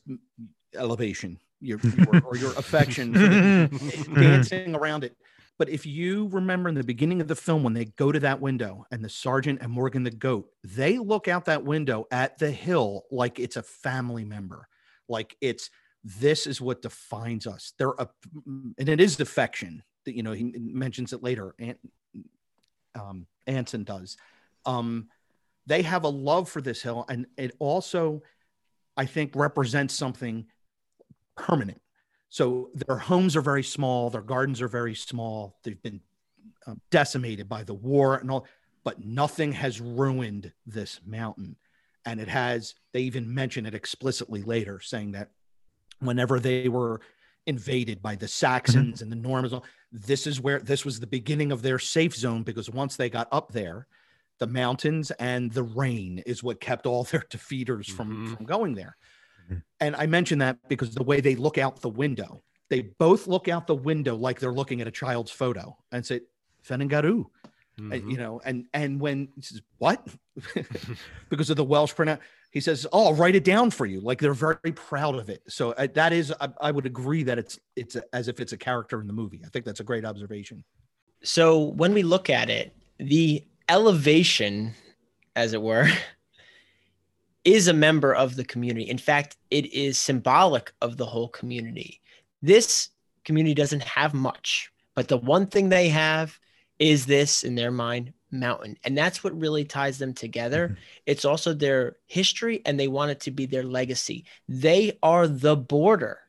elevation 0.75 1.37
your, 1.61 1.79
your 1.97 2.21
or 2.25 2.35
your 2.37 2.53
affection 2.57 3.11
dancing 4.15 4.73
around 4.75 5.03
it 5.03 5.15
but 5.59 5.69
if 5.69 5.85
you 5.85 6.29
remember 6.29 6.69
in 6.69 6.75
the 6.75 6.83
beginning 6.83 7.19
of 7.19 7.27
the 7.27 7.35
film 7.35 7.63
when 7.63 7.73
they 7.73 7.85
go 7.85 8.11
to 8.11 8.19
that 8.21 8.39
window 8.39 8.85
and 8.91 9.03
the 9.03 9.09
sergeant 9.09 9.59
and 9.61 9.71
Morgan 9.71 10.03
the 10.03 10.09
goat 10.09 10.49
they 10.63 10.97
look 10.97 11.27
out 11.27 11.45
that 11.45 11.65
window 11.65 12.07
at 12.09 12.39
the 12.39 12.49
hill 12.49 13.03
like 13.11 13.37
it's 13.39 13.57
a 13.57 13.61
family 13.61 14.23
member. 14.23 14.67
Like 15.07 15.35
it's 15.41 15.69
this 16.03 16.47
is 16.47 16.61
what 16.61 16.81
defines 16.81 17.45
us. 17.45 17.73
They're 17.77 17.93
a 17.99 18.07
and 18.77 18.89
it 18.89 19.01
is 19.01 19.19
affection 19.19 19.83
that 20.05 20.15
you 20.15 20.23
know 20.23 20.31
he 20.31 20.55
mentions 20.57 21.13
it 21.13 21.21
later 21.21 21.53
and 21.59 21.75
um 22.95 23.27
Anson 23.45 23.83
does. 23.83 24.17
Um 24.65 25.09
they 25.65 25.81
have 25.83 26.05
a 26.05 26.09
love 26.09 26.49
for 26.49 26.61
this 26.61 26.81
hill 26.81 27.05
and 27.09 27.27
it 27.37 27.55
also 27.59 28.23
i 28.97 29.05
think 29.05 29.35
represents 29.35 29.93
something 29.93 30.47
permanent 31.37 31.79
so 32.29 32.69
their 32.75 32.97
homes 32.97 33.35
are 33.35 33.41
very 33.41 33.63
small 33.63 34.09
their 34.09 34.21
gardens 34.21 34.61
are 34.61 34.67
very 34.67 34.95
small 34.95 35.57
they've 35.63 35.81
been 35.81 35.99
uh, 36.67 36.75
decimated 36.91 37.49
by 37.49 37.63
the 37.63 37.73
war 37.73 38.15
and 38.17 38.29
all 38.31 38.45
but 38.83 39.03
nothing 39.03 39.51
has 39.51 39.81
ruined 39.81 40.51
this 40.65 40.99
mountain 41.05 41.55
and 42.05 42.19
it 42.19 42.27
has 42.27 42.75
they 42.93 43.01
even 43.01 43.33
mention 43.33 43.65
it 43.65 43.73
explicitly 43.73 44.41
later 44.43 44.79
saying 44.79 45.11
that 45.11 45.29
whenever 45.99 46.39
they 46.39 46.69
were 46.69 47.01
invaded 47.47 48.01
by 48.01 48.15
the 48.15 48.27
saxons 48.27 49.01
and 49.01 49.11
the 49.11 49.15
normans 49.15 49.53
this 49.91 50.27
is 50.27 50.39
where 50.39 50.59
this 50.59 50.85
was 50.85 50.99
the 50.99 51.07
beginning 51.07 51.51
of 51.51 51.61
their 51.61 51.79
safe 51.79 52.15
zone 52.15 52.43
because 52.43 52.69
once 52.69 52.95
they 52.95 53.09
got 53.09 53.27
up 53.31 53.51
there 53.51 53.87
the 54.37 54.47
mountains 54.47 55.11
and 55.19 55.51
the 55.51 55.63
rain 55.63 56.21
is 56.25 56.43
what 56.43 56.61
kept 56.61 56.85
all 56.85 57.03
their 57.11 57.25
defeaters 57.29 57.87
from, 57.89 58.27
Mhm. 58.27 58.37
from 58.37 58.45
going 58.45 58.73
there. 58.75 58.95
And 59.79 59.95
i 59.95 60.05
mention 60.05 60.39
that 60.39 60.57
because 60.67 60.93
the 60.93 61.03
way 61.03 61.21
they 61.21 61.35
look 61.35 61.57
out 61.57 61.81
the 61.81 61.89
window 61.89 62.43
they 62.69 62.81
both 62.81 63.27
look 63.27 63.47
out 63.47 63.65
the 63.67 63.75
window 63.75 64.15
like 64.15 64.39
they're 64.39 64.53
looking 64.53 64.79
at 64.81 64.87
a 64.87 64.91
child's 64.91 65.31
photo 65.31 65.75
and 65.91 66.05
say 66.05 66.21
Ffynnon 66.67 66.89
Garw 66.89 67.25
and, 67.77 67.91
Mhm. 68.03 68.11
you 68.11 68.17
know 68.17 68.41
and 68.45 68.65
and 68.73 68.99
when 68.99 69.29
he 69.35 69.41
says 69.41 69.61
what? 69.77 70.05
Because 71.29 71.49
of 71.49 71.55
the 71.57 71.63
welsh 71.63 71.93
pronoun 71.95 72.19
he 72.51 72.59
says 72.59 72.85
oh 72.91 73.05
i'll 73.07 73.13
write 73.13 73.35
it 73.35 73.43
down 73.43 73.71
for 73.71 73.85
you. 73.85 74.01
Like 74.01 74.19
they're 74.19 74.33
very 74.33 74.73
proud 74.75 75.15
of 75.15 75.29
it. 75.29 75.41
So 75.47 75.71
uh, 75.73 75.87
that 75.93 76.11
is 76.13 76.33
I, 76.41 76.49
I 76.61 76.71
would 76.71 76.85
agree 76.85 77.23
that 77.23 77.37
it's 77.39 77.59
it's 77.75 77.95
a, 77.95 78.03
as 78.13 78.27
if 78.27 78.39
it's 78.39 78.53
a 78.53 78.57
character 78.57 78.99
in 79.01 79.07
the 79.07 79.13
movie. 79.13 79.41
I 79.45 79.49
think 79.49 79.65
that's 79.65 79.79
a 79.79 79.83
great 79.83 80.03
observation. 80.05 80.63
So 81.23 81.59
when 81.59 81.93
we 81.93 82.03
look 82.03 82.29
at 82.29 82.49
it, 82.49 82.75
the 82.97 83.45
elevation, 83.69 84.73
as 85.35 85.53
it 85.53 85.61
were, 85.61 85.87
is 87.45 87.67
a 87.67 87.73
member 87.73 88.13
of 88.13 88.35
the 88.35 88.43
community. 88.43 88.89
In 88.89 88.97
fact, 88.97 89.37
it 89.49 89.73
is 89.73 89.97
symbolic 89.97 90.73
of 90.81 90.97
the 90.97 91.05
whole 91.05 91.29
community. 91.29 92.01
This 92.41 92.89
community 93.23 93.53
doesn't 93.53 93.83
have 93.83 94.13
much, 94.13 94.71
but 94.95 95.07
the 95.07 95.17
one 95.17 95.47
thing 95.47 95.69
they 95.69 95.89
have 95.89 96.39
is 96.79 97.05
this, 97.05 97.43
in 97.43 97.55
their 97.55 97.71
mind, 97.71 98.13
mountain. 98.31 98.77
And 98.83 98.97
that's 98.97 99.23
what 99.23 99.39
really 99.39 99.65
ties 99.65 99.97
them 99.97 100.13
together. 100.13 100.69
Mm-hmm. 100.69 100.81
It's 101.05 101.25
also 101.25 101.53
their 101.53 101.97
history, 102.07 102.61
and 102.65 102.79
they 102.79 102.87
want 102.87 103.11
it 103.11 103.19
to 103.21 103.31
be 103.31 103.45
their 103.45 103.63
legacy. 103.63 104.25
They 104.47 104.97
are 105.03 105.27
the 105.27 105.55
border 105.55 106.19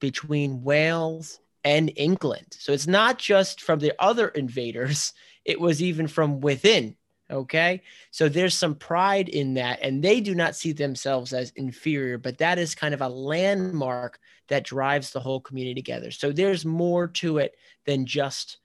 between 0.00 0.62
Wales 0.62 1.40
and 1.62 1.92
England. 1.96 2.46
So 2.58 2.72
it's 2.72 2.86
not 2.86 3.18
just 3.18 3.60
from 3.60 3.78
the 3.78 3.92
other 3.98 4.28
invaders, 4.28 5.12
it 5.44 5.60
was 5.60 5.82
even 5.82 6.06
from 6.06 6.40
within. 6.40 6.96
Okay. 7.30 7.82
So 8.10 8.28
there's 8.28 8.54
some 8.54 8.74
pride 8.74 9.28
in 9.28 9.54
that, 9.54 9.78
and 9.82 10.02
they 10.02 10.20
do 10.20 10.34
not 10.34 10.56
see 10.56 10.72
themselves 10.72 11.32
as 11.32 11.52
inferior, 11.56 12.18
but 12.18 12.38
that 12.38 12.58
is 12.58 12.74
kind 12.74 12.92
of 12.92 13.02
a 13.02 13.08
landmark 13.08 14.18
that 14.48 14.64
drives 14.64 15.12
the 15.12 15.20
whole 15.20 15.40
community 15.40 15.80
together. 15.80 16.10
So 16.10 16.32
there's 16.32 16.64
more 16.64 17.06
to 17.06 17.38
it 17.38 17.54
than 17.86 18.04
just 18.04 18.58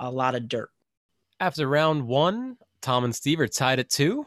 a 0.00 0.10
lot 0.10 0.34
of 0.34 0.48
dirt. 0.48 0.70
After 1.40 1.68
round 1.68 2.06
one, 2.06 2.56
Tom 2.80 3.04
and 3.04 3.14
Steve 3.14 3.38
are 3.40 3.46
tied 3.46 3.78
at 3.78 3.88
two. 3.88 4.26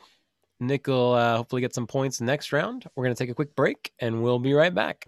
Nick 0.62 0.88
will 0.88 1.13
uh, 1.13 1.38
hopefully 1.38 1.62
get 1.62 1.73
some 1.73 1.88
points 1.88 2.21
next 2.21 2.54
round. 2.54 2.86
We're 2.95 3.04
going 3.04 3.15
to 3.15 3.21
take 3.21 3.32
a 3.32 3.36
quick 3.36 3.56
break 3.56 3.91
and 3.99 4.23
we'll 4.23 4.39
be 4.39 4.54
right 4.54 4.73
back. 4.73 5.08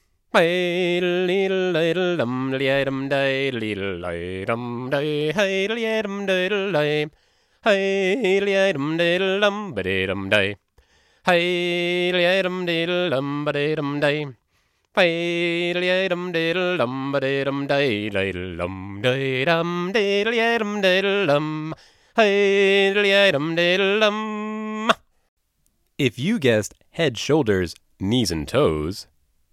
If 25.97 26.17
you 26.17 26.39
guessed 26.39 26.73
head, 26.91 27.17
shoulders, 27.17 27.75
knees, 27.99 28.31
and 28.31 28.47
toes, 28.47 29.07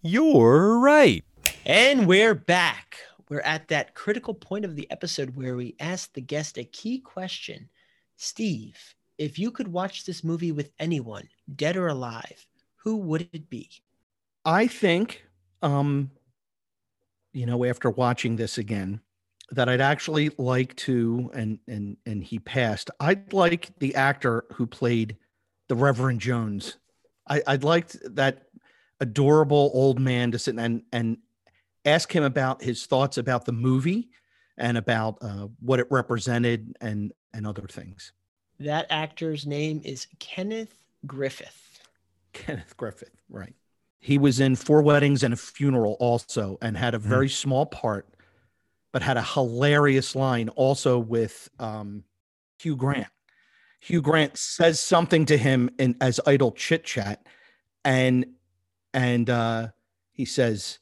you're 0.09 0.79
right. 0.79 1.23
And 1.67 2.07
we're 2.07 2.35
back. 2.35 2.97
We're 3.29 3.41
at 3.41 3.69
that 3.69 3.95
critical 3.95 4.33
point 4.33 4.65
of 4.65 4.75
the 4.75 4.91
episode 4.91 5.37
where 5.37 5.55
we 5.55 5.77
ask 5.81 6.15
the 6.15 6.23
guest 6.23 6.57
a 6.57 6.65
key 6.65 6.99
question. 6.99 7.69
Steve, 8.17 8.95
if 9.19 9.39
you 9.39 9.51
could 9.51 9.69
watch 9.69 10.07
this 10.07 10.25
movie 10.25 10.51
with 10.51 10.71
anyone, 10.79 11.29
dead 11.57 11.77
or 11.77 11.89
alive, 11.89 12.47
who 12.77 12.97
would 12.97 13.29
it 13.35 13.51
be? 13.51 13.69
I 14.47 14.67
think, 14.67 15.25
um, 15.61 16.11
you 17.35 17.45
know, 17.45 17.63
after 17.67 17.91
watching 17.91 18.37
this 18.37 18.57
again, 18.57 19.01
that 19.51 19.69
I'd 19.69 19.83
actually 19.83 20.31
like 20.39 20.75
to, 20.77 21.31
and 21.35 21.59
and 21.69 21.97
and 22.07 22.25
he 22.25 22.39
passed. 22.39 22.91
I'd 23.01 23.33
like 23.33 23.71
the 23.79 23.95
actor 23.95 24.45
who 24.53 24.67
played 24.67 25.17
the 25.69 25.77
Reverend 25.77 26.21
Jones. 26.21 26.79
I, 27.29 27.43
I'd 27.47 27.65
like 27.65 27.91
that 27.91 28.45
adorable 29.01 29.71
old 29.75 30.01
man 30.01 30.33
to 30.33 30.39
sit 30.39 30.59
and 30.59 30.83
and 30.93 31.19
ask 31.85 32.15
him 32.15 32.25
about 32.25 32.63
his 32.63 32.87
thoughts 32.87 33.19
about 33.19 33.45
the 33.45 33.53
movie 33.53 34.11
and 34.57 34.77
about 34.77 35.19
uh, 35.23 35.47
what 35.61 35.81
it 35.81 35.87
represented 35.91 36.77
and 36.81 37.13
and 37.33 37.47
other 37.47 37.67
things. 37.69 38.13
That 38.61 38.87
actor's 38.91 39.47
name 39.47 39.81
is 39.85 40.07
Kenneth 40.19 40.75
Griffith. 41.07 41.81
Kenneth 42.33 42.77
Griffith, 42.77 43.23
right? 43.29 43.55
He 44.01 44.19
was 44.19 44.41
in 44.41 44.57
Four 44.57 44.83
Weddings 44.83 45.23
and 45.23 45.35
a 45.35 45.37
Funeral 45.37 45.97
also, 46.01 46.59
and 46.63 46.77
had 46.77 46.95
a 46.95 46.99
very 46.99 47.29
mm. 47.29 47.33
small 47.33 47.67
part, 47.67 48.09
but 48.93 49.03
had 49.03 49.17
a 49.17 49.23
hilarious 49.23 50.15
line 50.15 50.49
also 50.51 50.99
with 50.99 51.49
um, 51.59 52.05
Hugh 52.61 52.77
Grant. 52.77 53.09
Hugh 53.81 54.03
Grant 54.03 54.37
says 54.37 54.81
something 54.81 55.27
to 55.27 55.37
him 55.37 55.71
in 55.79 55.97
as 56.01 56.21
idle 56.27 56.53
chit 56.53 56.85
chat, 56.85 57.27
and 57.85 58.27
and 58.93 59.29
uh, 59.29 59.69
he 60.13 60.25
says, 60.25 60.79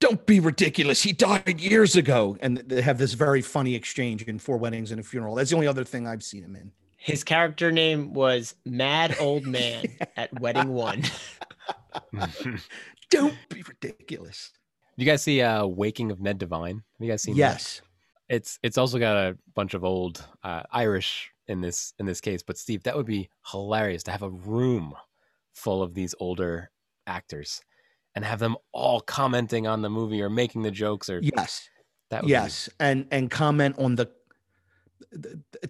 "Don't 0.00 0.24
be 0.26 0.40
ridiculous. 0.40 1.02
He 1.02 1.12
died 1.12 1.60
years 1.60 1.96
ago." 1.96 2.36
And 2.40 2.58
they 2.58 2.82
have 2.82 2.98
this 2.98 3.14
very 3.14 3.42
funny 3.42 3.74
exchange 3.74 4.22
in 4.22 4.38
Four 4.38 4.58
Weddings 4.58 4.90
and 4.90 5.00
a 5.00 5.02
Funeral. 5.02 5.34
That's 5.34 5.50
the 5.50 5.56
only 5.56 5.68
other 5.68 5.84
thing 5.84 6.06
I've 6.06 6.22
seen 6.22 6.44
him 6.44 6.56
in. 6.56 6.72
His 6.96 7.22
character 7.22 7.70
name 7.70 8.14
was 8.14 8.54
Mad 8.64 9.16
Old 9.20 9.44
Man 9.44 9.84
at 10.16 10.40
Wedding 10.40 10.70
One. 10.70 11.02
Don't 13.10 13.36
be 13.50 13.62
ridiculous. 13.62 14.52
You 14.96 15.04
guys 15.04 15.22
see 15.22 15.42
uh, 15.42 15.66
Waking 15.66 16.10
of 16.10 16.20
Ned 16.20 16.38
Devine? 16.38 16.76
Have 16.76 17.04
you 17.04 17.10
guys 17.10 17.22
seen? 17.22 17.36
Yes. 17.36 17.80
That? 18.28 18.36
It's 18.36 18.58
it's 18.62 18.78
also 18.78 18.98
got 18.98 19.16
a 19.16 19.36
bunch 19.54 19.74
of 19.74 19.84
old 19.84 20.24
uh, 20.42 20.62
Irish 20.72 21.30
in 21.46 21.60
this 21.60 21.92
in 21.98 22.06
this 22.06 22.20
case. 22.20 22.42
But 22.42 22.56
Steve, 22.58 22.82
that 22.84 22.96
would 22.96 23.06
be 23.06 23.28
hilarious 23.50 24.02
to 24.04 24.10
have 24.10 24.22
a 24.22 24.30
room 24.30 24.94
full 25.52 25.82
of 25.82 25.94
these 25.94 26.14
older 26.20 26.70
actors 27.06 27.62
and 28.14 28.24
have 28.24 28.38
them 28.38 28.56
all 28.72 29.00
commenting 29.00 29.66
on 29.66 29.82
the 29.82 29.90
movie 29.90 30.22
or 30.22 30.30
making 30.30 30.62
the 30.62 30.70
jokes 30.70 31.10
or 31.10 31.20
yes. 31.20 31.68
That 32.10 32.26
yes 32.26 32.68
be... 32.68 32.74
and 32.80 33.06
and 33.10 33.30
comment 33.30 33.76
on 33.78 33.96
the, 33.96 34.10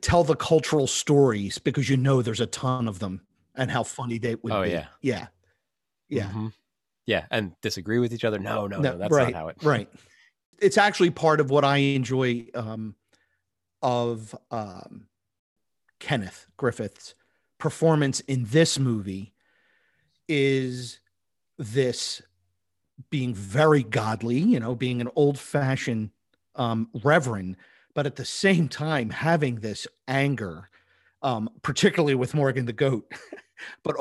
tell 0.00 0.24
the 0.24 0.36
cultural 0.36 0.86
stories 0.86 1.58
because 1.58 1.88
you 1.88 1.96
know 1.96 2.22
there's 2.22 2.40
a 2.40 2.46
ton 2.46 2.88
of 2.88 2.98
them 2.98 3.22
and 3.54 3.70
how 3.70 3.82
funny 3.82 4.18
they 4.18 4.34
would 4.34 4.52
oh, 4.52 4.62
be. 4.62 4.70
yeah. 4.70 4.86
Yeah. 5.00 5.26
Yeah. 6.08 6.24
Mm-hmm. 6.24 6.48
yeah 7.06 7.26
and 7.30 7.52
disagree 7.62 7.98
with 7.98 8.12
each 8.12 8.24
other? 8.24 8.38
No 8.38 8.66
no 8.66 8.78
no, 8.78 8.92
no 8.92 8.98
that's 8.98 9.12
right, 9.12 9.32
not 9.32 9.34
how 9.34 9.48
it 9.48 9.56
right. 9.62 9.88
It's 10.60 10.78
actually 10.78 11.10
part 11.10 11.40
of 11.40 11.50
what 11.50 11.64
i 11.64 11.78
enjoy 11.78 12.46
um 12.54 12.94
of 13.82 14.34
um 14.50 15.06
kenneth 15.98 16.46
griffith's 16.56 17.14
performance 17.58 18.20
in 18.20 18.44
this 18.46 18.78
movie 18.78 19.34
is 20.28 21.00
this 21.58 22.22
being 23.10 23.34
very 23.34 23.82
godly, 23.82 24.38
you 24.38 24.60
know, 24.60 24.74
being 24.74 25.00
an 25.00 25.10
old 25.16 25.38
fashioned 25.38 26.10
um, 26.54 26.88
reverend, 27.02 27.56
but 27.94 28.06
at 28.06 28.16
the 28.16 28.24
same 28.24 28.68
time 28.68 29.10
having 29.10 29.56
this 29.56 29.86
anger, 30.08 30.68
um, 31.22 31.48
particularly 31.62 32.14
with 32.14 32.34
Morgan 32.34 32.66
the 32.66 32.72
goat, 32.72 33.10
but 33.82 33.96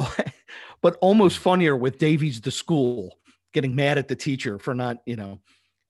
but 0.82 0.98
almost 1.02 1.40
funnier 1.40 1.76
with 1.76 1.98
Davies 1.98 2.42
the 2.42 2.52
school 2.52 3.18
getting 3.54 3.76
mad 3.76 3.98
at 3.98 4.08
the 4.08 4.16
teacher 4.16 4.58
for 4.60 4.74
not, 4.74 4.98
you 5.06 5.16
know, 5.16 5.40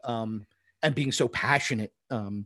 um, 0.03 0.45
and 0.81 0.93
being 0.93 1.11
so 1.11 1.27
passionate. 1.27 1.93
Um, 2.09 2.45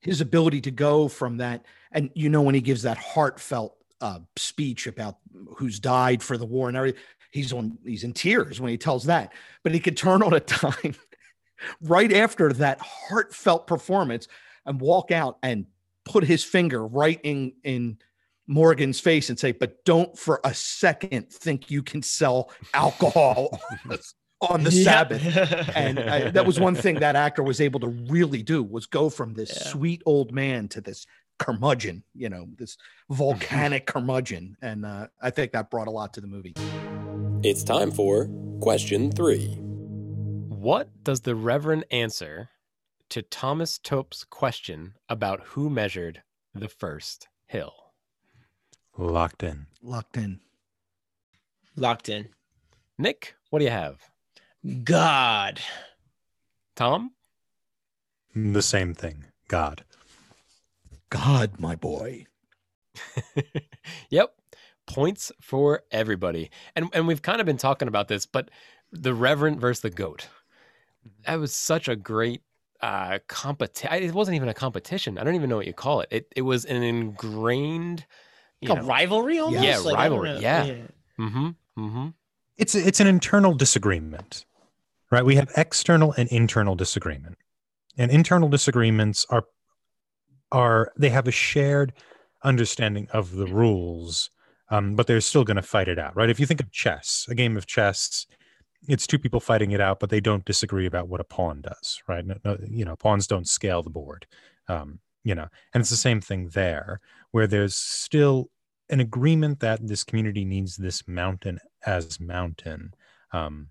his 0.00 0.20
ability 0.20 0.60
to 0.62 0.70
go 0.70 1.08
from 1.08 1.38
that, 1.38 1.64
and 1.90 2.10
you 2.14 2.28
know, 2.28 2.42
when 2.42 2.54
he 2.54 2.60
gives 2.60 2.82
that 2.82 2.98
heartfelt 2.98 3.76
uh, 4.00 4.20
speech 4.36 4.86
about 4.86 5.16
who's 5.56 5.80
died 5.80 6.22
for 6.22 6.36
the 6.36 6.46
war 6.46 6.68
and 6.68 6.76
everything, 6.76 7.00
he's 7.30 7.52
on 7.52 7.78
he's 7.84 8.04
in 8.04 8.12
tears 8.12 8.60
when 8.60 8.70
he 8.70 8.78
tells 8.78 9.04
that 9.04 9.32
but 9.62 9.72
he 9.72 9.80
could 9.80 9.96
turn 9.96 10.22
on 10.22 10.32
a 10.32 10.40
dime 10.40 10.94
right 11.82 12.12
after 12.12 12.52
that 12.52 12.78
heartfelt 12.80 13.66
performance 13.66 14.28
and 14.66 14.80
walk 14.80 15.10
out 15.10 15.38
and 15.42 15.66
put 16.04 16.24
his 16.24 16.44
finger 16.44 16.86
right 16.86 17.20
in 17.22 17.52
in 17.64 17.98
Morgan's 18.48 18.98
face 18.98 19.28
and 19.28 19.38
say, 19.38 19.52
"But 19.52 19.84
don't 19.84 20.18
for 20.18 20.40
a 20.42 20.54
second 20.54 21.30
think 21.30 21.70
you 21.70 21.82
can 21.82 22.02
sell 22.02 22.50
alcohol 22.74 23.60
on 24.40 24.64
the 24.64 24.70
yeah. 24.70 24.84
Sabbath." 24.84 25.76
And 25.76 26.00
I, 26.00 26.30
that 26.32 26.46
was 26.46 26.58
one 26.58 26.74
thing 26.74 26.96
that 27.00 27.14
actor 27.14 27.42
was 27.42 27.60
able 27.60 27.78
to 27.80 27.88
really 27.88 28.42
do 28.42 28.62
was 28.62 28.86
go 28.86 29.10
from 29.10 29.34
this 29.34 29.52
yeah. 29.54 29.68
sweet 29.68 30.02
old 30.06 30.32
man 30.32 30.66
to 30.68 30.80
this 30.80 31.06
curmudgeon, 31.38 32.02
you 32.14 32.28
know, 32.30 32.48
this 32.56 32.78
volcanic 33.10 33.86
curmudgeon, 33.86 34.56
and 34.62 34.84
uh, 34.84 35.06
I 35.20 35.30
think 35.30 35.52
that 35.52 35.70
brought 35.70 35.86
a 35.86 35.92
lot 35.92 36.14
to 36.14 36.20
the 36.20 36.26
movie. 36.26 36.54
It's 37.44 37.62
time 37.62 37.92
for 37.92 38.28
question 38.60 39.12
three. 39.12 39.54
What 40.48 40.88
does 41.04 41.20
the 41.20 41.36
Reverend 41.36 41.84
answer 41.88 42.48
to 43.10 43.22
Thomas 43.22 43.78
Tope's 43.78 44.24
question 44.24 44.94
about 45.08 45.44
who 45.50 45.70
measured 45.70 46.22
the 46.52 46.68
first 46.68 47.28
hill? 47.46 47.92
Locked 48.96 49.44
in. 49.44 49.66
Locked 49.80 50.16
in. 50.16 50.40
Locked 51.76 52.08
in. 52.08 52.30
Nick, 52.98 53.36
what 53.50 53.60
do 53.60 53.66
you 53.66 53.70
have? 53.70 54.00
God. 54.82 55.60
Tom? 56.74 57.12
The 58.34 58.62
same 58.62 58.94
thing. 58.94 59.26
God. 59.46 59.84
God, 61.08 61.60
my 61.60 61.76
boy. 61.76 62.26
yep 64.10 64.34
points 64.88 65.30
for 65.40 65.82
everybody. 65.92 66.50
And 66.74 66.88
and 66.92 67.06
we've 67.06 67.22
kind 67.22 67.40
of 67.40 67.46
been 67.46 67.56
talking 67.56 67.86
about 67.86 68.08
this, 68.08 68.26
but 68.26 68.50
the 68.90 69.14
Reverend 69.14 69.60
versus 69.60 69.82
the 69.82 69.90
goat. 69.90 70.28
Mm-hmm. 71.06 71.30
That 71.30 71.38
was 71.38 71.54
such 71.54 71.88
a 71.88 71.94
great 71.94 72.42
uh 72.80 73.18
competition. 73.28 74.02
It 74.02 74.14
wasn't 74.14 74.34
even 74.36 74.48
a 74.48 74.54
competition. 74.54 75.18
I 75.18 75.24
don't 75.24 75.34
even 75.36 75.48
know 75.50 75.56
what 75.56 75.66
you 75.66 75.72
call 75.72 76.00
it. 76.00 76.08
It 76.10 76.32
it 76.34 76.42
was 76.42 76.64
an 76.64 76.82
ingrained, 76.82 78.04
you 78.60 78.70
Like 78.70 78.80
a 78.80 78.82
rivalry 78.82 79.38
almost. 79.38 79.62
Yeah, 79.62 79.78
Like, 79.78 79.96
rivalry, 79.96 80.34
know. 80.34 80.40
yeah. 80.40 80.64
mm-hmm, 81.18 81.48
mm-hmm. 81.78 82.08
it's 82.56 82.74
it's 82.74 83.00
an 83.00 83.06
internal 83.06 83.54
disagreement 83.54 84.44
right 85.10 85.24
we 85.24 85.36
have 85.36 85.50
external 85.56 86.12
and 86.12 86.28
internal 86.30 86.74
disagreement 86.74 87.36
and 87.96 88.10
internal 88.10 88.48
disagreements 88.48 89.26
are 89.30 89.44
are 90.52 90.92
they 90.96 91.10
have 91.10 91.28
a 91.28 91.32
shared 91.32 91.92
understanding 92.42 93.08
of 93.12 93.32
the 93.36 93.46
rules 93.46 94.30
um, 94.70 94.94
but 94.94 95.06
they're 95.06 95.20
still 95.20 95.44
going 95.44 95.56
to 95.56 95.62
fight 95.62 95.88
it 95.88 95.98
out 95.98 96.16
right? 96.16 96.30
If 96.30 96.40
you 96.40 96.46
think 96.46 96.60
of 96.60 96.70
chess 96.70 97.26
a 97.28 97.34
game 97.34 97.56
of 97.56 97.66
chess 97.66 98.26
it's 98.86 99.06
two 99.06 99.18
people 99.18 99.40
fighting 99.40 99.72
it 99.72 99.80
out 99.80 100.00
but 100.00 100.10
they 100.10 100.20
don't 100.20 100.44
disagree 100.44 100.86
about 100.86 101.08
what 101.08 101.20
a 101.20 101.24
pawn 101.24 101.60
does 101.60 102.02
right? 102.06 102.24
No, 102.24 102.36
no, 102.44 102.58
you 102.66 102.84
know 102.84 102.96
pawns 102.96 103.26
don't 103.26 103.48
scale 103.48 103.82
the 103.82 103.90
board 103.90 104.26
um, 104.68 105.00
you 105.24 105.34
know 105.34 105.48
and 105.74 105.80
it's 105.80 105.90
the 105.90 105.96
same 105.96 106.20
thing 106.20 106.48
there 106.48 107.00
where 107.30 107.46
there's 107.46 107.76
still 107.76 108.50
an 108.90 109.00
agreement 109.00 109.60
that 109.60 109.86
this 109.86 110.04
community 110.04 110.44
needs 110.44 110.76
this 110.76 111.06
mountain 111.06 111.58
as 111.84 112.18
mountain 112.18 112.94
um, 113.32 113.68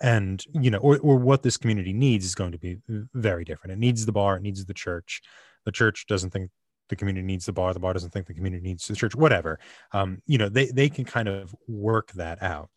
and 0.00 0.44
you 0.52 0.70
know 0.70 0.78
or, 0.78 0.98
or 0.98 1.16
what 1.16 1.42
this 1.42 1.56
community 1.56 1.92
needs 1.92 2.24
is 2.24 2.34
going 2.34 2.52
to 2.52 2.58
be 2.58 2.78
very 2.88 3.44
different. 3.44 3.72
It 3.72 3.78
needs 3.78 4.06
the 4.06 4.12
bar 4.12 4.36
it 4.36 4.42
needs 4.42 4.64
the 4.64 4.74
church. 4.74 5.22
The 5.64 5.72
church 5.72 6.06
doesn't 6.06 6.30
think 6.30 6.50
the 6.88 6.96
community 6.96 7.26
needs 7.26 7.46
the 7.46 7.52
bar 7.52 7.72
the 7.72 7.80
bar 7.80 7.92
doesn't 7.92 8.10
think 8.10 8.26
the 8.26 8.34
community 8.34 8.62
needs 8.62 8.86
the 8.86 8.96
church 8.96 9.14
whatever. 9.14 9.58
Um, 9.92 10.22
you 10.26 10.38
know 10.38 10.48
they, 10.48 10.66
they 10.66 10.88
can 10.88 11.04
kind 11.04 11.28
of 11.28 11.54
work 11.68 12.12
that 12.12 12.42
out. 12.42 12.70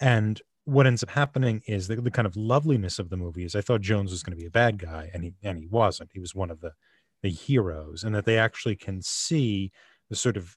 And 0.00 0.40
what 0.64 0.86
ends 0.86 1.02
up 1.02 1.10
happening 1.10 1.62
is 1.66 1.88
the, 1.88 1.96
the 1.96 2.10
kind 2.10 2.26
of 2.26 2.36
loveliness 2.36 2.98
of 2.98 3.10
the 3.10 3.18
movie 3.18 3.44
is 3.44 3.54
i 3.54 3.60
thought 3.60 3.82
jones 3.82 4.10
was 4.10 4.22
going 4.22 4.30
to 4.32 4.40
be 4.40 4.46
a 4.46 4.50
bad 4.50 4.78
guy 4.78 5.10
and 5.12 5.22
he 5.22 5.34
and 5.42 5.58
he 5.58 5.66
wasn't. 5.66 6.10
He 6.12 6.20
was 6.20 6.34
one 6.34 6.50
of 6.50 6.60
the 6.60 6.72
the 7.22 7.30
heroes 7.30 8.04
and 8.04 8.14
that 8.14 8.26
they 8.26 8.38
actually 8.38 8.76
can 8.76 9.00
see 9.00 9.72
the 10.10 10.16
sort 10.16 10.36
of 10.36 10.56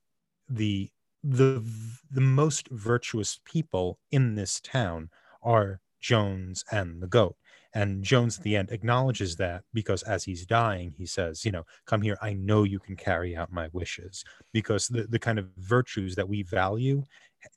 the 0.50 0.90
the 1.24 1.64
the 2.12 2.22
most 2.22 2.68
virtuous 2.70 3.40
people 3.46 4.00
in 4.12 4.36
this 4.36 4.60
town 4.60 5.10
are 5.42 5.82
Jones 6.00 6.64
and 6.72 7.02
the 7.02 7.08
goat. 7.08 7.36
And 7.74 8.04
Jones 8.04 8.38
at 8.38 8.44
the 8.44 8.56
end 8.56 8.72
acknowledges 8.72 9.36
that 9.38 9.64
because 9.74 10.04
as 10.04 10.24
he's 10.24 10.46
dying, 10.46 10.94
he 10.98 11.06
says, 11.06 11.46
you 11.46 11.52
know, 11.52 11.64
come 11.86 12.02
here, 12.02 12.18
I 12.22 12.34
know 12.34 12.64
you 12.64 12.80
can 12.80 12.96
carry 12.96 13.36
out 13.36 13.52
my 13.52 13.70
wishes. 13.74 14.24
Because 14.54 14.88
the, 14.88 15.04
the 15.04 15.20
kind 15.20 15.40
of 15.40 15.48
virtues 15.58 16.16
that 16.16 16.30
we 16.30 16.44
value, 16.44 17.04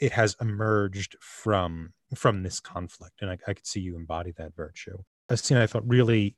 it 0.01 0.13
has 0.13 0.37
emerged 0.41 1.17
from 1.21 1.93
from 2.15 2.43
this 2.43 2.61
conflict. 2.61 3.23
And 3.23 3.31
I, 3.31 3.39
I 3.47 3.55
could 3.55 3.67
see 3.67 3.81
you 3.81 3.97
embody 3.97 4.33
that 4.33 4.55
virtue. 4.55 4.99
A 5.29 5.37
scene 5.37 5.59
I 5.59 5.67
thought 5.67 5.87
really 5.87 6.35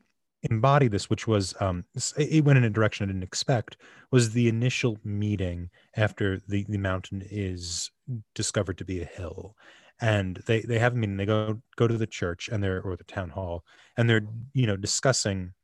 embody 0.50 0.88
this, 0.88 1.08
which 1.08 1.26
was 1.26 1.54
um, 1.60 1.84
it 2.16 2.44
went 2.44 2.58
in 2.58 2.64
a 2.64 2.70
direction 2.70 3.04
I 3.04 3.06
didn't 3.08 3.22
expect, 3.22 3.76
was 4.10 4.32
the 4.32 4.48
initial 4.48 4.98
meeting 5.04 5.70
after 5.96 6.40
the, 6.48 6.64
the 6.68 6.78
mountain 6.78 7.22
is 7.30 7.90
discovered 8.34 8.78
to 8.78 8.84
be 8.84 9.00
a 9.00 9.06
hill. 9.06 9.56
And 10.02 10.42
they, 10.46 10.60
they 10.60 10.78
have 10.78 10.92
a 10.92 10.96
meeting, 10.96 11.16
they 11.16 11.24
go 11.24 11.62
go 11.76 11.88
to 11.88 11.96
the 11.96 12.06
church 12.06 12.48
and 12.52 12.62
they're 12.62 12.82
or 12.82 12.96
the 12.96 13.04
town 13.04 13.30
hall 13.30 13.64
and 13.96 14.10
they're, 14.10 14.26
you 14.52 14.66
know, 14.66 14.76
discussing 14.76 15.54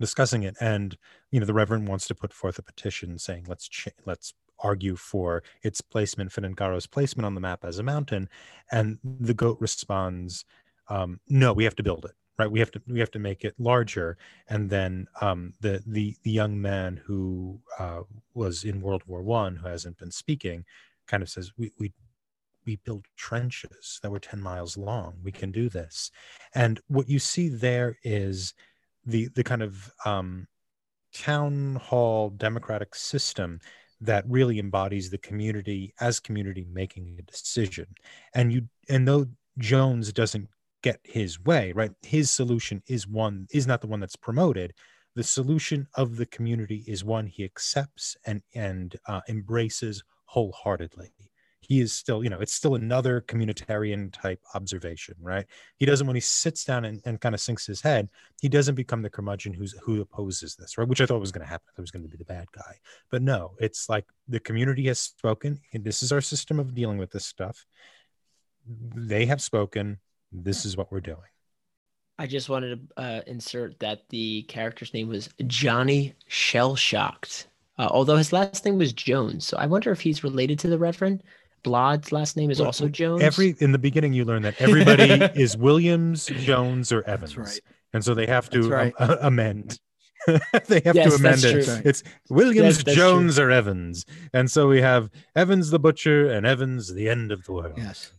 discussing 0.00 0.44
it. 0.44 0.56
And, 0.60 0.96
you 1.30 1.40
know, 1.40 1.46
the 1.46 1.54
Reverend 1.54 1.88
wants 1.88 2.06
to 2.08 2.14
put 2.14 2.32
forth 2.32 2.58
a 2.58 2.62
petition 2.62 3.18
saying, 3.18 3.46
let's 3.48 3.68
ch- 3.68 3.88
let's 4.06 4.32
argue 4.60 4.96
for 4.96 5.42
its 5.62 5.80
placement, 5.80 6.30
Ffynnon 6.30 6.54
Garw's 6.54 6.86
placement 6.86 7.26
on 7.26 7.34
the 7.34 7.40
map 7.40 7.64
as 7.64 7.78
a 7.78 7.82
mountain. 7.82 8.28
And 8.70 8.98
the 9.02 9.34
goat 9.34 9.58
responds, 9.60 10.44
um, 10.88 11.20
no, 11.28 11.52
we 11.52 11.64
have 11.64 11.76
to 11.76 11.82
build 11.82 12.04
it 12.04 12.12
right 12.38 12.50
we 12.50 12.58
have 12.58 12.70
to 12.70 12.82
we 12.88 13.00
have 13.00 13.10
to 13.10 13.18
make 13.18 13.44
it 13.44 13.54
larger 13.58 14.16
and 14.48 14.70
then 14.70 15.06
um, 15.20 15.52
the 15.60 15.82
the 15.86 16.16
the 16.22 16.30
young 16.30 16.60
man 16.60 17.00
who 17.04 17.60
uh, 17.78 18.02
was 18.34 18.64
in 18.64 18.80
world 18.80 19.02
war 19.06 19.22
one 19.22 19.56
who 19.56 19.68
hasn't 19.68 19.98
been 19.98 20.10
speaking 20.10 20.64
kind 21.06 21.22
of 21.22 21.28
says 21.28 21.52
we 21.56 21.70
we 21.78 21.92
we 22.66 22.76
build 22.84 23.06
trenches 23.16 23.98
that 24.02 24.10
were 24.10 24.20
10 24.20 24.40
miles 24.40 24.76
long 24.76 25.14
we 25.22 25.32
can 25.32 25.50
do 25.50 25.68
this. 25.68 26.10
And 26.54 26.80
what 26.88 27.08
you 27.08 27.18
see 27.18 27.48
there 27.48 27.98
is 28.02 28.54
the 29.06 29.28
the 29.34 29.44
kind 29.44 29.62
of 29.62 29.90
um, 30.04 30.46
town 31.12 31.76
hall 31.76 32.30
democratic 32.30 32.94
system 32.94 33.60
that 34.00 34.24
really 34.28 34.58
embodies 34.58 35.10
the 35.10 35.18
community 35.18 35.94
as 36.00 36.20
community 36.20 36.66
making 36.70 37.16
a 37.18 37.22
decision. 37.22 37.86
And 38.34 38.52
you 38.52 38.68
and 38.88 39.06
though 39.06 39.26
jones 39.58 40.12
doesn't 40.12 40.48
get 40.82 40.98
his 41.04 41.40
way 41.40 41.72
right 41.72 41.92
his 42.02 42.30
solution 42.30 42.82
is 42.88 43.06
one 43.06 43.46
is 43.52 43.66
not 43.66 43.80
the 43.80 43.86
one 43.86 44.00
that's 44.00 44.16
promoted. 44.16 44.72
The 45.14 45.22
solution 45.22 45.86
of 45.94 46.16
the 46.16 46.26
community 46.26 46.84
is 46.88 47.04
one 47.04 47.26
he 47.26 47.44
accepts 47.44 48.16
and 48.26 48.42
and 48.54 48.96
uh, 49.06 49.20
embraces 49.28 50.02
wholeheartedly 50.26 51.12
he 51.68 51.80
is 51.80 51.92
still 51.92 52.22
you 52.22 52.30
know 52.30 52.40
it's 52.40 52.52
still 52.52 52.74
another 52.74 53.20
communitarian 53.22 54.12
type 54.12 54.40
observation 54.54 55.14
right 55.20 55.46
he 55.78 55.86
doesn't 55.86 56.06
when 56.06 56.16
he 56.16 56.20
sits 56.20 56.64
down 56.64 56.84
and, 56.84 57.00
and 57.04 57.20
kind 57.20 57.34
of 57.34 57.40
sinks 57.40 57.66
his 57.66 57.80
head 57.80 58.08
he 58.40 58.48
doesn't 58.48 58.74
become 58.74 59.02
the 59.02 59.10
curmudgeon 59.10 59.52
who's 59.52 59.74
who 59.82 60.00
opposes 60.00 60.56
this 60.56 60.76
right 60.78 60.88
which 60.88 61.00
i 61.00 61.06
thought 61.06 61.20
was 61.20 61.32
going 61.32 61.44
to 61.44 61.50
happen 61.50 61.66
i 61.76 61.80
was 61.80 61.90
going 61.90 62.02
to 62.02 62.08
be 62.08 62.16
the 62.16 62.24
bad 62.24 62.50
guy 62.52 62.74
but 63.10 63.22
no 63.22 63.52
it's 63.58 63.88
like 63.88 64.04
the 64.28 64.40
community 64.40 64.86
has 64.86 64.98
spoken 64.98 65.60
this 65.72 66.02
is 66.02 66.12
our 66.12 66.20
system 66.20 66.58
of 66.58 66.74
dealing 66.74 66.98
with 66.98 67.10
this 67.10 67.26
stuff 67.26 67.64
they 68.66 69.26
have 69.26 69.42
spoken 69.42 69.98
this 70.34 70.64
is 70.64 70.76
what 70.76 70.90
we're 70.90 71.00
doing. 71.00 71.18
I 72.18 72.26
just 72.26 72.48
wanted 72.48 72.88
to 72.96 73.02
uh, 73.02 73.20
insert 73.26 73.78
that 73.80 74.08
the 74.08 74.42
character's 74.42 74.94
name 74.94 75.08
was 75.08 75.28
Johnny 75.46 76.14
Shell 76.28 76.76
Shocked, 76.76 77.48
uh, 77.78 77.88
although 77.90 78.16
his 78.16 78.32
last 78.32 78.64
name 78.64 78.78
was 78.78 78.92
Jones. 78.92 79.46
So 79.46 79.56
I 79.56 79.66
wonder 79.66 79.90
if 79.90 80.00
he's 80.00 80.22
related 80.22 80.58
to 80.60 80.68
the 80.68 80.78
Reverend. 80.78 81.22
Blood's 81.64 82.12
last 82.12 82.36
name 82.36 82.50
is 82.50 82.60
Well, 82.60 82.66
also 82.66 82.88
Jones. 82.88 83.22
Every 83.22 83.56
in 83.58 83.72
the 83.72 83.78
beginning, 83.78 84.12
you 84.12 84.24
learn 84.24 84.42
that 84.42 84.60
everybody 84.60 85.04
is 85.40 85.56
Williams, 85.56 86.26
Jones, 86.26 86.92
or 86.92 87.02
Evans, 87.08 87.36
right. 87.36 87.60
and 87.92 88.04
so 88.04 88.14
they 88.14 88.26
have 88.26 88.48
to 88.50 88.68
right. 88.68 88.94
um, 88.98 89.16
amend. 89.22 89.80
they 90.68 90.80
have 90.84 90.94
Yes, 90.94 91.10
to 91.10 91.16
amend 91.16 91.44
it. 91.44 91.64
true. 91.64 91.82
It's 91.84 92.02
Williams, 92.30 92.76
Yes, 92.76 92.84
that's 92.84 92.96
Jones, 92.96 93.38
or 93.38 93.50
Evans, 93.50 94.06
and 94.32 94.48
so 94.50 94.68
we 94.68 94.80
have 94.80 95.10
Evans 95.34 95.70
the 95.70 95.78
butcher 95.80 96.30
and 96.30 96.46
Evans 96.46 96.94
the 96.94 97.08
end 97.08 97.32
of 97.32 97.44
the 97.44 97.52
world. 97.52 97.74
Yes. 97.76 98.12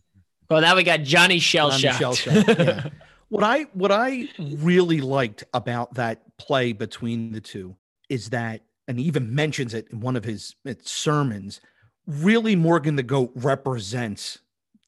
well, 0.50 0.60
now 0.60 0.76
we 0.76 0.82
got 0.82 1.02
Johnny 1.02 1.38
Shell 1.38 1.70
Johnny 1.78 2.16
yeah. 2.26 2.88
What 3.28 3.42
I 3.42 3.62
what 3.72 3.90
I 3.90 4.28
really 4.38 5.00
liked 5.00 5.44
about 5.52 5.94
that 5.94 6.22
play 6.38 6.72
between 6.72 7.32
the 7.32 7.40
two 7.40 7.76
is 8.08 8.30
that, 8.30 8.60
and 8.86 8.98
he 9.00 9.06
even 9.06 9.34
mentions 9.34 9.74
it 9.74 9.88
in 9.90 10.00
one 10.00 10.14
of 10.16 10.24
his 10.24 10.54
his 10.64 10.76
sermons. 10.84 11.60
Really, 12.06 12.54
Morgan 12.54 12.96
the 12.96 13.02
Goat 13.02 13.32
represents 13.34 14.38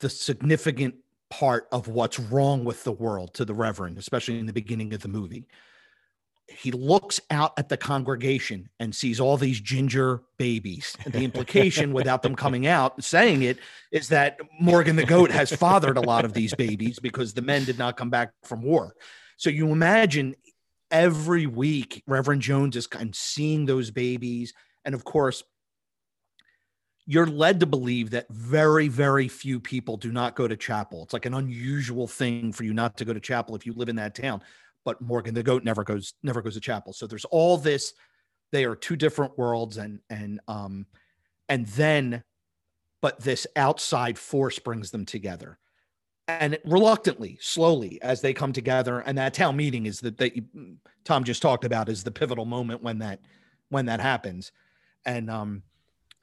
the 0.00 0.08
significant 0.08 0.94
part 1.30 1.66
of 1.72 1.88
what's 1.88 2.18
wrong 2.18 2.64
with 2.64 2.84
the 2.84 2.92
world 2.92 3.34
to 3.34 3.44
the 3.44 3.54
Reverend, 3.54 3.98
especially 3.98 4.38
in 4.38 4.46
the 4.46 4.52
beginning 4.52 4.94
of 4.94 5.00
the 5.00 5.08
movie. 5.08 5.46
He 6.46 6.70
looks 6.72 7.20
out 7.30 7.52
at 7.58 7.68
the 7.68 7.76
congregation 7.76 8.70
and 8.80 8.94
sees 8.94 9.20
all 9.20 9.36
these 9.36 9.60
ginger 9.60 10.22
babies. 10.38 10.96
And 11.04 11.12
the 11.12 11.24
implication, 11.24 11.92
without 11.92 12.22
them 12.22 12.34
coming 12.34 12.66
out 12.66 13.04
saying 13.04 13.42
it, 13.42 13.58
is 13.92 14.08
that 14.08 14.38
Morgan 14.58 14.96
the 14.96 15.04
goat 15.04 15.30
has 15.30 15.50
fathered 15.50 15.98
a 15.98 16.00
lot 16.00 16.24
of 16.24 16.32
these 16.32 16.54
babies 16.54 16.98
because 16.98 17.34
the 17.34 17.42
men 17.42 17.64
did 17.64 17.78
not 17.78 17.98
come 17.98 18.08
back 18.08 18.32
from 18.44 18.62
war. 18.62 18.94
So 19.36 19.50
you 19.50 19.70
imagine 19.70 20.36
every 20.90 21.46
week 21.46 22.02
Reverend 22.06 22.40
Jones 22.40 22.76
is 22.76 22.86
kind 22.86 23.10
of 23.10 23.16
seeing 23.16 23.66
those 23.66 23.90
babies. 23.90 24.54
And 24.86 24.94
of 24.94 25.04
course, 25.04 25.42
you're 27.10 27.26
led 27.26 27.58
to 27.58 27.64
believe 27.64 28.10
that 28.10 28.28
very, 28.28 28.86
very 28.86 29.28
few 29.28 29.58
people 29.58 29.96
do 29.96 30.12
not 30.12 30.36
go 30.36 30.46
to 30.46 30.54
chapel. 30.54 31.02
It's 31.02 31.14
like 31.14 31.24
an 31.24 31.32
unusual 31.32 32.06
thing 32.06 32.52
for 32.52 32.64
you 32.64 32.74
not 32.74 32.98
to 32.98 33.06
go 33.06 33.14
to 33.14 33.18
chapel 33.18 33.56
if 33.56 33.64
you 33.64 33.72
live 33.72 33.88
in 33.88 33.96
that 33.96 34.14
town. 34.14 34.42
But 34.84 35.00
Morgan 35.00 35.32
the 35.32 35.42
goat 35.42 35.64
never 35.64 35.84
goes, 35.84 36.12
never 36.22 36.42
goes 36.42 36.52
to 36.52 36.60
chapel. 36.60 36.92
So 36.92 37.06
there's 37.06 37.24
all 37.24 37.56
this. 37.56 37.94
They 38.52 38.66
are 38.66 38.76
two 38.76 38.94
different 38.94 39.38
worlds, 39.38 39.78
and 39.78 40.00
and 40.10 40.38
um, 40.48 40.86
and 41.48 41.66
then, 41.68 42.24
but 43.00 43.20
this 43.20 43.46
outside 43.56 44.18
force 44.18 44.58
brings 44.58 44.90
them 44.90 45.06
together 45.06 45.58
and 46.28 46.58
reluctantly, 46.66 47.38
slowly, 47.40 47.98
as 48.02 48.20
they 48.20 48.34
come 48.34 48.52
together, 48.52 49.00
and 49.00 49.16
that 49.16 49.32
town 49.32 49.56
meeting 49.56 49.86
is 49.86 50.00
that 50.00 50.18
they 50.18 50.42
Tom 51.04 51.24
just 51.24 51.40
talked 51.40 51.64
about 51.64 51.88
is 51.88 52.04
the 52.04 52.10
pivotal 52.10 52.44
moment 52.44 52.82
when 52.82 52.98
that 52.98 53.20
when 53.70 53.86
that 53.86 54.00
happens, 54.00 54.52
and 55.06 55.30
um, 55.30 55.62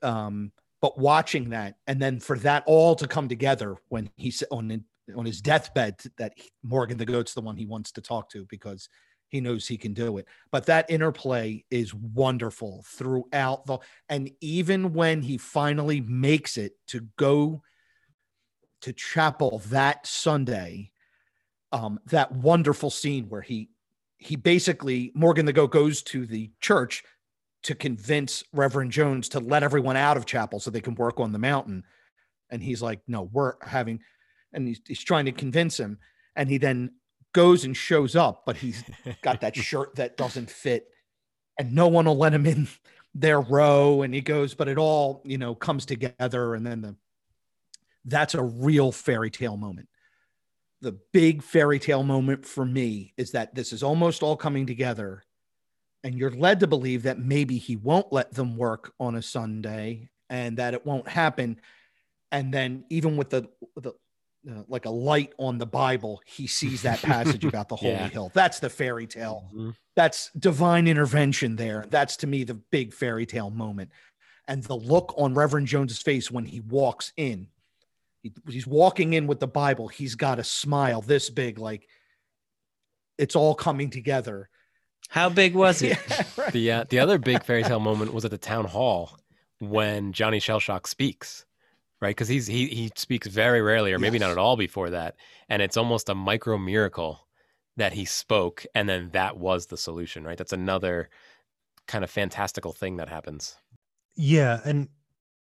um, 0.03 0.51
but 0.85 0.99
watching 0.99 1.49
that, 1.49 1.77
and 1.87 1.99
then 1.99 2.19
for 2.19 2.37
that 2.37 2.61
all 2.67 2.95
to 2.95 3.07
come 3.07 3.27
together 3.27 3.75
when 3.89 4.07
he's 4.17 4.43
on 4.51 4.85
on 5.17 5.25
his 5.25 5.41
deathbed, 5.41 5.99
that 6.19 6.33
Morgan 6.61 6.99
the 6.99 7.07
Goat's 7.07 7.33
the 7.33 7.41
one 7.41 7.57
he 7.57 7.65
wants 7.65 7.91
to 7.93 8.01
talk 8.01 8.29
to 8.29 8.45
because 8.51 8.87
he 9.29 9.41
knows 9.41 9.67
he 9.67 9.77
can 9.77 9.95
do 9.95 10.19
it. 10.19 10.27
But 10.51 10.67
that 10.67 10.91
interplay 10.91 11.65
is 11.71 11.91
wonderful 11.91 12.85
throughout 12.85 13.65
the, 13.65 13.79
and 14.09 14.29
even 14.41 14.93
when 14.93 15.23
he 15.23 15.39
finally 15.39 16.01
makes 16.01 16.55
it 16.55 16.73
to 16.89 17.07
go 17.17 17.63
to 18.81 18.93
chapel 18.93 19.63
that 19.69 20.05
Sunday, 20.05 20.91
um, 21.71 21.99
that 22.05 22.31
wonderful 22.31 22.91
scene 22.91 23.25
where 23.27 23.41
he 23.41 23.71
he 24.19 24.35
basically 24.35 25.11
Morgan 25.15 25.47
the 25.47 25.53
Goat 25.53 25.71
goes 25.71 26.03
to 26.03 26.27
the 26.27 26.51
church 26.61 27.03
to 27.65 27.75
convince 27.75 28.43
Reverend 28.53 28.91
Jones 28.91 29.29
to 29.29 29.39
let 29.39 29.63
everyone 29.63 29.97
out 29.97 30.17
of 30.17 30.27
chapel 30.27 30.59
so 30.59 30.69
they 30.69 30.81
can 30.81 30.93
work 30.93 31.19
on 31.19 31.31
the 31.31 31.39
mountain. 31.39 31.83
And 32.51 32.61
he's 32.61 32.81
like, 32.81 33.01
no, 33.07 33.23
we're 33.23 33.55
having, 33.63 34.01
and 34.53 34.67
he's, 34.67 34.81
he's 34.87 35.03
trying 35.03 35.25
to 35.25 35.31
convince 35.31 35.79
him. 35.79 35.97
And 36.35 36.47
he 36.47 36.59
then 36.59 36.91
goes 37.33 37.65
and 37.65 37.75
shows 37.75 38.15
up, 38.15 38.43
but 38.45 38.57
he's 38.57 38.83
got 39.23 39.41
that 39.41 39.55
shirt 39.57 39.95
that 39.95 40.15
doesn't 40.15 40.51
fit 40.51 40.87
and 41.57 41.73
no 41.73 41.87
one 41.87 42.05
will 42.05 42.17
let 42.17 42.33
him 42.33 42.45
in 42.45 42.67
their 43.15 43.41
row. 43.41 44.03
And 44.03 44.13
he 44.13 44.21
goes, 44.21 44.53
but 44.53 44.67
it 44.67 44.77
all, 44.77 45.21
you 45.25 45.37
know, 45.37 45.55
comes 45.55 45.85
together. 45.85 46.53
And 46.53 46.67
then 46.67 46.81
the, 46.81 46.95
that's 48.05 48.35
a 48.35 48.43
real 48.43 48.91
fairy 48.91 49.31
tale 49.31 49.57
moment. 49.57 49.89
The 50.81 50.99
big 51.13 51.41
fairy 51.41 51.79
tale 51.79 52.03
moment 52.03 52.45
for 52.45 52.65
me 52.65 53.13
is 53.17 53.31
that 53.31 53.55
this 53.55 53.73
is 53.73 53.81
almost 53.81 54.21
all 54.21 54.35
coming 54.35 54.67
together 54.67 55.23
and 56.05 56.15
you're 56.19 56.29
led 56.29 56.59
to 56.59 56.67
believe 56.67 57.01
that 57.03 57.17
maybe 57.17 57.57
he 57.57 57.75
won't 57.75 58.13
let 58.13 58.31
them 58.31 58.55
work 58.57 58.93
on 58.99 59.15
a 59.15 59.21
Sunday 59.23 60.07
and 60.29 60.55
that 60.57 60.75
it 60.75 60.85
won't 60.85 61.07
happen. 61.07 61.59
And 62.31 62.53
then 62.53 62.85
even 62.91 63.17
with 63.17 63.31
the, 63.31 63.49
the 63.75 63.89
uh, 64.47 64.61
like 64.67 64.85
a 64.85 64.89
light 64.91 65.33
on 65.39 65.57
the 65.57 65.65
Bible, 65.65 66.21
he 66.27 66.45
sees 66.45 66.83
that 66.83 67.01
passage 67.01 67.43
about 67.43 67.69
the 67.69 67.75
holy 67.83 67.93
Yeah. 67.93 68.07
hill. 68.09 68.31
That's 68.35 68.59
the 68.59 68.69
fairy 68.69 69.07
tale. 69.07 69.49
Mhm. 69.51 69.75
That's 69.95 70.29
divine 70.37 70.87
intervention 70.87 71.55
there. 71.55 71.85
That's 71.89 72.17
to 72.17 72.27
me 72.27 72.43
the 72.43 72.53
big 72.53 72.93
fairy 72.93 73.25
tale 73.25 73.49
moment. 73.49 73.89
And 74.47 74.61
the 74.63 74.75
look 74.77 75.11
on 75.17 75.33
Reverend 75.33 75.65
Jones's 75.65 76.03
face 76.03 76.29
when 76.29 76.45
he 76.45 76.59
walks 76.59 77.13
in, 77.17 77.47
he, 78.21 78.31
he's 78.47 78.67
walking 78.67 79.13
in 79.13 79.25
with 79.25 79.39
the 79.39 79.47
Bible. 79.47 79.87
He's 79.87 80.13
got 80.13 80.37
a 80.37 80.43
smile 80.43 81.01
this 81.01 81.31
big, 81.31 81.57
like 81.57 81.87
it's 83.17 83.35
all 83.35 83.55
coming 83.55 83.89
together. 83.89 84.49
How 85.09 85.29
big 85.29 85.55
was 85.55 85.81
it? 85.81 85.97
Yeah, 86.09 86.23
right. 86.37 86.53
The 86.53 86.71
uh, 86.71 86.83
the 86.89 86.99
other 86.99 87.17
big 87.17 87.43
fairy 87.43 87.63
tale 87.63 87.79
moment 87.79 88.13
was 88.13 88.25
at 88.25 88.31
the 88.31 88.37
town 88.37 88.65
hall 88.65 89.17
when 89.59 90.13
Johnny 90.13 90.39
Shellshock 90.39 90.87
speaks, 90.87 91.45
right? 92.01 92.09
Because 92.15 92.27
he's 92.27 92.47
he 92.47 92.67
he 92.67 92.91
speaks 92.95 93.27
very 93.27 93.61
rarely, 93.61 93.93
or 93.93 93.99
maybe 93.99 94.19
not 94.19 94.31
at 94.31 94.37
all 94.37 94.57
before 94.57 94.89
that, 94.89 95.15
and 95.49 95.61
it's 95.61 95.77
almost 95.77 96.09
a 96.09 96.15
micro 96.15 96.57
miracle 96.57 97.27
that 97.77 97.93
he 97.93 98.05
spoke, 98.05 98.65
and 98.73 98.87
then 98.87 99.09
that 99.11 99.37
was 99.37 99.67
the 99.67 99.77
solution, 99.77 100.23
right? 100.23 100.37
That's 100.37 100.53
another 100.53 101.09
kind 101.87 102.03
of 102.03 102.09
fantastical 102.09 102.71
thing 102.73 102.97
that 102.97 103.09
happens. 103.09 103.57
Yeah, 104.15 104.61
and 104.65 104.89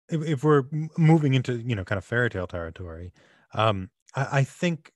if, 0.09 0.21
if 0.23 0.43
we're 0.43 0.63
moving 0.97 1.33
into 1.33 1.57
you 1.57 1.75
know 1.75 1.83
kind 1.83 1.97
of 1.97 2.05
fairy 2.05 2.29
tale 2.29 2.47
territory, 2.47 3.13
um, 3.53 3.89
I, 4.15 4.39
I 4.39 4.43
think 4.43 4.91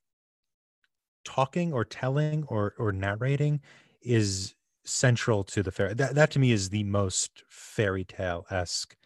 talking 1.24 1.72
or 1.72 1.84
telling 1.84 2.44
or 2.44 2.74
or 2.78 2.92
narrating 2.92 3.60
is 4.02 4.54
central 4.88 5.44
to 5.44 5.62
the 5.62 5.70
fairy. 5.70 5.94
That 5.94 6.14
that 6.14 6.30
to 6.32 6.38
me 6.38 6.52
is 6.52 6.70
the 6.70 6.84
most 6.84 7.42
fairy 7.48 8.04
tale 8.04 8.46
esque 8.50 8.96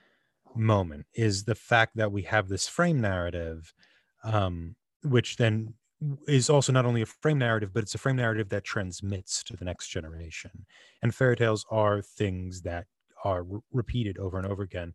moment. 0.55 1.07
Is 1.15 1.45
the 1.45 1.55
fact 1.55 1.97
that 1.97 2.13
we 2.13 2.23
have 2.23 2.49
this 2.49 2.69
frame 2.69 3.01
narrative, 3.01 3.73
um, 4.25 4.77
which 5.03 5.37
then 5.37 5.75
is 6.27 6.51
also 6.51 6.73
not 6.73 6.85
only 6.85 7.03
a 7.03 7.07
frame 7.07 7.39
narrative, 7.39 7.73
but 7.73 7.83
it's 7.83 7.95
a 7.95 7.99
frame 7.99 8.17
narrative 8.17 8.49
that 8.49 8.65
transmits 8.65 9.43
to 9.45 9.57
the 9.57 9.65
next 9.65 9.89
generation. 9.89 10.67
And 11.03 11.15
fairy 11.15 11.37
tales 11.37 11.65
are 11.71 12.03
things 12.03 12.63
that 12.63 12.87
are 13.25 13.45
re- 13.45 13.61
repeated 13.73 14.19
over 14.19 14.37
and 14.37 14.47
over 14.47 14.63
again 14.63 14.95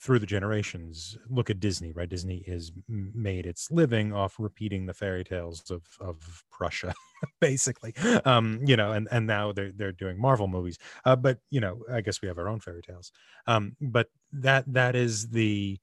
through 0.00 0.18
the 0.20 0.26
generations. 0.26 1.18
Look 1.28 1.50
at 1.50 1.60
Disney, 1.60 1.92
right? 1.92 2.08
Disney 2.08 2.38
is 2.46 2.70
m- 2.88 3.12
made 3.14 3.46
its 3.46 3.70
living 3.70 4.12
off 4.12 4.36
repeating 4.38 4.86
the 4.86 4.94
fairy 4.94 5.24
tales 5.24 5.70
of 5.70 5.84
of 6.00 6.44
Prussia, 6.50 6.94
basically. 7.40 7.94
Um, 8.24 8.60
you 8.64 8.76
know, 8.76 8.92
and 8.92 9.08
and 9.10 9.26
now 9.26 9.52
they're 9.52 9.72
they're 9.72 9.92
doing 9.92 10.20
Marvel 10.20 10.48
movies. 10.48 10.78
Uh, 11.04 11.16
but 11.16 11.40
you 11.50 11.60
know, 11.60 11.84
I 11.90 12.00
guess 12.00 12.22
we 12.22 12.28
have 12.28 12.38
our 12.38 12.48
own 12.48 12.60
fairy 12.60 12.82
tales. 12.82 13.12
Um, 13.46 13.76
but 13.80 14.08
that 14.32 14.64
that 14.72 14.94
is 14.94 15.30
the 15.30 15.78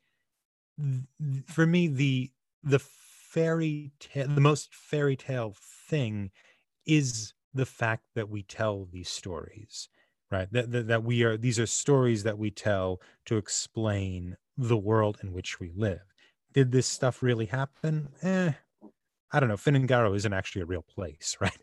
th- 0.80 1.04
th- 1.22 1.46
for 1.48 1.66
me 1.66 1.88
the 1.88 2.32
the 2.64 2.80
fairy 2.80 3.92
tale 4.00 4.28
the 4.28 4.42
most 4.42 4.74
fairy 4.74 5.16
tale 5.16 5.56
thing 5.60 6.32
is 6.86 7.34
the 7.54 7.66
fact 7.66 8.06
that 8.16 8.30
we 8.30 8.44
tell 8.44 8.86
these 8.86 9.10
stories 9.10 9.90
right 10.36 10.52
that, 10.52 10.72
that 10.72 10.88
that 10.88 11.04
we 11.04 11.24
are 11.24 11.38
these 11.38 11.60
are 11.60 11.66
stories 11.66 12.24
that 12.24 12.38
we 12.38 12.52
tell 12.52 13.02
to 13.26 13.38
explain 13.38 14.38
the 14.58 14.78
world 14.78 15.18
in 15.24 15.34
which 15.34 15.60
we 15.60 15.72
live. 15.76 16.02
Did 16.54 16.72
this 16.72 16.88
stuff 16.88 17.22
really 17.22 17.48
happen? 17.48 18.10
Eh 18.22 18.54
I 19.36 19.42
don't 19.42 19.50
know. 19.50 19.58
Ffynnon 19.58 19.86
Garw 19.86 20.14
isn't 20.16 20.32
actually 20.32 20.62
a 20.62 20.66
real 20.66 20.82
place, 20.82 21.36
right? 21.42 21.58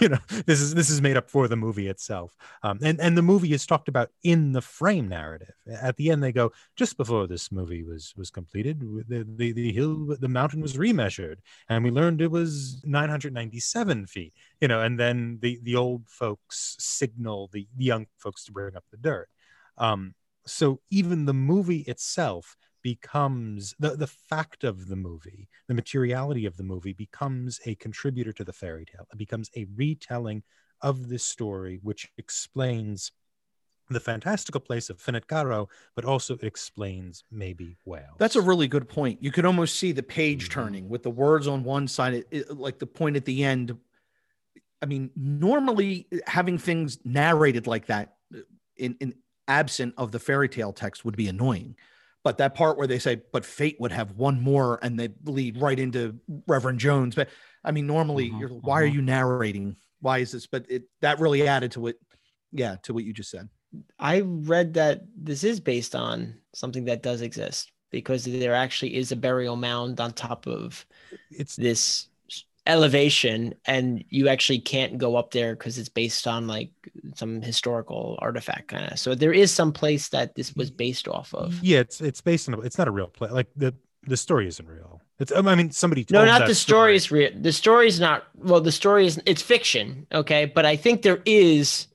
you 0.00 0.08
know, 0.08 0.18
this 0.44 0.60
is 0.60 0.74
this 0.74 0.90
is 0.90 1.00
made 1.00 1.16
up 1.16 1.30
for 1.30 1.46
the 1.46 1.54
movie 1.54 1.86
itself, 1.86 2.36
um, 2.64 2.80
and 2.82 3.00
and 3.00 3.16
the 3.16 3.22
movie 3.22 3.52
is 3.52 3.64
talked 3.64 3.86
about 3.86 4.10
in 4.24 4.50
the 4.50 4.60
frame 4.60 5.08
narrative. 5.08 5.54
At 5.70 5.96
the 5.96 6.10
end, 6.10 6.20
they 6.20 6.32
go 6.32 6.50
just 6.74 6.96
before 6.96 7.28
this 7.28 7.52
movie 7.52 7.84
was 7.84 8.12
was 8.16 8.30
completed, 8.30 8.80
the 8.80 9.24
the, 9.24 9.52
the 9.52 9.72
hill, 9.72 10.16
the 10.18 10.28
mountain 10.28 10.60
was 10.60 10.76
remeasured, 10.76 11.36
and 11.68 11.84
we 11.84 11.92
learned 11.92 12.20
it 12.20 12.32
was 12.32 12.82
997 12.84 14.06
feet. 14.06 14.34
You 14.60 14.66
know, 14.66 14.82
and 14.82 14.98
then 14.98 15.38
the 15.40 15.60
the 15.62 15.76
old 15.76 16.08
folks 16.08 16.74
signal 16.80 17.50
the, 17.52 17.68
the 17.76 17.84
young 17.84 18.06
folks 18.18 18.44
to 18.46 18.52
bring 18.52 18.74
up 18.74 18.84
the 18.90 18.96
dirt. 18.96 19.28
Um, 19.78 20.16
so 20.44 20.80
even 20.90 21.26
the 21.26 21.34
movie 21.34 21.82
itself 21.82 22.56
becomes 22.82 23.74
the, 23.78 23.96
the 23.96 24.06
fact 24.06 24.64
of 24.64 24.88
the 24.88 24.96
movie, 24.96 25.48
the 25.68 25.74
materiality 25.74 26.46
of 26.46 26.56
the 26.56 26.62
movie 26.62 26.92
becomes 26.92 27.60
a 27.66 27.74
contributor 27.76 28.32
to 28.32 28.44
the 28.44 28.52
fairy 28.52 28.84
tale. 28.84 29.06
It 29.12 29.18
becomes 29.18 29.50
a 29.56 29.66
retelling 29.74 30.42
of 30.80 31.08
this 31.08 31.24
story, 31.24 31.78
which 31.82 32.10
explains 32.18 33.12
the 33.90 34.00
fantastical 34.00 34.60
place 34.60 34.88
of 34.88 34.98
Ffynnon 34.98 35.26
Garw, 35.26 35.66
but 35.96 36.04
also 36.04 36.36
explains 36.42 37.24
maybe 37.30 37.76
Wales. 37.84 38.16
That's 38.18 38.36
a 38.36 38.40
really 38.40 38.68
good 38.68 38.88
point. 38.88 39.22
You 39.22 39.32
could 39.32 39.44
almost 39.44 39.76
see 39.76 39.90
the 39.92 40.02
page 40.02 40.48
Mhm. 40.48 40.52
turning 40.52 40.88
with 40.88 41.02
the 41.02 41.10
words 41.10 41.48
on 41.48 41.64
one 41.64 41.88
side, 41.88 42.14
it, 42.14 42.28
it- 42.30 42.56
like 42.56 42.78
the 42.78 42.86
point 42.86 43.16
at 43.16 43.24
the 43.24 43.42
end. 43.44 43.76
I 44.82 44.86
mean, 44.86 45.10
normally 45.16 46.06
having 46.26 46.56
things 46.56 46.98
narrated 47.04 47.66
like 47.66 47.86
that 47.86 48.14
uh, 48.34 48.38
in, 48.76 48.96
in 49.00 49.14
absent 49.48 49.94
of 49.98 50.12
the 50.12 50.18
fairy 50.18 50.48
tale 50.48 50.72
text 50.72 51.04
would 51.04 51.16
be 51.16 51.28
annoying. 51.28 51.76
But 52.22 52.38
that 52.38 52.54
part 52.54 52.76
where 52.76 52.86
they 52.86 52.98
say, 52.98 53.22
but 53.32 53.46
fate 53.46 53.76
would 53.80 53.92
have 53.92 54.12
one 54.12 54.40
more 54.40 54.78
and 54.82 54.98
they 54.98 55.08
lead 55.24 55.56
right 55.58 55.78
into 55.78 56.18
Reverend 56.46 56.78
Jones. 56.78 57.14
But 57.14 57.30
I 57.64 57.72
mean, 57.72 57.86
normally, 57.86 58.30
Mhm, 58.30 58.40
you're, 58.40 58.48
why 58.50 58.82
are 58.82 58.88
mhm. 58.88 58.94
you 58.94 59.02
narrating? 59.02 59.76
Why 60.00 60.18
is 60.18 60.32
this? 60.32 60.46
But 60.46 60.66
it 60.70 60.84
that 61.00 61.18
really 61.18 61.46
added 61.48 61.72
to 61.72 61.86
it. 61.88 61.96
Yeah, 62.52 62.76
to 62.82 62.92
what 62.94 63.04
you 63.04 63.12
just 63.12 63.30
said. 63.30 63.48
I 63.98 64.20
read 64.20 64.74
that 64.74 65.02
this 65.16 65.44
is 65.44 65.60
based 65.60 65.94
on 65.94 66.40
something 66.54 66.84
that 66.86 67.02
does 67.02 67.20
exist 67.22 67.72
because 67.90 68.24
there 68.24 68.54
actually 68.54 68.96
is 68.96 69.12
a 69.12 69.16
burial 69.16 69.56
mound 69.56 70.00
on 70.00 70.12
top 70.12 70.46
of 70.46 70.86
it's 71.30 71.56
this 71.56 72.08
elevation 72.70 73.54
and 73.66 74.04
you 74.08 74.28
actually 74.28 74.60
can't 74.60 74.96
go 74.98 75.16
up 75.16 75.30
there 75.32 75.54
because 75.56 75.76
it's 75.78 75.88
based 75.88 76.26
on 76.26 76.46
like 76.46 76.70
some 77.14 77.42
historical 77.42 78.16
artifact 78.20 78.68
kind 78.68 78.90
of 78.90 78.98
so 78.98 79.14
there 79.14 79.32
is 79.32 79.50
some 79.52 79.72
place 79.72 80.08
that 80.10 80.34
this 80.36 80.54
was 80.54 80.70
based 80.70 81.06
off 81.08 81.34
of 81.34 81.58
yeah, 81.62 81.80
it's 81.80 82.00
it's 82.00 82.20
based 82.20 82.48
on 82.48 82.54
a, 82.54 82.60
it's 82.60 82.78
not 82.78 82.88
a 82.88 82.90
real 82.90 83.08
play. 83.08 83.28
Like 83.30 83.48
the 83.56 83.74
the 84.06 84.16
story 84.16 84.46
isn't 84.48 84.66
real. 84.66 85.02
It's 85.18 85.32
I 85.32 85.42
mean 85.54 85.70
somebody 85.70 86.06
no 86.10 86.24
not 86.24 86.46
the 86.46 86.54
story 86.54 86.96
is 86.96 87.10
real 87.10 87.30
the 87.34 87.52
story 87.52 87.86
is 87.88 88.00
not 88.00 88.24
well 88.36 88.60
the 88.62 88.72
story 88.72 89.04
is 89.06 89.20
it's 89.26 89.42
fiction 89.42 90.06
okay 90.12 90.46
but 90.46 90.64
i 90.64 90.76
think 90.76 91.02
there 91.02 91.20
is 91.26 91.86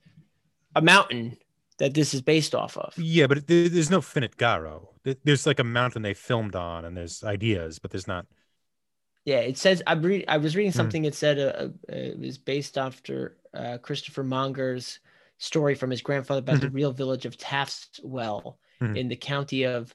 a 0.75 0.81
mountain 0.81 1.35
that 1.79 1.93
this 1.95 2.13
is 2.13 2.21
based 2.21 2.53
off 2.53 2.77
of 2.77 2.93
Yeah, 2.97 3.27
but 3.27 3.47
there, 3.47 3.67
there's 3.69 3.89
no 3.89 3.99
Ffynnon 4.01 4.35
Garw. 4.37 4.87
There- 5.03 5.15
There's 5.23 5.45
like 5.45 5.59
a 5.59 5.63
mountain 5.63 6.01
they 6.03 6.13
filmed 6.13 6.55
on, 6.55 6.85
and 6.85 6.95
there's 6.95 7.23
ideas, 7.23 7.79
but 7.79 7.91
there's 7.91 8.07
not. 8.07 8.25
Yeah, 9.25 9.39
it 9.39 9.57
says 9.57 9.81
I 9.87 9.93
read. 9.93 10.25
I 10.27 10.37
was 10.37 10.55
reading 10.55 10.71
Hmm. 10.71 10.77
something. 10.77 11.05
It 11.05 11.15
said 11.15 11.39
uh, 11.39 11.67
uh, 11.91 11.95
it 11.95 12.19
was 12.19 12.37
based 12.37 12.77
after 12.77 13.37
uh, 13.53 13.77
Christopher 13.79 14.23
Monger's 14.23 14.99
story 15.39 15.75
from 15.75 15.89
his 15.89 16.01
grandfather 16.01 16.39
about 16.39 16.61
the 16.61 16.69
real 16.69 16.91
village 16.93 17.25
of 17.25 17.37
Taff's 17.37 17.99
Well 18.03 18.57
Mhm. 18.81 18.97
in 18.97 19.07
the 19.09 19.15
county 19.15 19.63
of 19.65 19.93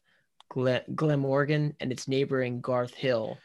Glamorgan 0.94 1.74
and 1.80 1.92
its 1.92 2.08
neighboring 2.08 2.60
Garth 2.60 2.94
Hill. 2.94 3.38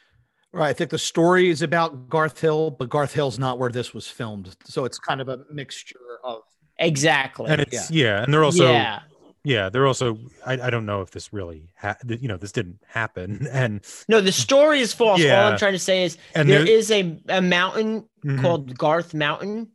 Right. 0.51 0.69
I 0.69 0.73
think 0.73 0.89
the 0.89 0.97
story 0.97 1.49
is 1.49 1.61
about 1.61 2.07
Garth 2.09 2.39
Hill, 2.39 2.71
but 2.71 2.89
Garth 2.89 3.13
Hill's 3.13 3.37
not 3.37 3.59
where 3.59 3.69
this 3.69 3.93
was 3.93 4.07
filmed. 4.07 4.55
So 4.63 4.85
it's 4.85 4.97
kind 4.97 5.19
of 5.21 5.27
a 5.27 5.45
mixture 5.51 5.99
of 6.23 6.41
Exactly. 6.79 7.47
And 7.49 7.61
it's 7.61 7.89
yeah, 7.91 8.23
and 8.23 8.33
they're 8.33 8.43
also 8.43 8.71
yeah, 8.71 9.01
yeah. 9.45 9.69
they're 9.69 9.87
also. 9.87 10.17
I, 10.45 10.53
I 10.53 10.69
don't 10.69 10.85
know 10.85 11.01
if 11.01 11.11
this 11.11 11.31
really, 11.31 11.69
ha- 11.77 11.95
you 12.07 12.27
know, 12.27 12.37
this 12.37 12.51
didn't 12.51 12.79
happen, 12.87 13.47
and 13.51 13.81
No, 14.09 14.19
the 14.21 14.31
story 14.31 14.81
is 14.81 14.91
false. 14.93 15.23
All 15.23 15.51
I'm 15.51 15.57
trying 15.57 15.73
to 15.73 15.79
say 15.79 16.03
is 16.03 16.17
and 16.33 16.49
there 16.49 16.67
is 16.67 16.91
a, 16.91 17.17
a 17.29 17.41
mountain 17.41 18.05
Mhm. 18.25 18.41
called 18.41 18.77
Garth 18.77 19.13
Mountain 19.13 19.69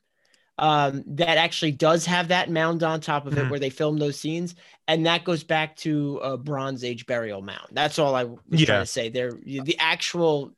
um, 0.59 1.05
that 1.07 1.39
actually 1.39 1.73
does 1.73 2.05
have 2.07 2.29
that 2.29 2.51
mound 2.51 2.83
on 2.83 3.01
top 3.01 3.27
of 3.27 3.39
it 3.39 3.45
Mhm. 3.47 3.51
where 3.51 3.61
they 3.61 3.71
filmed 3.71 4.01
those 4.01 4.19
scenes. 4.21 4.55
And 4.89 5.07
that 5.07 5.25
goes 5.25 5.43
back 5.45 5.77
to 5.77 6.19
a 6.19 6.37
Bronze 6.37 6.83
Age 6.85 7.07
burial 7.07 7.41
mound. 7.43 7.69
That's 7.73 7.99
all 7.99 8.15
I 8.15 8.25
was 8.25 8.39
Yeah. 8.51 8.67
trying 8.67 8.83
to 8.83 8.87
say. 8.87 9.09
There, 9.09 9.31
the 9.31 9.77
actual 9.79 10.53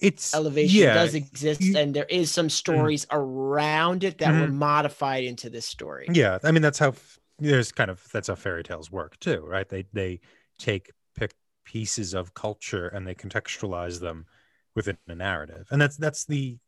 it's 0.00 0.34
elevation 0.34 0.80
yeah, 0.82 0.94
does 0.94 1.14
exist 1.14 1.60
you- 1.60 1.76
and 1.76 1.92
there 1.94 2.06
is 2.08 2.30
some 2.30 2.48
stories 2.48 3.06
around 3.10 4.04
it 4.04 4.18
that 4.18 4.32
were 4.40 4.46
Mhm. 4.48 4.54
modified 4.54 5.24
into 5.24 5.50
this 5.50 5.66
story. 5.66 6.06
Yeah, 6.12 6.38
I 6.42 6.50
mean 6.52 6.62
that's 6.62 6.78
how 6.78 6.94
there's 7.42 7.72
kind 7.72 7.90
of 7.90 8.02
that's 8.12 8.28
how 8.28 8.34
fairy 8.34 8.62
tales 8.62 8.90
work 8.90 9.18
too, 9.20 9.44
right? 9.46 9.68
They 9.68 9.84
they 9.92 10.20
take 10.58 10.90
pick 11.16 11.34
pieces 11.64 12.14
of 12.14 12.34
culture 12.34 12.88
and 12.88 13.06
they 13.06 13.14
contextualize 13.14 14.00
them 14.00 14.26
within 14.74 14.96
a 15.08 15.14
narrative, 15.14 15.68
and 15.70 15.80
that's 15.80 15.96
that's 15.96 16.24
the 16.24 16.58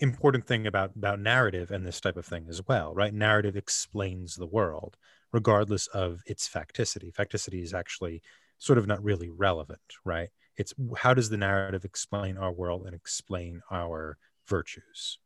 important 0.00 0.46
thing 0.46 0.66
about 0.66 0.92
about 0.96 1.20
narrative 1.20 1.70
and 1.70 1.84
this 1.86 2.00
type 2.00 2.16
of 2.16 2.26
thing 2.26 2.46
as 2.48 2.62
well, 2.66 2.94
right? 2.94 3.12
Narrative 3.12 3.56
explains 3.56 4.36
the 4.36 4.46
world 4.46 4.96
regardless 5.32 5.86
of 5.88 6.22
its 6.26 6.48
facticity. 6.48 7.12
Facticity 7.12 7.62
is 7.62 7.74
actually 7.74 8.22
sort 8.58 8.78
of 8.78 8.86
not 8.86 9.02
really 9.02 9.28
relevant, 9.28 9.80
right? 10.04 10.30
It's 10.56 10.74
how 10.96 11.14
does 11.14 11.30
the 11.30 11.36
narrative 11.36 11.84
explain 11.84 12.36
our 12.36 12.52
world 12.52 12.86
and 12.86 12.94
explain 12.94 13.60
our 13.70 14.18
virtues? 14.46 15.18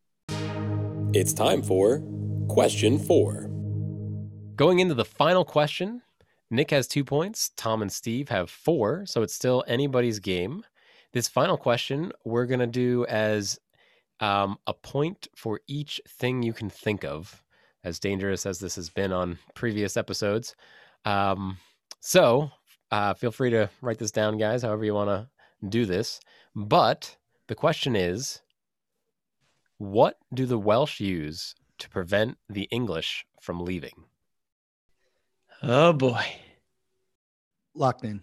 It's 1.14 1.32
time 1.32 1.62
for 1.62 2.02
question 2.48 2.98
four. 2.98 3.61
Going 4.56 4.80
into 4.80 4.94
the 4.94 5.04
final 5.04 5.44
question, 5.44 6.02
Nick 6.50 6.72
has 6.72 6.86
two 6.86 7.04
points. 7.04 7.52
Tom 7.56 7.80
and 7.80 7.90
Steve 7.90 8.28
have 8.28 8.50
four, 8.50 9.06
so 9.06 9.22
it's 9.22 9.34
still 9.34 9.64
anybody's 9.66 10.18
game. 10.18 10.64
This 11.12 11.28
final 11.28 11.56
question 11.56 12.12
we're 12.24 12.46
gonna 12.46 12.66
do 12.66 13.06
as 13.06 13.58
um, 14.20 14.58
a 14.66 14.74
point 14.74 15.28
for 15.34 15.60
each 15.68 16.00
thing 16.06 16.42
you 16.42 16.52
can 16.52 16.68
think 16.68 17.04
of, 17.04 17.42
as 17.84 17.98
dangerous 17.98 18.44
as 18.44 18.58
this 18.58 18.74
has 18.76 18.90
been 18.90 19.12
on 19.12 19.38
previous 19.54 19.96
episodes. 19.96 20.54
Um, 21.04 21.56
so 22.00 22.50
uh, 22.90 23.14
feel 23.14 23.30
free 23.30 23.50
to 23.50 23.70
write 23.80 23.98
this 23.98 24.10
down, 24.10 24.36
guys, 24.36 24.62
however 24.62 24.84
you 24.84 24.94
want 24.94 25.08
to 25.08 25.28
do 25.66 25.86
this. 25.86 26.20
But 26.54 27.16
the 27.46 27.54
question 27.54 27.96
is 27.96 28.42
what 29.78 30.18
do 30.34 30.44
the 30.46 30.58
Welsh 30.58 31.00
use 31.00 31.54
to 31.78 31.88
prevent 31.88 32.36
the 32.48 32.68
English 32.70 33.24
from 33.40 33.60
leaving? 33.60 34.04
Oh 35.62 35.92
boy. 35.92 36.24
Locked 37.74 38.04
in. 38.04 38.22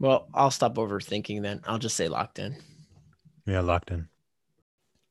Well, 0.00 0.28
I'll 0.32 0.50
stop 0.50 0.76
overthinking 0.76 1.42
then. 1.42 1.60
I'll 1.66 1.78
just 1.78 1.96
say 1.96 2.08
locked 2.08 2.38
in. 2.38 2.56
Yeah, 3.46 3.60
locked 3.60 3.90
in. 3.90 4.08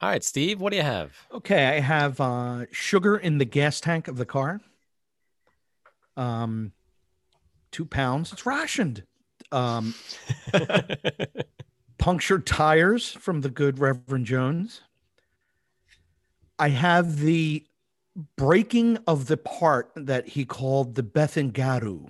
All 0.01 0.09
right, 0.09 0.23
Steve, 0.23 0.59
what 0.59 0.71
do 0.71 0.77
you 0.77 0.83
have? 0.83 1.11
Okay, 1.31 1.65
I 1.65 1.79
have 1.79 2.21
uh, 2.21 2.65
sugar 2.71 3.17
in 3.17 3.37
the 3.39 3.45
gas 3.45 3.81
tank 3.81 4.07
of 4.07 4.17
the 4.17 4.25
car. 4.25 4.61
Um, 6.15 6.71
two 7.71 7.85
pounds. 7.85 8.31
It's 8.31 8.45
rationed. 8.45 9.03
Um, 9.51 9.95
punctured 11.97 12.45
tires 12.45 13.11
from 13.11 13.41
the 13.41 13.49
good 13.49 13.79
Reverend 13.79 14.25
Jones. 14.25 14.81
I 16.59 16.69
have 16.69 17.19
the 17.19 17.65
breaking 18.35 18.97
of 19.07 19.27
the 19.27 19.37
part 19.37 19.91
that 19.95 20.29
he 20.29 20.45
called 20.45 20.95
the 20.95 21.03
Bethingaru, 21.03 22.09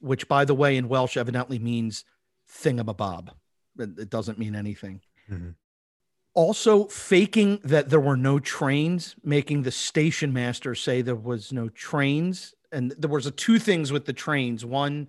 which, 0.00 0.26
by 0.28 0.44
the 0.44 0.54
way, 0.54 0.76
in 0.76 0.88
Welsh 0.88 1.16
evidently 1.16 1.58
means 1.58 2.04
thingamabob. 2.50 3.30
It 3.78 3.98
it 3.98 4.10
doesn't 4.10 4.38
mean 4.38 4.54
anything. 4.56 5.02
Mhm. 5.30 5.54
Also, 6.34 6.86
faking 6.86 7.60
that 7.64 7.90
there 7.90 8.00
were 8.00 8.16
no 8.16 8.38
trains, 8.38 9.16
making 9.24 9.62
the 9.62 9.70
station 9.70 10.32
master 10.32 10.74
say 10.74 11.02
there 11.02 11.14
was 11.16 11.52
no 11.52 11.68
trains. 11.68 12.54
And 12.70 12.92
there 12.98 13.10
was 13.10 13.26
a, 13.26 13.30
two 13.30 13.58
things 13.58 13.90
with 13.90 14.04
the 14.04 14.12
trains. 14.12 14.64
One, 14.64 15.08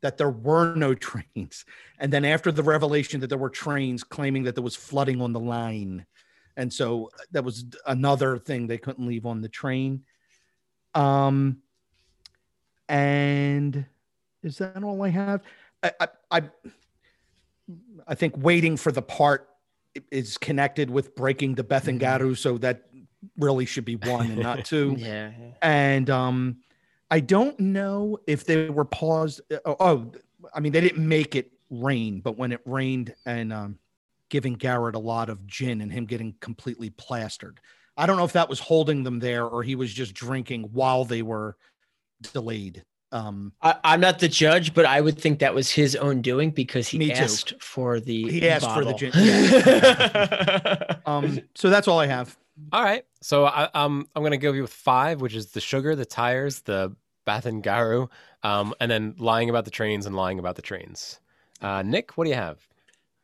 that 0.00 0.16
there 0.16 0.30
were 0.30 0.74
no 0.74 0.94
trains. 1.08 1.64
And 1.98 2.12
then 2.12 2.24
after 2.24 2.50
the 2.50 2.62
revelation 2.62 3.20
that 3.20 3.26
there 3.26 3.38
were 3.38 3.50
trains, 3.50 4.02
claiming 4.02 4.44
that 4.44 4.54
there 4.54 4.64
was 4.64 4.76
flooding 4.76 5.20
on 5.20 5.32
the 5.32 5.40
line. 5.40 6.06
And 6.60 6.70
so 6.70 7.08
that 7.32 7.42
was 7.42 7.64
another 7.86 8.36
thing 8.36 8.66
they 8.66 8.76
couldn't 8.76 9.06
leave 9.06 9.24
on 9.24 9.40
the 9.40 9.48
train. 9.48 10.04
Um, 10.94 11.62
and 12.86 13.86
is 14.42 14.58
that 14.58 14.84
all 14.84 15.02
I 15.02 15.08
have? 15.08 15.40
I, 15.82 15.92
I, 15.98 16.08
I, 16.30 16.42
I 18.06 18.14
think 18.14 18.34
waiting 18.36 18.76
for 18.76 18.92
the 18.92 19.00
part 19.00 19.48
is 20.10 20.36
connected 20.36 20.90
with 20.90 21.16
breaking 21.16 21.54
the 21.54 21.64
Bethingaru, 21.64 22.36
so 22.36 22.58
that 22.58 22.90
really 23.38 23.64
should 23.64 23.86
be 23.86 23.96
one 23.96 24.26
and 24.26 24.42
not 24.42 24.64
two. 24.66 24.96
Yeah. 24.98 25.30
And 25.62 26.10
um, 26.10 26.58
I 27.10 27.20
don't 27.20 27.58
know 27.58 28.18
if 28.26 28.44
they 28.44 28.68
were 28.68 28.84
paused. 28.84 29.40
Oh, 29.64 29.76
oh, 29.80 30.12
I 30.54 30.60
mean, 30.60 30.72
they 30.72 30.82
didn't 30.82 31.08
make 31.08 31.34
it 31.36 31.52
rain, 31.70 32.20
but 32.20 32.36
when 32.36 32.52
it 32.52 32.60
rained 32.66 33.14
and 33.24 33.50
um, 33.50 33.78
giving 34.30 34.54
Garrett 34.54 34.94
a 34.94 34.98
lot 34.98 35.28
of 35.28 35.46
gin 35.46 35.80
and 35.82 35.92
him 35.92 36.06
getting 36.06 36.34
completely 36.40 36.90
plastered, 36.90 37.60
I 37.96 38.06
don't 38.06 38.16
know 38.16 38.24
if 38.24 38.32
that 38.32 38.48
was 38.48 38.60
holding 38.60 39.02
them 39.04 39.18
there 39.18 39.44
or 39.44 39.62
he 39.62 39.74
was 39.74 39.92
just 39.92 40.14
drinking 40.14 40.70
while 40.72 41.04
they 41.04 41.20
were 41.22 41.56
delayed. 42.32 42.84
Um, 43.12 43.52
I, 43.60 43.74
I'm 43.82 44.00
not 44.00 44.20
the 44.20 44.28
judge, 44.28 44.72
but 44.72 44.86
I 44.86 45.00
would 45.00 45.18
think 45.18 45.40
that 45.40 45.52
was 45.52 45.70
his 45.70 45.96
own 45.96 46.22
doing 46.22 46.50
because 46.50 46.88
he 46.88 46.96
Me 46.98 47.08
too. 47.08 47.14
asked 47.14 47.60
for 47.60 47.98
the 47.98 48.30
He 48.30 48.48
asked 48.48 48.70
for 48.72 48.84
the 48.84 48.94
gin- 48.94 49.12
um, 51.06 51.40
so 51.54 51.68
that's 51.68 51.88
all 51.88 51.98
I 51.98 52.06
have. 52.06 52.36
All 52.72 52.84
right. 52.84 53.04
So 53.20 53.46
I, 53.46 53.68
um, 53.74 54.06
I'm 54.14 54.22
going 54.22 54.30
to 54.32 54.38
go 54.38 54.52
with 54.52 54.72
five, 54.72 55.20
which 55.20 55.34
is 55.34 55.50
the 55.50 55.60
sugar, 55.60 55.96
the 55.96 56.06
tires, 56.06 56.60
the 56.60 56.94
Bathengaru, 57.26 58.08
um, 58.42 58.74
and 58.80 58.90
then 58.90 59.14
lying 59.18 59.50
about 59.50 59.64
the 59.64 59.70
trains 59.70 60.06
and 60.06 60.14
lying 60.14 60.38
about 60.38 60.56
the 60.56 60.62
trains. 60.62 61.20
Uh, 61.60 61.82
Nick, 61.82 62.16
what 62.16 62.24
do 62.24 62.30
you 62.30 62.36
have? 62.36 62.66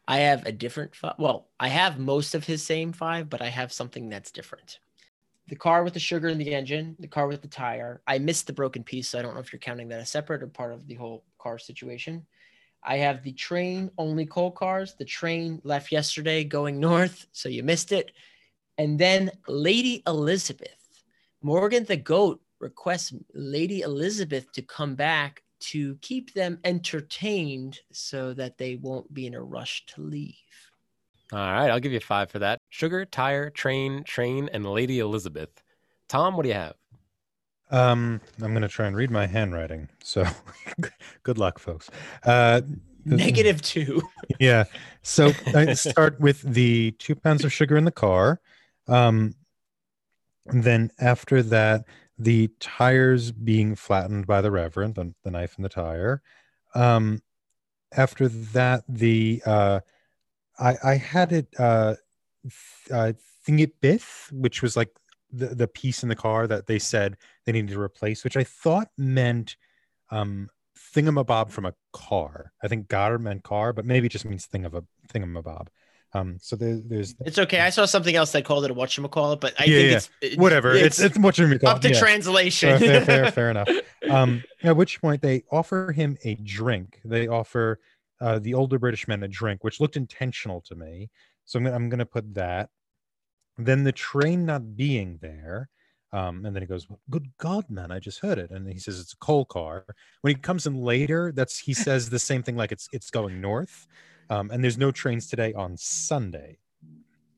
I 0.08 0.18
have 0.18 0.46
a 0.46 0.52
different 0.52 0.94
five. 0.94 1.14
Well, 1.18 1.48
I 1.58 1.68
have 1.68 1.98
most 1.98 2.34
of 2.34 2.44
his 2.44 2.62
same 2.62 2.92
five, 2.92 3.28
but 3.28 3.42
I 3.42 3.48
have 3.48 3.72
something 3.72 4.08
that's 4.08 4.30
different. 4.30 4.78
The 5.48 5.56
car 5.56 5.84
with 5.84 5.94
the 5.94 6.00
sugar 6.00 6.28
in 6.28 6.38
the 6.38 6.54
engine, 6.54 6.96
the 6.98 7.08
car 7.08 7.26
with 7.26 7.42
the 7.42 7.48
tire. 7.48 8.02
I 8.06 8.18
missed 8.18 8.46
the 8.46 8.52
broken 8.52 8.82
piece, 8.82 9.08
so 9.08 9.18
I 9.18 9.22
don't 9.22 9.34
know 9.34 9.40
if 9.40 9.52
you're 9.52 9.60
counting 9.60 9.88
that 9.88 10.00
as 10.00 10.10
separate 10.10 10.42
or 10.42 10.48
part 10.48 10.72
of 10.72 10.86
the 10.86 10.94
whole 10.94 11.24
car 11.38 11.58
situation. 11.58 12.26
I 12.82 12.98
have 12.98 13.22
the 13.22 13.32
train 13.32 13.90
only 13.98 14.26
coal 14.26 14.52
cars. 14.52 14.94
The 14.94 15.04
train 15.04 15.60
left 15.64 15.90
yesterday 15.90 16.44
going 16.44 16.78
north, 16.80 17.26
so 17.32 17.48
you 17.48 17.62
missed 17.62 17.92
it. 17.92 18.12
And 18.78 18.98
then 18.98 19.30
Lady 19.48 20.02
Elizabeth. 20.06 20.70
Morgan 21.42 21.84
the 21.84 21.96
goat 21.96 22.40
requests 22.60 23.12
Lady 23.34 23.82
Elizabeth 23.82 24.50
to 24.52 24.62
come 24.62 24.94
back 24.94 25.42
to 25.58 25.96
keep 25.96 26.34
them 26.34 26.58
entertained 26.64 27.80
so 27.92 28.34
that 28.34 28.58
they 28.58 28.76
won't 28.76 29.12
be 29.12 29.26
in 29.26 29.34
a 29.34 29.42
rush 29.42 29.84
to 29.86 30.02
leave. 30.02 30.34
All 31.32 31.38
right. 31.38 31.70
I'll 31.70 31.80
give 31.80 31.92
you 31.92 32.00
five 32.00 32.30
for 32.30 32.38
that. 32.38 32.60
Sugar, 32.68 33.04
tire, 33.04 33.50
train, 33.50 34.04
train, 34.04 34.48
and 34.52 34.64
Lady 34.64 35.00
Elizabeth. 35.00 35.50
Tom, 36.08 36.36
what 36.36 36.44
do 36.44 36.48
you 36.48 36.54
have? 36.54 36.74
Um, 37.70 38.20
I'm 38.40 38.52
going 38.52 38.62
to 38.62 38.68
try 38.68 38.86
and 38.86 38.94
read 38.94 39.10
my 39.10 39.26
handwriting. 39.26 39.88
So 40.02 40.24
good 41.24 41.38
luck, 41.38 41.58
folks. 41.58 41.90
Uh, 42.24 42.60
Negative 43.04 43.62
two. 43.62 44.02
yeah. 44.40 44.64
So 45.02 45.32
I 45.54 45.74
start 45.74 46.20
with 46.20 46.42
the 46.42 46.92
two 46.92 47.14
pounds 47.14 47.44
of 47.44 47.52
sugar 47.52 47.76
in 47.76 47.84
the 47.84 47.92
car. 47.92 48.40
Um, 48.88 49.34
and 50.46 50.62
then 50.64 50.90
after 51.00 51.42
that, 51.44 51.84
the 52.18 52.48
tires 52.60 53.32
being 53.32 53.74
flattened 53.74 54.26
by 54.26 54.40
the 54.40 54.50
Reverend, 54.50 54.94
the, 54.94 55.14
the 55.22 55.30
knife 55.30 55.56
and 55.56 55.64
the 55.64 55.68
tire. 55.68 56.22
Um, 56.74 57.22
after 57.92 58.28
that, 58.28 58.84
the 58.88 59.42
uh, 59.44 59.80
I, 60.58 60.76
I 60.82 60.94
had 60.96 61.32
it 61.32 61.48
uh, 61.58 61.94
uh, 62.92 63.12
Thingitbith, 63.46 64.32
which 64.32 64.62
was 64.62 64.76
like 64.76 64.90
the, 65.30 65.48
the 65.48 65.68
piece 65.68 66.02
in 66.02 66.08
the 66.08 66.16
car 66.16 66.46
that 66.46 66.66
they 66.66 66.78
said 66.78 67.16
they 67.44 67.52
needed 67.52 67.70
to 67.70 67.80
replace, 67.80 68.24
which 68.24 68.36
I 68.36 68.44
thought 68.44 68.88
meant 68.96 69.56
um, 70.10 70.48
thingamabob 70.94 71.50
from 71.50 71.66
a 71.66 71.74
car. 71.92 72.52
I 72.62 72.68
think 72.68 72.88
gar 72.88 73.18
meant 73.18 73.44
car, 73.44 73.72
but 73.72 73.84
maybe 73.84 74.06
it 74.06 74.12
just 74.12 74.24
means 74.24 74.46
thing 74.46 74.64
of 74.64 74.74
a 74.74 74.84
thingamabob. 75.12 75.68
Um, 76.16 76.38
so 76.40 76.56
there, 76.56 76.80
there's 76.84 77.14
It's 77.24 77.38
okay. 77.38 77.60
I 77.60 77.70
saw 77.70 77.84
something 77.84 78.14
else 78.14 78.32
that 78.32 78.44
called 78.44 78.64
it 78.64 78.70
a 78.70 78.74
whatchamacallit, 78.74 79.40
but 79.40 79.54
I 79.60 79.64
Yeah, 79.64 79.76
think 79.76 79.90
yeah. 79.90 79.96
it's 79.96 80.10
it- 80.22 80.38
whatever. 80.38 80.74
It's 80.74 80.98
it's, 80.98 81.18
what 81.18 81.36
you 81.38 81.58
up 81.66 81.80
to 81.82 81.90
yeah. 81.90 81.98
translation. 81.98 82.78
fair, 82.78 83.04
fair, 83.04 83.30
fair, 83.32 83.50
enough. 83.54 83.68
Um, 84.08 84.42
at 84.62 84.76
which 84.76 85.00
point 85.00 85.20
they 85.22 85.44
offer 85.50 85.92
him 85.92 86.16
a 86.24 86.34
drink. 86.36 87.00
They 87.04 87.28
offer 87.28 87.80
uh, 88.20 88.38
the 88.38 88.54
older 88.54 88.78
British 88.78 89.06
men 89.08 89.22
a 89.22 89.28
drink, 89.28 89.62
which 89.62 89.80
looked 89.80 89.96
intentional 89.96 90.60
to 90.62 90.74
me. 90.74 91.10
So 91.44 91.58
I'm, 91.58 91.64
gonna- 91.64 91.76
I'm 91.76 91.88
going 91.88 91.98
to 91.98 92.06
put 92.06 92.34
that. 92.34 92.70
Then 93.58 93.84
the 93.84 93.92
train 93.92 94.46
not 94.46 94.76
being 94.76 95.18
there. 95.20 95.68
Um, 96.12 96.46
and 96.46 96.54
then 96.54 96.62
he 96.62 96.66
goes, 96.66 96.86
"Good 97.10 97.26
God, 97.36 97.68
man! 97.68 97.90
I 97.90 97.98
just 97.98 98.20
heard 98.20 98.38
it." 98.38 98.50
And 98.50 98.70
he 98.72 98.78
says 98.78 99.00
it's 99.00 99.12
a 99.12 99.16
coal 99.16 99.44
car. 99.44 99.84
When 100.22 100.34
he 100.34 100.40
comes 100.40 100.64
in 100.66 100.76
later, 100.80 101.32
that's 101.34 101.58
he 101.58 101.74
says 101.74 102.08
the 102.08 102.18
same 102.20 102.42
thing, 102.44 102.56
like 102.56 102.70
it's 102.72 102.88
it's 102.92 103.10
going 103.10 103.40
north. 103.40 103.86
Um, 104.28 104.50
and 104.50 104.62
there's 104.62 104.78
no 104.78 104.90
trains 104.90 105.28
today 105.28 105.52
on 105.54 105.76
Sunday. 105.76 106.58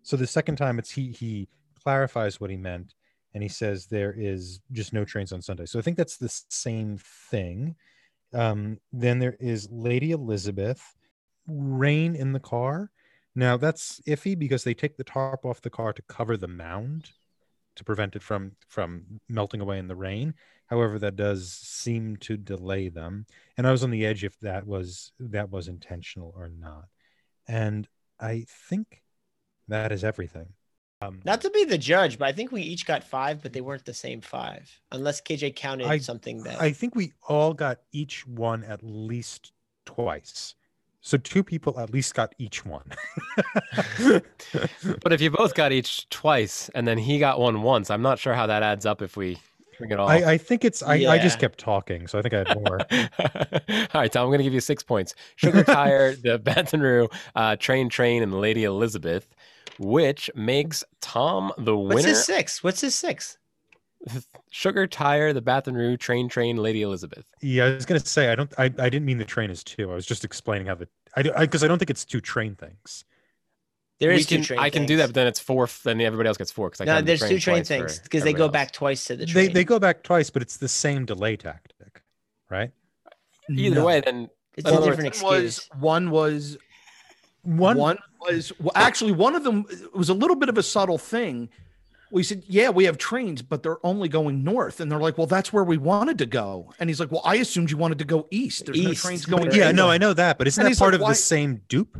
So 0.02 0.16
the 0.16 0.26
second 0.26 0.56
time, 0.56 0.78
it's 0.78 0.90
he 0.90 1.12
he 1.12 1.48
clarifies 1.82 2.40
what 2.40 2.50
he 2.50 2.56
meant 2.56 2.94
and 3.34 3.42
he 3.42 3.48
says 3.48 3.86
there 3.86 4.14
is 4.16 4.60
just 4.72 4.92
no 4.92 5.04
trains 5.04 5.32
on 5.32 5.42
Sunday. 5.42 5.66
So 5.66 5.78
I 5.78 5.82
think 5.82 5.96
that's 5.96 6.16
the 6.16 6.28
same 6.48 6.98
thing. 7.30 7.76
Um, 8.32 8.78
then 8.92 9.18
there 9.18 9.36
is 9.38 9.68
Lady 9.70 10.12
Elizabeth, 10.12 10.82
rain 11.46 12.14
in 12.14 12.32
the 12.32 12.40
car. 12.40 12.90
Now 13.34 13.56
that's 13.56 14.00
iffy 14.06 14.38
because 14.38 14.64
they 14.64 14.74
take 14.74 14.96
the 14.96 15.04
tarp 15.04 15.44
off 15.44 15.60
the 15.60 15.70
car 15.70 15.92
to 15.92 16.02
cover 16.02 16.36
the 16.36 16.48
mound 16.48 17.10
to 17.76 17.84
prevent 17.84 18.16
it 18.16 18.22
from 18.22 18.52
from 18.66 19.20
melting 19.28 19.60
away 19.60 19.78
in 19.78 19.88
the 19.88 19.96
rain. 19.96 20.34
However, 20.68 20.98
that 20.98 21.16
does 21.16 21.50
seem 21.52 22.16
to 22.18 22.36
delay 22.36 22.88
them. 22.88 23.26
And 23.56 23.66
I 23.66 23.72
was 23.72 23.82
on 23.82 23.90
the 23.90 24.04
edge 24.06 24.22
if 24.24 24.38
that 24.40 24.66
was 24.66 25.12
that 25.18 25.50
was 25.50 25.66
intentional 25.68 26.32
or 26.36 26.48
not. 26.48 26.84
And 27.46 27.88
I 28.20 28.44
think 28.48 29.02
that 29.68 29.92
is 29.92 30.04
everything. 30.04 30.48
Um, 31.00 31.20
Not 31.24 31.40
to 31.42 31.50
be 31.50 31.64
the 31.64 31.78
judge, 31.78 32.18
but 32.18 32.26
I 32.26 32.32
think 32.32 32.50
we 32.50 32.60
each 32.62 32.84
got 32.84 33.04
five, 33.04 33.40
but 33.42 33.52
they 33.52 33.60
weren't 33.60 33.84
the 33.84 33.94
same 33.94 34.20
five, 34.20 34.68
unless 34.90 35.20
KJ 35.20 35.54
counted 35.54 35.86
I- 35.86 35.98
something 35.98 36.42
that. 36.42 36.60
I 36.60 36.72
think 36.72 36.94
we 36.96 37.12
all 37.28 37.54
got 37.54 37.78
each 37.92 38.26
one 38.26 38.64
at 38.64 38.82
least 38.82 39.52
twice. 39.86 40.54
So 41.00 41.16
two 41.16 41.44
people 41.44 41.78
at 41.78 41.90
least 41.90 42.14
got 42.14 42.34
each 42.38 42.66
one. 42.66 42.90
But 45.02 45.12
if 45.12 45.20
you 45.20 45.30
both 45.30 45.54
got 45.54 45.72
each 45.72 46.08
twice 46.08 46.68
and 46.74 46.86
then 46.86 46.98
he 46.98 47.18
got 47.18 47.38
one 47.38 47.62
once, 47.62 47.90
I'm 47.90 48.02
not 48.02 48.18
sure 48.18 48.34
how 48.34 48.46
that 48.46 48.62
adds 48.62 48.84
up 48.86 49.00
if 49.02 49.16
we 49.16 49.38
bring 49.78 49.90
it 49.90 49.98
all. 49.98 50.08
I, 50.08 50.16
I 50.16 50.38
think 50.38 50.64
it's 50.64 50.82
I, 50.82 50.94
I 50.94 51.18
just 51.18 51.38
kept 51.38 51.58
talking, 51.58 52.06
so 52.06 52.18
I 52.18 52.22
think 52.22 52.34
I 52.34 52.38
had 52.38 52.54
more. 52.56 52.80
all 53.94 54.00
right, 54.00 54.12
Tom, 54.12 54.24
I'm 54.24 54.28
going 54.28 54.38
to 54.38 54.44
give 54.44 54.54
you 54.54 54.60
six 54.60 54.82
points. 54.82 55.14
Sugar 55.36 55.62
Tire, 55.64 56.14
the 56.22 56.38
Baton 56.38 56.80
Rouge, 56.80 57.08
uh, 57.34 57.56
Train 57.56 57.88
Train, 57.88 58.22
and 58.22 58.40
Lady 58.40 58.64
Elizabeth, 58.64 59.28
which 59.78 60.30
makes 60.34 60.84
Tom 61.00 61.52
the 61.58 61.76
winner. 61.76 61.94
What's 61.94 62.06
his 62.06 62.24
six? 62.24 62.62
What's 62.62 62.80
his 62.80 62.94
six? 62.94 63.38
Sugar 64.50 64.86
Tire, 64.86 65.32
the 65.32 65.40
Baton 65.42 65.74
Rouge, 65.74 65.98
Train 65.98 66.28
Train, 66.28 66.56
Lady 66.56 66.82
Elizabeth. 66.82 67.26
Yeah, 67.42 67.64
I 67.66 67.74
was 67.74 67.86
gonna 67.86 68.00
say 68.00 68.30
I 68.30 68.34
don't 68.36 68.52
I, 68.58 68.64
I 68.64 68.68
didn't 68.68 69.04
mean 69.04 69.18
the 69.18 69.24
train 69.24 69.50
is 69.50 69.64
two. 69.64 69.90
I 69.90 69.94
was 69.94 70.06
just 70.06 70.24
explaining 70.24 70.68
how 70.68 70.76
the 70.76 70.88
I 71.16 71.22
because 71.22 71.36
I, 71.36 71.46
'cause 71.46 71.64
I 71.64 71.68
don't 71.68 71.78
think 71.78 71.90
it's 71.90 72.04
two 72.04 72.20
train 72.20 72.54
things. 72.54 73.04
There 74.00 74.12
We 74.12 74.20
two 74.20 74.36
can, 74.36 74.42
train 74.42 74.60
I 74.60 74.70
can 74.70 74.86
do 74.86 74.96
that, 74.98 75.06
but 75.06 75.14
then 75.14 75.26
it's 75.26 75.40
four. 75.40 75.68
Then 75.82 76.00
everybody 76.00 76.28
else 76.28 76.38
gets 76.38 76.52
four 76.52 76.68
because 76.70 76.80
I 76.80 76.84
No, 76.84 76.92
counted 76.92 77.06
the 77.06 77.08
there's 77.08 77.28
two 77.28 77.38
train 77.40 77.64
things 77.64 77.98
because 77.98 78.22
they 78.22 78.32
go 78.32 78.44
else. 78.44 78.52
back 78.52 78.72
twice 78.72 79.04
to 79.04 79.16
the 79.16 79.26
train. 79.26 79.46
They 79.46 79.52
they 79.52 79.64
go 79.64 79.78
back 79.80 80.04
twice, 80.04 80.30
but 80.30 80.40
it's 80.40 80.56
the 80.56 80.68
same 80.68 81.04
delay 81.04 81.36
tactic, 81.36 82.02
right? 82.48 82.70
Either 83.50 83.76
No. 83.80 83.86
way, 83.86 84.00
then 84.00 84.30
it's 84.56 84.68
a 84.70 84.80
different 84.80 84.98
One 84.98 85.06
excuse. 85.06 85.68
was 85.72 85.80
one 85.80 86.10
was 86.10 86.58
One, 87.42 87.76
one 87.76 87.98
was 88.20 88.52
well, 88.60 88.72
actually 88.76 89.12
one 89.12 89.34
of 89.34 89.42
them 89.42 89.64
was 89.94 90.08
a 90.08 90.14
little 90.14 90.36
bit 90.36 90.48
of 90.48 90.58
a 90.58 90.62
subtle 90.62 90.98
thing. 90.98 91.48
We 92.10 92.22
said, 92.22 92.44
"Yeah, 92.46 92.70
we 92.70 92.84
have 92.84 92.98
trains, 92.98 93.42
but 93.42 93.62
they're 93.62 93.84
only 93.84 94.08
going 94.08 94.42
north." 94.44 94.80
And 94.80 94.90
they're 94.90 94.98
like, 95.00 95.18
"Well, 95.18 95.26
that's 95.26 95.52
where 95.52 95.64
we 95.64 95.76
wanted 95.76 96.18
to 96.18 96.26
go." 96.26 96.72
And 96.78 96.88
he's 96.88 97.00
like, 97.00 97.10
"Well, 97.10 97.20
I 97.24 97.34
assumed 97.36 97.70
you 97.70 97.76
wanted 97.76 97.98
to 97.98 98.04
go 98.04 98.28
east. 98.30 98.64
There's 98.64 98.80
no 98.80 98.94
trains 98.94 99.26
going." 99.26 99.52
yeah, 99.52 99.72
no. 99.72 99.90
I 99.90 99.98
know 99.98 100.12
that, 100.14 100.38
but 100.38 100.46
isn't 100.46 100.62
And 100.62 100.72
that 100.72 100.78
part 100.78 100.92
like, 100.92 101.00
of 101.00 101.02
"Why-" 101.02 101.10
the 101.10 101.16
same 101.16 101.62
dupe? 101.68 101.98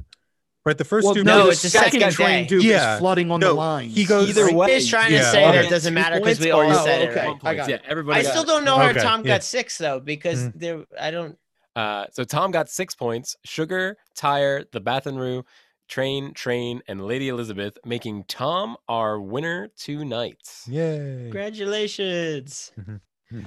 Right, 0.69 0.77
the 0.77 0.85
first 0.85 1.07
Well, 1.07 1.15
dupe. 1.15 1.25
no, 1.25 1.45
the 1.47 1.53
it's 1.53 1.63
the 1.63 1.71
second, 1.71 2.01
second 2.01 2.13
train 2.13 2.43
day. 2.45 2.49
dupe 2.49 2.63
Yeah. 2.63 2.93
is 2.95 2.99
flooding 3.01 3.31
on 3.31 3.41
No, 3.41 3.49
the 3.49 3.53
line. 3.55 3.89
he 3.89 4.05
goes- 4.05 4.29
Either 4.29 4.53
way, 4.53 4.75
He's 4.75 4.87
trying 4.87 5.09
to 5.09 5.17
yeah, 5.17 5.33
say 5.33 5.43
that 5.43 5.65
it 5.65 5.71
doesn't 5.71 5.95
matter 5.95 6.21
because 6.21 6.41
we 6.41 6.51
all 6.51 6.63
you 6.69 6.75
said 6.75 6.85
get 6.85 7.03
it 7.03 7.17
right. 7.17 7.25
I 7.25 7.31
point. 7.31 7.43
got 7.57 7.69
Yeah, 7.71 7.75
it. 7.77 7.83
everybody. 7.89 8.21
I 8.21 8.23
got 8.23 8.31
still 8.33 8.43
it. 8.43 8.47
don't 8.49 8.65
know 8.67 8.77
how 8.77 8.91
Okay, 8.91 9.01
Tom 9.01 9.21
yeah. 9.23 9.27
got 9.37 9.45
six 9.45 9.79
though 9.79 9.99
because 9.99 10.41
Mhm. 10.41 10.53
there 10.57 10.85
I 11.01 11.11
don't. 11.11 11.39
Uh, 11.75 12.05
so 12.13 12.23
Tom 12.23 12.51
got 12.51 12.69
six 12.69 12.95
points. 12.95 13.35
Sugar, 13.47 13.97
Tire, 14.15 14.67
the 14.73 14.81
Baton 14.81 15.17
Rouge, 15.17 15.45
Train, 15.89 16.35
Train, 16.35 16.83
and 16.87 17.01
Lady 17.07 17.29
Elizabeth, 17.31 17.79
making 17.87 18.25
Tom 18.25 18.77
our 18.91 19.19
winner 19.19 19.71
tonight. 19.79 20.37
Yay. 20.67 21.31
Congratulations. 21.31 22.73
Mhm. 22.79 23.01
Mhm. 23.33 23.47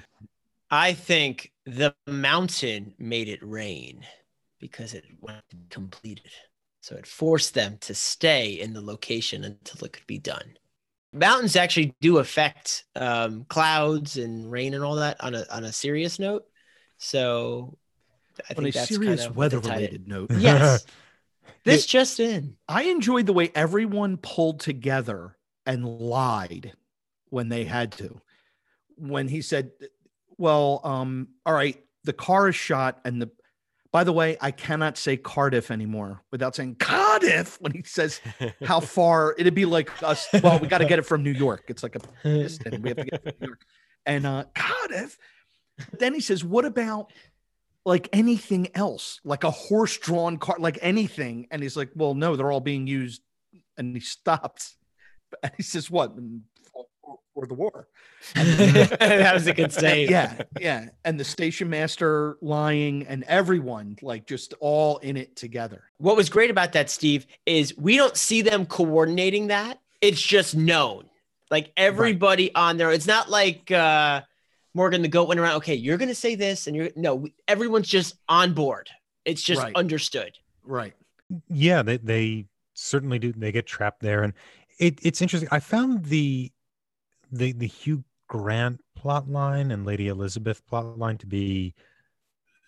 I 0.72 0.94
think 0.94 1.52
the 1.68 1.94
mountain 2.08 2.96
made 2.98 3.28
it 3.30 3.44
rain 3.44 4.08
because 4.60 4.96
it 4.96 5.06
wasn't 5.20 5.70
completed. 5.70 6.32
So 6.82 6.96
it 6.96 7.06
forced 7.06 7.54
them 7.54 7.78
to 7.82 7.94
stay 7.94 8.60
in 8.60 8.74
the 8.74 8.82
location 8.82 9.44
until 9.44 9.86
it 9.86 9.94
could 9.94 10.08
be 10.08 10.18
done. 10.18 10.58
Mountains 11.14 11.56
actually 11.56 11.94
do 12.02 12.18
affect 12.18 12.86
um, 12.96 13.46
clouds 13.48 14.18
and 14.18 14.52
rain 14.52 14.74
and 14.74 14.84
all 14.84 14.96
that 14.96 15.24
on 15.24 15.36
a 15.36 15.46
on 15.52 15.64
a 15.64 15.72
serious 15.72 16.18
note. 16.18 16.46
So 16.98 17.78
I 18.50 18.54
on 18.58 18.64
a 18.64 18.72
think 18.72 18.76
that's 18.76 18.90
serious 18.90 19.22
kind 19.22 19.30
of 19.30 19.38
what 19.38 19.52
they 19.52 19.58
tied 19.58 19.64
it. 19.64 19.68
weather-related 19.68 20.08
note. 20.08 20.32
Yes. 20.32 20.86
this 21.66 21.86
just 21.86 22.20
in. 22.20 22.56
I 22.68 22.84
enjoyed 22.84 23.28
the 23.28 23.34
way 23.34 23.52
everyone 23.54 24.18
pulled 24.18 24.62
together 24.62 25.38
and 25.66 25.86
lied 25.86 26.74
when 27.30 27.50
they 27.50 27.66
had 27.66 27.92
to. 27.94 28.20
When 28.96 29.28
he 29.28 29.42
said, 29.42 29.72
"Well, 30.38 30.82
um, 30.84 31.28
all 31.46 31.54
right, 31.54 31.78
the 32.06 32.14
car 32.14 32.48
is 32.50 32.56
shot," 32.56 33.02
and 33.06 33.22
the 33.22 33.30
by 33.92 34.06
the 34.06 34.14
way, 34.14 34.38
I 34.40 34.52
cannot 34.52 34.98
say 34.98 35.18
Cardiff 35.18 35.70
anymore 35.70 36.22
without 36.32 36.56
saying 36.56 36.76
Cardiff 36.76 37.60
when 37.60 37.74
he 37.74 37.84
says 37.84 38.22
how 38.64 38.80
far 38.98 39.36
it'd 39.38 39.54
be 39.54 39.66
like 39.66 40.02
us. 40.02 40.28
Well, 40.42 40.60
we 40.60 40.68
got 40.68 40.78
to 40.78 40.86
get 40.86 40.98
it 40.98 41.06
from 41.06 41.24
New 41.24 41.32
York. 41.32 41.66
It's 41.68 41.84
like 41.84 41.96
a 41.96 42.00
piston. 42.24 42.82
We 42.82 42.90
have 42.90 42.98
to 42.98 43.04
get 43.04 43.14
it 43.14 43.24
from 43.24 43.34
New 43.42 43.48
York. 43.48 43.66
And 44.06 44.26
uh, 44.26 44.46
Cardiff. 44.56 45.18
Then 45.98 46.14
he 46.14 46.22
says, 46.22 46.44
"What 46.44 46.64
about 46.64 47.12
like 47.86 48.08
anything 48.14 48.70
else, 48.76 49.20
like 49.24 49.44
a 49.44 49.52
horse-drawn 49.52 50.38
car, 50.38 50.58
like 50.60 50.78
anything?" 50.82 51.48
And 51.50 51.62
he's 51.62 51.76
like, 51.76 51.90
"Well, 51.96 52.14
no, 52.14 52.36
they're 52.36 52.52
all 52.52 52.60
being 52.62 52.88
used." 52.88 53.22
And 53.78 53.96
he 53.96 54.02
stops, 54.02 54.78
and 55.44 55.52
he 55.58 55.64
says, 55.64 55.90
"What 55.90 56.16
for, 57.34 57.42
for 57.42 57.48
the 57.48 57.54
war?" 57.54 57.88
that 58.36 59.32
was 59.34 59.48
a 59.48 59.54
good 59.54 59.72
save. 59.72 60.10
yeah, 60.10 60.42
yeah. 60.60 60.90
And 61.06 61.20
the 61.20 61.24
station 61.24 61.70
master 61.70 62.38
lying, 62.42 63.06
and 63.08 63.24
everyone 63.24 63.98
like 64.02 64.28
just 64.28 64.54
all 64.60 64.98
in 65.00 65.18
it 65.18 65.36
together. 65.36 65.84
What 65.98 66.16
was 66.16 66.30
great 66.30 66.50
about 66.52 66.74
that, 66.74 66.90
Steve, 66.90 67.26
is 67.46 67.78
we 67.78 67.98
don't 67.98 68.16
see 68.18 68.42
them 68.42 68.66
coordinating 68.66 69.48
that. 69.48 69.80
It's 70.02 70.22
just 70.22 70.56
known. 70.56 71.06
Like 71.50 71.72
everybody 71.78 72.54
on 72.56 72.78
there. 72.78 72.92
It's 72.92 73.08
not 73.08 73.30
like 73.30 73.70
uh 73.72 74.22
Morgan 74.74 75.02
the 75.02 75.10
goat 75.10 75.28
went 75.28 75.40
around, 75.40 75.58
okay, 75.58 75.76
you're 75.76 75.98
gonna 75.98 76.16
say 76.16 76.36
this, 76.36 76.68
and 76.68 76.76
you're 76.76 76.90
no, 76.96 77.28
everyone's 77.48 77.88
just 77.90 78.16
on 78.30 78.54
board. 78.54 78.90
It's 79.26 79.42
just 79.42 79.62
Right. 79.62 79.76
understood. 79.76 80.38
Right. 80.64 80.94
yeah 81.50 81.82
they, 81.82 81.98
they 81.98 82.46
certainly 82.74 83.20
do 83.20 83.34
they 83.34 83.52
get 83.52 83.66
trapped 83.66 84.02
there 84.02 84.24
and 84.24 84.34
it, 84.80 85.00
it's 85.02 85.22
interesting 85.22 85.50
i 85.52 85.60
found 85.60 86.06
the 86.06 86.52
the 87.32 87.52
the 87.54 87.68
hugh 87.68 88.04
grant 88.28 88.82
plot 88.96 89.30
line 89.30 89.72
and 89.72 89.86
lady 89.86 90.08
elizabeth 90.08 90.66
plot 90.68 90.98
line 90.98 91.18
to 91.18 91.26
be 91.26 91.74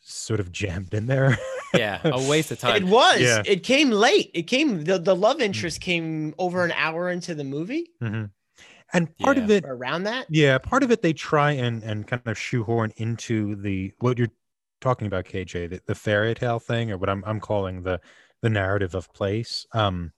sort 0.01 0.39
of 0.39 0.51
jammed 0.51 0.93
in 0.93 1.05
there 1.05 1.38
yeah, 1.74 1.99
a 2.03 2.22
waste 2.30 2.51
of 2.51 2.59
time. 2.59 2.76
It 2.76 2.84
was. 2.88 3.20
Yeah. 3.22 3.41
It 3.47 3.64
came 3.64 3.89
late. 3.89 4.30
It 4.36 4.43
came 4.43 4.84
the, 4.84 4.99
the 4.99 5.16
love 5.16 5.41
interest 5.41 5.82
came 5.82 6.36
over 6.38 6.64
an 6.64 6.72
hour 6.74 7.09
into 7.09 7.34
the 7.34 7.43
movie 7.43 7.89
Mhm. 8.01 8.30
and 8.93 9.18
part 9.18 9.38
of 9.39 9.49
it 9.49 9.64
around 9.66 10.03
that. 10.03 10.28
yeah 10.30 10.57
part 10.59 10.84
of 10.84 10.91
it 10.91 11.01
they 11.01 11.14
try 11.14 11.51
and 11.53 11.82
and 11.84 12.05
kind 12.05 12.22
of 12.26 12.38
shoehorn 12.38 12.91
into 12.97 13.55
the 13.55 13.91
what 13.99 14.18
you're 14.20 14.28
talking 14.82 15.07
about 15.07 15.26
kj 15.26 15.70
the, 15.70 15.80
the 15.88 15.95
fairy 15.95 16.36
tale 16.36 16.59
thing 16.59 16.91
or 16.91 16.97
what 16.97 17.09
i'm, 17.09 17.24
I'm 17.26 17.39
calling 17.39 17.82
the 17.84 17.99
the 18.41 18.49
narrative 18.49 18.93
of 18.93 19.11
place 19.14 19.66
um 19.72 20.11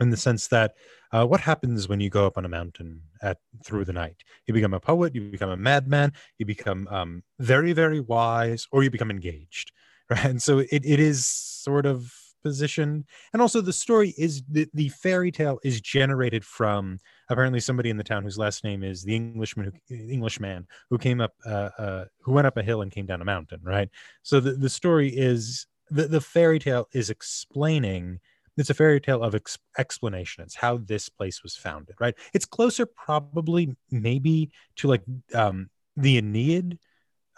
in 0.00 0.10
the 0.10 0.16
sense 0.16 0.48
that 0.48 0.74
uh, 1.12 1.26
what 1.26 1.40
happens 1.40 1.88
when 1.88 2.00
you 2.00 2.10
go 2.10 2.26
up 2.26 2.38
on 2.38 2.44
a 2.44 2.48
mountain 2.48 3.02
at 3.22 3.38
through 3.64 3.84
the 3.84 3.92
night? 3.92 4.16
You 4.46 4.54
become 4.54 4.74
a 4.74 4.80
poet 4.80 5.14
you 5.14 5.30
become 5.30 5.50
a 5.50 5.56
madman 5.56 6.12
you 6.38 6.46
become 6.46 6.88
um, 6.88 7.22
very 7.38 7.72
very 7.72 8.00
wise 8.00 8.66
or 8.72 8.82
you 8.82 8.90
become 8.90 9.10
engaged 9.10 9.72
right? 10.10 10.24
And 10.24 10.42
so 10.42 10.58
it, 10.58 10.68
it 10.84 11.00
is 11.00 11.26
sort 11.26 11.86
of 11.86 12.12
positioned. 12.42 13.04
And 13.32 13.42
also 13.42 13.60
the 13.60 13.72
story 13.72 14.14
is 14.16 14.42
the, 14.48 14.68
the 14.74 14.88
fairy 14.88 15.30
tale 15.30 15.58
is 15.62 15.80
generated 15.80 16.44
from 16.44 16.98
apparently 17.28 17.60
somebody 17.60 17.90
in 17.90 17.96
the 17.96 18.04
town 18.04 18.22
whose 18.22 18.38
last 18.38 18.64
name 18.64 18.82
is 18.82 19.04
the 19.04 19.14
englishman 19.14 19.72
who 19.88 19.94
englishman 19.94 20.66
who 20.88 20.98
came 20.98 21.20
up 21.20 21.32
uh, 21.46 21.70
uh, 21.78 22.04
who 22.22 22.32
went 22.32 22.46
up 22.46 22.56
a 22.56 22.62
hill 22.62 22.82
and 22.82 22.90
came 22.90 23.06
down 23.06 23.22
a 23.22 23.24
mountain 23.24 23.60
right? 23.62 23.88
So 24.22 24.40
the, 24.40 24.52
the 24.52 24.70
story 24.70 25.08
is 25.08 25.66
the, 25.90 26.06
the 26.06 26.20
fairy 26.20 26.58
tale 26.58 26.88
is 26.92 27.10
explaining 27.10 28.20
it's 28.56 28.70
a 28.70 28.74
fairy 28.74 29.00
tale 29.00 29.22
of 29.22 29.34
ex- 29.34 29.58
explanation. 29.78 30.42
It's 30.44 30.56
how 30.56 30.78
this 30.78 31.08
place 31.08 31.42
was 31.42 31.56
founded 31.56 31.96
right? 32.00 32.14
It's 32.34 32.46
closer 32.46 32.86
probably 32.86 33.76
maybe 33.90 34.50
to 34.76 34.88
like 34.88 35.02
um 35.34 35.70
the 35.96 36.18
aeneid 36.18 36.78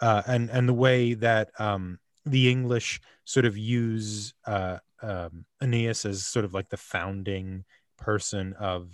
uh 0.01 0.21
and 0.27 0.49
and 0.49 0.67
the 0.67 0.73
way 0.73 1.13
that 1.13 1.49
um 1.59 1.99
the 2.25 2.49
english 2.49 3.01
sort 3.25 3.45
of 3.45 3.57
use 3.57 4.33
uh 4.45 4.77
um 5.01 5.45
aeneas 5.61 6.05
as 6.05 6.25
sort 6.25 6.45
of 6.45 6.53
like 6.53 6.69
the 6.69 6.77
founding 6.77 7.63
person 7.97 8.53
of 8.59 8.93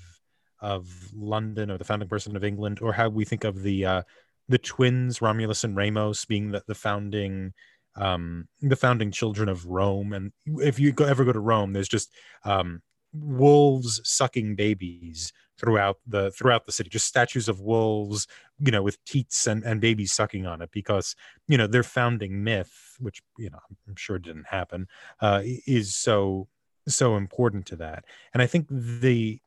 of 0.61 0.88
london 1.13 1.70
or 1.72 1.78
the 1.78 1.84
founding 1.84 2.09
person 2.09 2.36
of 2.36 2.43
england 2.43 2.80
or 2.82 2.93
how 2.93 3.07
we 3.09 3.26
think 3.26 3.43
of 3.43 3.61
the 3.63 3.86
uh 3.86 4.01
the 4.47 4.57
twins 4.57 5.22
romulus 5.22 5.63
and 5.63 5.76
remus 5.76 6.26
being 6.26 6.51
the, 6.51 6.63
the 6.67 6.76
founding 6.76 7.53
um 7.96 8.48
the 8.62 8.76
founding 8.76 9.12
children 9.12 9.50
of 9.50 9.66
rome 9.66 10.14
and 10.14 10.32
if 10.58 10.80
you 10.80 10.92
go, 10.92 11.06
ever 11.06 11.26
go 11.26 11.34
to 11.34 11.40
rome 11.40 11.74
there's 11.74 11.90
just 11.90 12.12
um 12.46 12.82
wolves 13.12 14.00
sucking 14.04 14.56
babies 14.56 15.34
throughout 15.58 15.98
the 16.06 16.30
throughout 16.32 16.66
the 16.66 16.72
city 16.72 16.90
just 16.90 17.08
statues 17.08 17.50
of 17.50 17.60
wolves 17.60 18.28
you 18.60 18.72
know 18.72 18.84
with 18.84 19.04
teats 19.06 19.48
and, 19.48 19.64
and 19.64 19.82
babies 19.82 20.12
sucking 20.12 20.46
on 20.46 20.62
it 20.62 20.70
because 20.72 21.16
you 21.48 21.58
know 21.58 21.66
their 21.66 21.84
founding 21.84 22.44
myth 22.44 22.96
which 23.00 23.22
you 23.38 23.50
know 23.50 23.60
i'm 23.88 23.96
sure 23.96 24.20
didn't 24.20 24.48
happen 24.48 24.88
uh 25.22 25.42
is 25.66 25.96
so 25.96 26.48
so 26.88 27.16
important 27.16 27.66
to 27.68 27.76
that. 27.78 28.06
And 28.34 28.42
I 28.42 28.48
think 28.48 28.68
the 28.70 29.40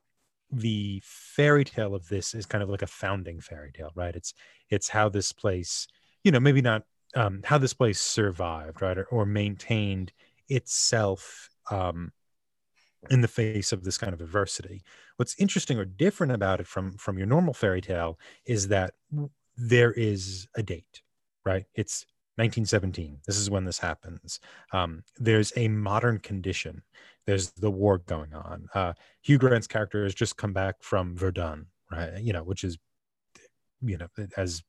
the 0.54 1.02
fairy 1.02 1.64
tale 1.64 1.94
of 1.94 2.08
this 2.08 2.34
is 2.34 2.44
kind 2.44 2.62
of 2.62 2.68
like 2.68 2.82
a 2.82 2.86
founding 2.86 3.40
fairy 3.40 3.72
tale, 3.72 3.90
right? 3.94 4.14
It's 4.14 4.34
it's 4.68 4.88
how 4.88 5.08
this 5.08 5.32
place, 5.32 5.86
you 6.24 6.30
know, 6.30 6.40
maybe 6.40 6.60
not 6.60 6.82
um, 7.14 7.42
how 7.44 7.58
this 7.58 7.74
place 7.74 8.00
survived, 8.00 8.82
right, 8.82 8.98
or, 8.98 9.04
or 9.04 9.26
maintained 9.26 10.12
itself 10.48 11.50
um, 11.70 12.12
in 13.10 13.20
the 13.20 13.28
face 13.28 13.72
of 13.72 13.84
this 13.84 13.98
kind 13.98 14.14
of 14.14 14.20
adversity. 14.20 14.82
What's 15.16 15.38
interesting 15.38 15.78
or 15.78 15.84
different 15.84 16.32
about 16.32 16.60
it 16.60 16.66
from 16.66 16.92
from 16.92 17.18
your 17.18 17.26
normal 17.26 17.54
fairy 17.54 17.80
tale 17.80 18.18
is 18.46 18.68
that 18.68 18.94
there 19.56 19.92
is 19.92 20.46
a 20.54 20.62
date, 20.62 21.02
right? 21.44 21.64
It's 21.74 22.06
1917. 22.36 23.18
This 23.26 23.36
is 23.36 23.50
when 23.50 23.64
this 23.64 23.78
happens. 23.78 24.40
Um, 24.72 25.02
there's 25.18 25.52
a 25.56 25.68
modern 25.68 26.18
condition. 26.18 26.82
There's 27.26 27.50
the 27.52 27.70
war 27.70 27.98
going 27.98 28.32
on. 28.32 28.68
Uh, 28.74 28.94
Hugh 29.20 29.38
Grant's 29.38 29.66
character 29.66 30.04
has 30.04 30.14
just 30.14 30.36
come 30.36 30.52
back 30.52 30.76
from 30.80 31.14
Verdun, 31.16 31.66
right? 31.90 32.20
You 32.20 32.32
know, 32.32 32.42
which 32.42 32.64
is, 32.64 32.78
you 33.82 33.98
know, 33.98 34.08
as 34.36 34.62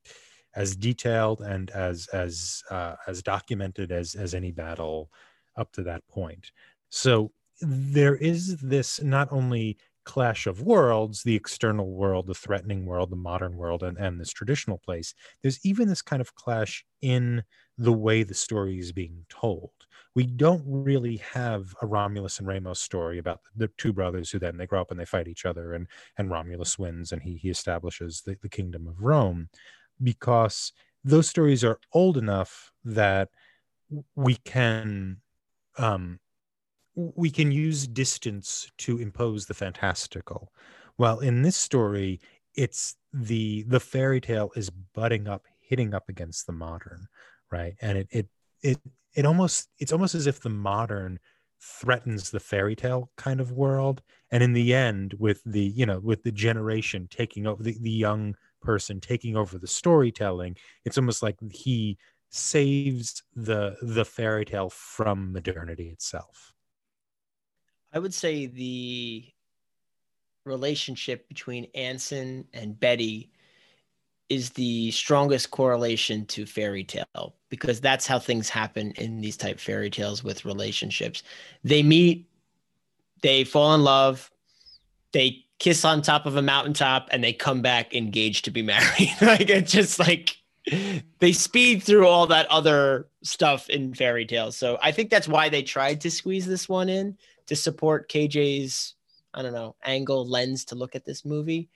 as 0.56 0.76
detailed 0.76 1.42
and 1.42 1.72
as 1.72 2.08
as 2.14 2.64
uh, 2.70 2.96
as 3.08 3.22
documented 3.22 3.92
as 3.92 4.16
as 4.16 4.34
any 4.34 4.52
battle 4.52 5.10
up 5.58 5.72
to 5.74 5.84
that 5.84 6.08
point. 6.08 6.52
So 6.90 7.32
there 7.62 8.16
is 8.16 8.58
this 8.58 9.02
not 9.02 9.32
only 9.32 9.78
clash 10.06 10.48
of 10.48 10.62
worlds 10.62 11.24
the 11.24 11.36
external 11.36 11.94
world 11.94 12.28
the 12.28 12.34
threatening 12.34 12.86
world 12.86 13.10
the 13.10 13.16
modern 13.16 13.56
world 13.56 13.84
and, 13.84 13.98
and 13.98 14.20
this 14.20 14.32
traditional 14.32 14.78
place 14.78 15.14
there's 15.42 15.66
even 15.66 15.88
this 15.88 16.02
kind 16.02 16.22
of 16.22 16.36
clash 16.36 16.86
in 17.02 17.42
the 17.78 17.94
way 17.94 18.22
the 18.22 18.34
story 18.34 18.78
is 18.78 18.92
being 18.92 19.26
told 19.30 19.72
we 20.14 20.26
don't 20.26 20.64
really 20.66 21.18
have 21.18 21.74
a 21.82 21.86
romulus 21.86 22.40
and 22.40 22.48
remus 22.48 22.82
story 22.82 23.18
about 23.18 23.40
the 23.56 23.70
two 23.78 23.94
brothers 23.94 24.30
who 24.30 24.40
then 24.40 24.58
they 24.58 24.68
grow 24.68 24.82
up 24.82 24.92
and 24.92 25.00
they 25.00 25.06
fight 25.06 25.28
each 25.28 25.46
other 25.46 25.74
and 25.74 25.88
and 26.18 26.30
romulus 26.30 26.78
wins 26.78 27.14
and 27.14 27.22
he 27.22 27.38
he 27.38 27.50
establishes 27.50 28.22
the, 28.26 28.38
the 28.42 28.50
kingdom 28.50 28.88
of 28.88 29.02
rome 29.02 29.48
because 30.04 30.72
those 31.04 31.30
stories 31.30 31.64
are 31.64 31.80
old 31.94 32.18
enough 32.18 32.72
that 32.84 33.30
we 34.16 34.36
can 34.36 35.18
um 35.78 36.20
we 36.96 37.30
can 37.32 37.52
use 37.52 37.88
distance 37.88 38.72
to 38.78 39.00
impose 39.00 39.46
the 39.46 39.54
fantastical. 39.54 40.52
Well 40.98 41.20
in 41.20 41.42
this 41.42 41.58
story 41.58 42.22
it's 42.56 42.96
the 43.12 43.64
the 43.64 43.80
fairy 43.80 44.22
tale 44.22 44.52
is 44.56 44.70
butting 44.70 45.28
up 45.28 45.46
hitting 45.60 45.94
up 45.94 46.10
against 46.10 46.46
the 46.46 46.54
modern 46.54 47.08
right? 47.54 47.76
And 47.82 47.98
it 48.00 48.08
it 48.12 48.28
it, 48.62 48.78
it 49.16 49.26
almost 49.26 49.70
it's 49.80 49.94
almost 49.94 50.16
as 50.16 50.28
if 50.28 50.42
the 50.42 50.50
modern 50.50 51.20
threatens 51.62 52.30
the 52.30 52.40
fairy 52.42 52.76
tale 52.76 53.10
kind 53.16 53.40
of 53.40 53.52
world. 53.54 54.02
And 54.32 54.44
in 54.44 54.52
the 54.54 54.74
end 54.74 55.14
with 55.20 55.42
the 55.46 55.62
you 55.62 55.86
know 55.86 56.00
with 56.00 56.24
the 56.24 56.32
generation 56.32 57.08
taking 57.10 57.48
over 57.48 57.64
the, 57.64 57.78
the 57.80 57.92
young 57.92 58.36
person 58.64 59.00
taking 59.00 59.36
over 59.36 59.58
the 59.58 59.68
storytelling 59.68 60.56
it's 60.86 60.98
almost 60.98 61.22
like 61.22 61.38
he 61.52 61.98
saves 62.30 63.24
the 63.36 63.76
the 63.82 64.06
fairy 64.06 64.46
tale 64.46 64.70
from 64.70 65.32
modernity 65.32 65.90
itself 65.90 66.54
I 67.94 68.00
would 68.00 68.14
say 68.14 68.48
the 68.48 69.24
relationship 70.46 71.28
between 71.28 71.68
Anson 71.76 72.48
and 72.54 72.78
Betty 72.80 73.32
is 74.30 74.50
the 74.52 74.90
strongest 74.92 75.52
correlation 75.52 76.26
to 76.26 76.46
fairy 76.46 76.84
tale 76.84 77.36
because 77.50 77.80
that's 77.80 78.08
how 78.08 78.18
things 78.18 78.50
happen 78.50 78.92
in 78.94 79.22
these 79.22 79.38
type 79.38 79.60
fairy 79.60 79.92
tales 79.92 80.24
with 80.24 80.44
relationships. 80.44 81.22
They 81.64 81.84
meet, 81.84 82.28
they 83.22 83.44
fall 83.44 83.76
in 83.76 83.84
love, 83.84 84.32
they 85.14 85.46
kiss 85.60 85.86
on 85.86 86.02
top 86.02 86.26
of 86.26 86.36
a 86.36 86.42
mountaintop, 86.42 87.08
and 87.12 87.24
they 87.24 87.34
come 87.34 87.62
back 87.62 87.94
engaged 87.94 88.46
to 88.46 88.52
be 88.52 88.62
married. 88.74 89.16
like 89.22 89.50
it's 89.50 89.72
just 89.72 90.00
like 90.00 90.36
they 91.20 91.32
speed 91.32 91.84
through 91.84 92.08
all 92.08 92.28
that 92.28 92.48
other 92.48 93.08
stuff 93.24 93.70
in 93.70 93.94
fairy 93.94 94.26
tales. 94.26 94.58
So 94.58 94.78
I 94.82 94.92
think 94.92 95.10
that's 95.10 95.28
why 95.28 95.50
they 95.50 95.64
tried 95.64 96.02
to 96.02 96.12
squeeze 96.12 96.46
this 96.46 96.70
one 96.70 96.90
in 96.90 97.18
to 97.48 97.56
support 97.56 98.10
KJ's, 98.10 98.96
I 99.34 99.42
don't 99.42 99.54
know, 99.54 99.76
angle 99.84 100.26
lens 100.28 100.66
to 100.66 100.76
look 100.76 100.96
at 100.96 101.06
this 101.06 101.26
movie. 101.26 101.70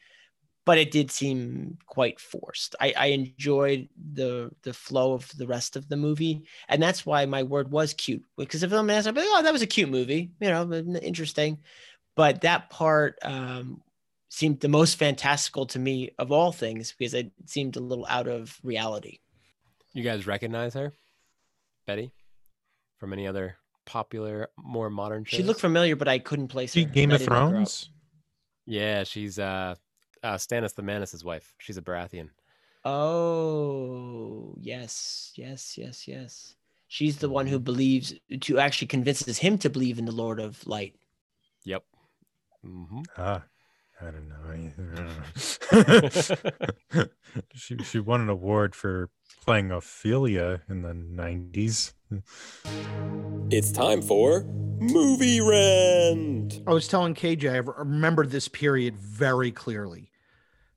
But 0.65 0.77
it 0.77 0.91
did 0.91 1.11
seem 1.11 1.77
quite 1.85 2.19
forced. 2.19 2.75
I, 2.81 2.93
I 2.97 3.05
enjoyed 3.07 3.87
the 4.13 4.51
the 4.63 4.73
flow 4.73 5.13
of 5.13 5.31
the 5.37 5.47
rest 5.47 5.77
of 5.77 5.87
the 5.87 5.95
movie, 5.95 6.43
and 6.67 6.83
that's 6.83 7.05
why 7.05 7.25
my 7.25 7.43
word 7.43 7.71
was 7.71 7.93
cute. 7.93 8.25
Because 8.37 8.63
if 8.63 8.73
I'm 8.73 8.89
asked, 8.89 9.07
I'd 9.07 9.15
be 9.15 9.21
like, 9.21 9.29
"Oh, 9.31 9.43
that 9.43 9.53
was 9.53 9.61
a 9.61 9.67
cute 9.67 9.89
movie," 9.89 10.29
you 10.41 10.49
know, 10.49 10.73
interesting. 10.73 11.59
But 12.17 12.41
that 12.41 12.71
part 12.71 13.19
um, 13.21 13.83
seemed 14.27 14.59
the 14.59 14.67
most 14.67 14.95
fantastical 14.95 15.67
to 15.67 15.79
me 15.79 16.09
of 16.17 16.31
all 16.31 16.51
things 16.51 16.95
because 16.97 17.13
it 17.13 17.31
seemed 17.45 17.75
a 17.75 17.79
little 17.79 18.07
out 18.09 18.27
of 18.27 18.59
reality. 18.63 19.19
You 19.93 20.03
guys 20.03 20.25
recognize 20.25 20.73
her, 20.73 20.93
Betty, 21.85 22.11
from 22.97 23.13
any 23.13 23.27
other 23.27 23.57
popular, 23.85 24.49
more 24.57 24.89
modern 24.89 25.25
shows? 25.25 25.37
She 25.37 25.43
looked 25.43 25.61
familiar, 25.61 25.95
but 25.95 26.07
I 26.07 26.17
couldn't 26.17 26.47
place 26.47 26.73
her. 26.73 26.81
Game 26.81 27.11
of 27.11 27.21
Thrones. 27.21 27.91
Yeah, 28.65 29.03
she's 29.03 29.37
uh, 29.37 29.75
uh 30.23 30.35
Stannis 30.35 30.73
the 30.73 30.81
Manus' 30.81 31.23
wife. 31.23 31.53
She's 31.59 31.77
a 31.77 31.83
Baratheon. 31.83 32.29
Oh 32.83 34.55
yes, 34.59 35.33
yes, 35.35 35.77
yes, 35.77 36.07
yes. 36.07 36.55
She's 36.87 37.17
the 37.17 37.29
one 37.29 37.45
who 37.45 37.59
believes 37.59 38.15
to 38.41 38.57
actually 38.57 38.87
convinces 38.87 39.37
him 39.37 39.59
to 39.59 39.69
believe 39.69 39.99
in 39.99 40.05
the 40.05 40.11
Lord 40.11 40.39
of 40.39 40.65
Light. 40.65 40.95
Yep. 41.63 41.83
Mm-hmm. 42.65 43.01
Ah, 43.17 43.43
I 44.01 44.11
don't 44.11 44.29
know. 44.29 44.37
she 47.53 47.77
she 47.83 47.99
won 47.99 48.21
an 48.21 48.29
award 48.29 48.75
for 48.75 49.09
playing 49.43 49.71
Ophelia 49.71 50.61
in 50.69 50.81
the 50.81 50.93
nineties. 50.93 51.93
It's 53.49 53.71
time 53.71 54.01
for 54.01 54.43
Movie 54.79 55.41
Rent. 55.41 56.61
I 56.67 56.73
was 56.73 56.87
telling 56.87 57.15
KJ, 57.15 57.51
I 57.51 57.57
remember 57.57 58.25
this 58.25 58.47
period 58.47 58.97
very 58.97 59.51
clearly. 59.51 60.11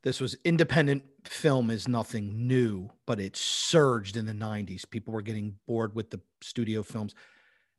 This 0.03 0.21
was 0.21 0.37
independent 0.45 1.03
film 1.25 1.71
is 1.71 1.87
nothing 1.87 2.47
new, 2.47 2.91
but 3.07 3.21
it 3.21 3.37
surged 3.37 4.17
in 4.17 4.27
the 4.27 4.33
90s. 4.33 4.89
People 4.89 5.13
were 5.13 5.23
getting 5.23 5.57
bored 5.67 5.95
with 5.95 6.11
the 6.11 6.21
studio 6.43 6.83
films. 6.83 7.15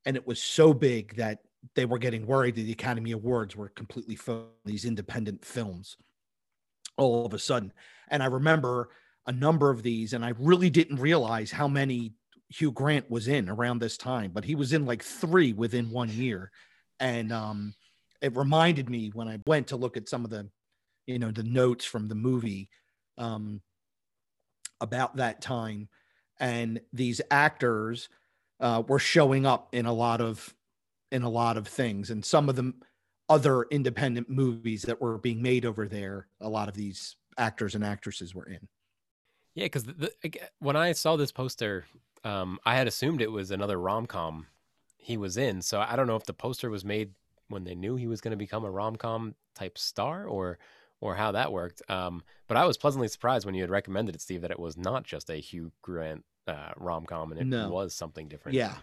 And 0.05 0.15
it 0.15 0.27
was 0.27 0.41
so 0.41 0.73
big 0.73 1.15
that 1.15 1.39
they 1.75 1.85
were 1.85 1.99
getting 1.99 2.25
worried 2.25 2.55
that 2.55 2.63
the 2.63 2.71
Academy 2.71 3.11
Awards 3.11 3.55
were 3.55 3.69
completely 3.69 4.17
these 4.65 4.85
independent 4.85 5.45
films 5.45 5.97
all 6.97 7.25
of 7.25 7.33
a 7.33 7.39
sudden. 7.39 7.71
And 8.09 8.21
I 8.21 8.27
remember 8.27 8.89
a 9.27 9.31
number 9.31 9.69
of 9.69 9.83
these, 9.83 10.13
and 10.13 10.25
I 10.25 10.33
really 10.39 10.69
didn't 10.69 10.99
realize 10.99 11.51
how 11.51 11.67
many 11.67 12.13
Hugh 12.49 12.71
Grant 12.71 13.09
was 13.09 13.27
in 13.27 13.49
around 13.49 13.79
this 13.79 13.97
time, 13.97 14.31
but 14.33 14.43
he 14.43 14.55
was 14.55 14.73
in 14.73 14.85
like 14.85 15.03
three 15.03 15.53
within 15.53 15.89
one 15.89 16.09
year. 16.09 16.51
And 16.99 17.31
um, 17.31 17.73
it 18.21 18.35
reminded 18.35 18.89
me 18.89 19.11
when 19.13 19.27
I 19.27 19.39
went 19.45 19.67
to 19.67 19.77
look 19.77 19.97
at 19.97 20.09
some 20.09 20.25
of 20.25 20.31
the, 20.31 20.49
you 21.07 21.19
know, 21.19 21.31
the 21.31 21.43
notes 21.43 21.85
from 21.85 22.07
the 22.07 22.15
movie 22.15 22.69
um, 23.17 23.61
about 24.79 25.17
that 25.17 25.41
time. 25.41 25.87
And 26.39 26.81
these 26.91 27.21
actors 27.31 28.09
uh, 28.59 28.83
were 28.87 28.99
showing 28.99 29.45
up 29.45 29.69
in 29.73 29.85
a 29.85 29.93
lot 29.93 30.21
of 30.21 30.53
in 31.11 31.23
a 31.23 31.29
lot 31.29 31.57
of 31.57 31.67
things, 31.67 32.09
and 32.09 32.23
some 32.23 32.49
of 32.49 32.55
them 32.55 32.81
other 33.29 33.63
independent 33.71 34.29
movies 34.29 34.81
that 34.83 34.99
were 34.99 35.17
being 35.17 35.41
made 35.41 35.65
over 35.65 35.87
there. 35.87 36.27
A 36.41 36.49
lot 36.49 36.67
of 36.67 36.73
these 36.73 37.15
actors 37.37 37.75
and 37.75 37.83
actresses 37.83 38.35
were 38.35 38.45
in. 38.45 38.67
Yeah, 39.55 39.65
because 39.65 39.85
when 40.59 40.75
I 40.75 40.91
saw 40.91 41.15
this 41.15 41.31
poster 41.31 41.85
um, 42.23 42.59
I 42.65 42.75
had 42.75 42.87
assumed 42.87 43.21
it 43.21 43.31
was 43.31 43.51
another 43.51 43.79
rom 43.79 44.05
com 44.05 44.47
he 44.97 45.17
was 45.17 45.37
in. 45.37 45.61
So 45.61 45.81
I 45.81 45.95
don't 45.95 46.07
know 46.07 46.15
if 46.15 46.25
the 46.25 46.33
poster 46.33 46.69
was 46.69 46.85
made 46.85 47.11
when 47.47 47.63
they 47.63 47.75
knew 47.75 47.95
he 47.95 48.07
was 48.07 48.21
going 48.21 48.31
to 48.31 48.37
become 48.37 48.63
a 48.63 48.71
rom 48.71 48.95
com 48.95 49.35
type 49.55 49.77
star 49.77 50.25
or 50.25 50.59
or 50.99 51.15
how 51.15 51.31
that 51.31 51.51
worked. 51.51 51.81
Um, 51.89 52.21
but 52.47 52.57
I 52.57 52.65
was 52.65 52.77
pleasantly 52.77 53.07
surprised 53.07 53.45
when 53.45 53.55
you 53.55 53.63
had 53.63 53.71
recommended 53.71 54.13
it, 54.13 54.21
Steve, 54.21 54.41
that 54.41 54.51
it 54.51 54.59
was 54.59 54.77
not 54.77 55.03
just 55.03 55.31
a 55.31 55.37
Hugh 55.37 55.71
Grant 55.81 56.23
uh, 56.47 56.71
rom 56.77 57.05
com 57.05 57.31
and 57.31 57.41
it 57.41 57.47
no. 57.47 57.69
was 57.69 57.95
something 57.95 58.27
different. 58.27 58.55
Yeah. 58.55 58.75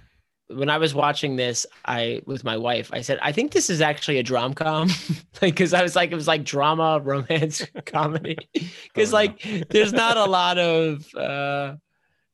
When 0.51 0.71
I 0.71 0.79
was 0.79 0.95
watching 0.95 1.37
this, 1.37 1.67
I 1.85 2.23
with 2.25 2.43
my 2.43 2.57
wife, 2.57 2.91
I 2.93 3.03
said, 3.03 3.19
I 3.21 3.33
think 3.33 3.53
this 3.53 3.69
is 3.69 3.81
actually 3.81 4.19
a 4.19 4.23
drom 4.23 4.55
com. 4.55 4.89
like, 5.43 5.57
cause 5.57 5.75
I 5.75 5.83
was 5.83 5.95
like, 5.95 6.11
it 6.11 6.15
was 6.15 6.29
like 6.29 6.45
drama, 6.45 7.01
romance, 7.03 7.65
comedy. 7.87 8.39
Cause 8.95 9.13
oh, 9.13 9.17
like, 9.17 9.45
no. 9.45 9.63
there's 9.71 9.93
not 9.93 10.17
a 10.17 10.25
lot 10.25 10.59
of, 10.59 11.07
uh, 11.15 11.77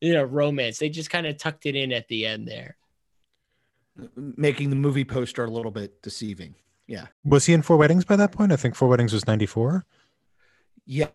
you 0.01 0.13
know 0.13 0.23
romance. 0.23 0.77
They 0.77 0.89
just 0.89 1.09
kind 1.09 1.25
of 1.25 1.37
tucked 1.37 1.65
it 1.65 1.75
in 1.75 1.91
at 1.91 2.07
the 2.07 2.25
end 2.25 2.47
there, 2.47 2.77
making 4.15 4.69
the 4.69 4.75
movie 4.75 5.05
poster 5.05 5.43
a 5.43 5.49
little 5.49 5.71
bit 5.71 6.01
deceiving. 6.01 6.55
Yeah. 6.87 7.07
Was 7.23 7.45
he 7.45 7.53
in 7.53 7.63
Four 7.63 7.77
Weddings 7.77 8.05
by 8.05 8.15
that 8.15 8.31
point? 8.31 8.51
I 8.51 8.55
think 8.55 8.75
Four 8.75 8.87
Weddings 8.87 9.13
was 9.13 9.25
ninety 9.27 9.45
four. 9.45 9.85
Yeah, 10.85 11.07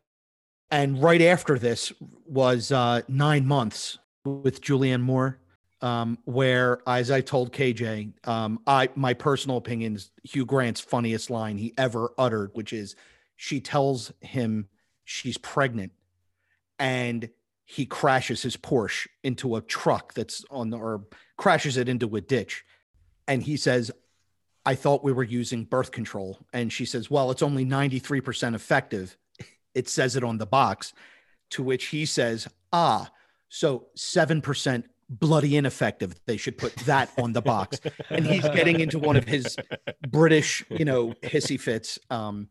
and 0.71 1.01
right 1.03 1.23
after 1.23 1.59
this 1.59 1.93
was 2.27 2.73
uh, 2.73 3.03
Nine 3.09 3.47
Months 3.47 3.99
with 4.25 4.61
Julianne 4.61 5.03
Moore. 5.03 5.39
Um, 5.83 6.19
where, 6.25 6.81
as 6.87 7.11
I 7.11 7.21
told 7.21 7.53
KJ, 7.53 8.27
um, 8.29 8.61
I 8.67 8.89
my 8.95 9.15
personal 9.15 9.57
opinion 9.57 9.97
is 9.97 10.11
Hugh 10.25 10.47
Grant's 10.47 10.81
funniest 10.81 11.31
line 11.31 11.57
he 11.57 11.73
ever 11.79 12.13
uttered, 12.19 12.51
which 12.55 12.73
is, 12.73 12.97
"She 13.37 13.61
tells 13.61 14.13
him 14.21 14.69
she's 15.05 15.39
pregnant, 15.39 15.93
and 16.79 17.31
he 17.65 17.87
crashes 17.87 18.43
his 18.43 18.57
Porsche 18.57 19.09
into 19.23 19.57
a 19.57 19.61
truck 19.61 20.15
that's 20.15 20.45
on 20.51 20.71
the, 20.71 20.79
or 20.79 21.05
crashes 21.37 21.77
it 21.77 21.89
into 21.89 22.15
a 22.17 22.21
ditch, 22.21 22.65
and 23.27 23.43
he 23.43 23.57
says." 23.57 23.91
I 24.67 24.75
thought 24.75 25.03
we 25.03 25.13
were 25.13 25.25
using 25.25 25.65
birth 25.65 25.91
control. 25.91 26.39
And 26.53 26.71
she 26.71 26.85
says, 26.85 27.11
Well, 27.11 27.31
it's 27.31 27.43
only 27.43 27.65
93% 27.65 28.55
effective. 28.55 29.17
It 29.75 29.89
says 29.89 30.17
it 30.17 30.25
on 30.25 30.37
the 30.37 30.47
box. 30.47 30.93
To 31.53 31.63
which 31.63 31.87
he 31.87 32.05
says, 32.05 32.47
Ah, 32.73 33.11
so 33.49 33.87
7% 33.97 34.85
bloody 35.11 35.57
ineffective. 35.57 36.15
They 36.25 36.37
should 36.39 36.57
put 36.57 36.75
that 36.87 37.11
on 37.19 37.33
the 37.33 37.43
box. 37.43 37.81
And 38.09 38.25
he's 38.25 38.49
getting 38.51 38.81
into 38.81 38.99
one 38.99 39.17
of 39.17 39.25
his 39.25 39.57
British, 40.09 40.65
you 40.71 40.85
know, 40.85 41.15
hissy 41.23 41.61
fits. 41.61 41.99
Um, 42.09 42.49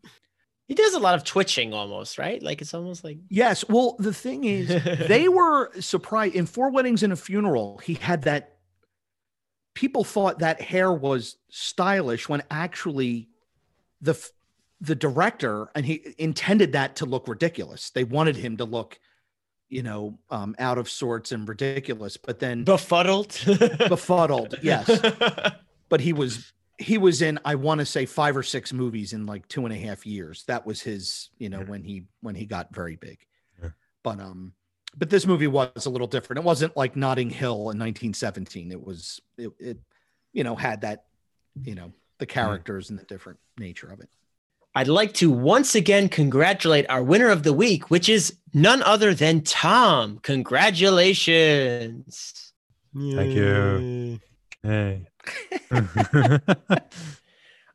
He 0.68 0.76
does 0.76 0.94
a 0.94 1.00
lot 1.00 1.16
of 1.16 1.24
twitching 1.24 1.74
almost, 1.74 2.20
right? 2.20 2.44
Like 2.44 2.62
it's 2.62 2.76
almost 2.76 3.04
like 3.04 3.18
yes. 3.30 3.68
Well, 3.68 3.96
the 3.98 4.14
thing 4.14 4.44
is, 4.44 4.68
they 5.08 5.28
were 5.28 5.72
surprised 5.82 6.36
in 6.36 6.46
Four 6.46 6.70
Weddings 6.70 7.02
and 7.02 7.12
a 7.12 7.16
Funeral. 7.16 7.80
He 7.84 7.96
had 7.96 8.22
that. 8.24 8.58
People 9.74 10.04
thought 10.04 10.40
that 10.40 10.62
hair 10.62 10.92
was 10.92 11.38
stylish 11.50 12.30
when 12.30 12.44
actually 12.52 13.30
the 14.02 14.14
the 14.82 14.96
director 14.96 15.70
and 15.74 15.86
he 15.86 16.14
intended 16.18 16.74
that 16.74 16.98
to 16.98 17.06
look 17.06 17.28
ridiculous. 17.28 17.90
They 17.90 18.04
wanted 18.04 18.36
him 18.36 18.58
to 18.58 18.66
look, 18.66 19.00
you 19.70 19.84
know, 19.84 20.18
um, 20.30 20.56
out 20.60 20.78
of 20.78 20.90
sorts 20.90 21.32
and 21.32 21.48
ridiculous. 21.48 22.18
But 22.18 22.40
then 22.40 22.64
befuddled. 22.64 23.40
befuddled, 23.88 24.56
yes. 24.64 24.90
But 25.90 26.02
he 26.02 26.14
was 26.14 26.52
he 26.78 26.98
was 26.98 27.22
in 27.22 27.40
I 27.46 27.56
want 27.56 27.80
to 27.80 27.86
say 27.86 28.06
five 28.06 28.36
or 28.38 28.44
six 28.44 28.72
movies 28.74 29.14
in 29.14 29.26
like 29.26 29.48
two 29.48 29.66
and 29.66 29.74
a 29.74 29.78
half 29.78 30.06
years. 30.06 30.44
That 30.48 30.66
was 30.66 30.82
his, 30.82 31.30
you 31.38 31.50
know, 31.50 31.60
Yeah. 31.60 31.66
when 31.66 31.84
he 31.84 32.04
when 32.22 32.36
he 32.36 32.46
got 32.46 32.74
very 32.74 32.96
big. 32.96 33.20
Yeah. 33.62 33.70
But 34.04 34.20
um, 34.20 34.54
but 34.98 35.10
this 35.10 35.26
movie 35.28 35.48
was 35.48 35.86
a 35.86 35.90
little 35.90 36.08
different. 36.08 36.40
It 36.40 36.46
wasn't 36.46 36.76
like 36.76 36.96
Notting 36.96 37.30
Hill 37.30 37.56
in 37.72 37.78
1917. 37.80 38.72
It 38.72 38.84
was 38.84 39.20
it, 39.38 39.52
it 39.60 39.78
you 40.34 40.44
know 40.44 40.56
had 40.56 40.82
that 40.82 41.06
you 41.64 41.76
know 41.76 41.92
the 42.18 42.26
characters 42.26 42.90
and 42.90 42.98
the 43.00 43.04
different 43.06 43.40
nature 43.58 43.92
of 43.92 44.00
it. 44.00 44.10
I'd 44.76 44.88
like 44.88 45.14
to 45.16 45.32
once 45.32 45.74
again 45.74 46.10
congratulate 46.10 46.88
our 46.90 47.04
winner 47.04 47.30
of 47.30 47.42
the 47.44 47.54
week, 47.54 47.90
which 47.90 48.08
is 48.08 48.38
none 48.54 48.84
other 48.84 49.16
than 49.16 49.42
Tom. 49.42 50.20
Congratulations. 50.22 52.54
Thank 52.96 53.36
you. 53.36 54.20
Hey. 54.62 55.08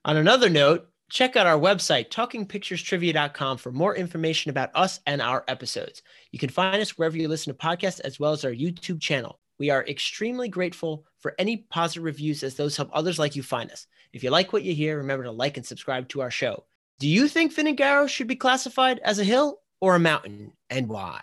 On 0.04 0.16
another 0.16 0.48
note, 0.48 0.88
check 1.10 1.34
out 1.34 1.46
our 1.46 1.58
website, 1.58 2.10
talkingpicturestrivia.com, 2.10 3.58
for 3.58 3.72
more 3.72 3.96
information 3.96 4.50
about 4.50 4.70
us 4.74 5.00
and 5.06 5.20
our 5.20 5.44
episodes. 5.48 6.02
You 6.30 6.38
can 6.38 6.50
find 6.50 6.80
us 6.80 6.98
wherever 6.98 7.16
you 7.16 7.28
listen 7.28 7.52
to 7.52 7.58
podcasts, 7.58 8.00
as 8.00 8.20
well 8.20 8.32
as 8.32 8.44
our 8.44 8.52
YouTube 8.52 9.00
channel. 9.00 9.40
We 9.58 9.70
are 9.70 9.86
extremely 9.86 10.48
grateful 10.48 11.04
for 11.18 11.34
any 11.38 11.56
positive 11.56 12.04
reviews, 12.04 12.42
as 12.42 12.54
those 12.54 12.76
help 12.76 12.90
others 12.92 13.18
like 13.18 13.34
you 13.34 13.42
find 13.42 13.70
us. 13.70 13.86
If 14.12 14.22
you 14.22 14.30
like 14.30 14.52
what 14.52 14.62
you 14.62 14.74
hear, 14.74 14.98
remember 14.98 15.24
to 15.24 15.30
like 15.30 15.56
and 15.56 15.66
subscribe 15.66 16.08
to 16.10 16.20
our 16.20 16.30
show. 16.30 16.64
Do 17.04 17.10
you 17.10 17.28
think 17.28 17.54
Ffynnon 17.54 17.76
Garw 17.76 18.08
should 18.08 18.28
be 18.28 18.34
classified 18.34 18.98
as 19.04 19.18
a 19.18 19.24
hill 19.24 19.60
or 19.82 19.94
a 19.94 19.98
mountain, 19.98 20.52
and 20.70 20.88
why? 20.88 21.20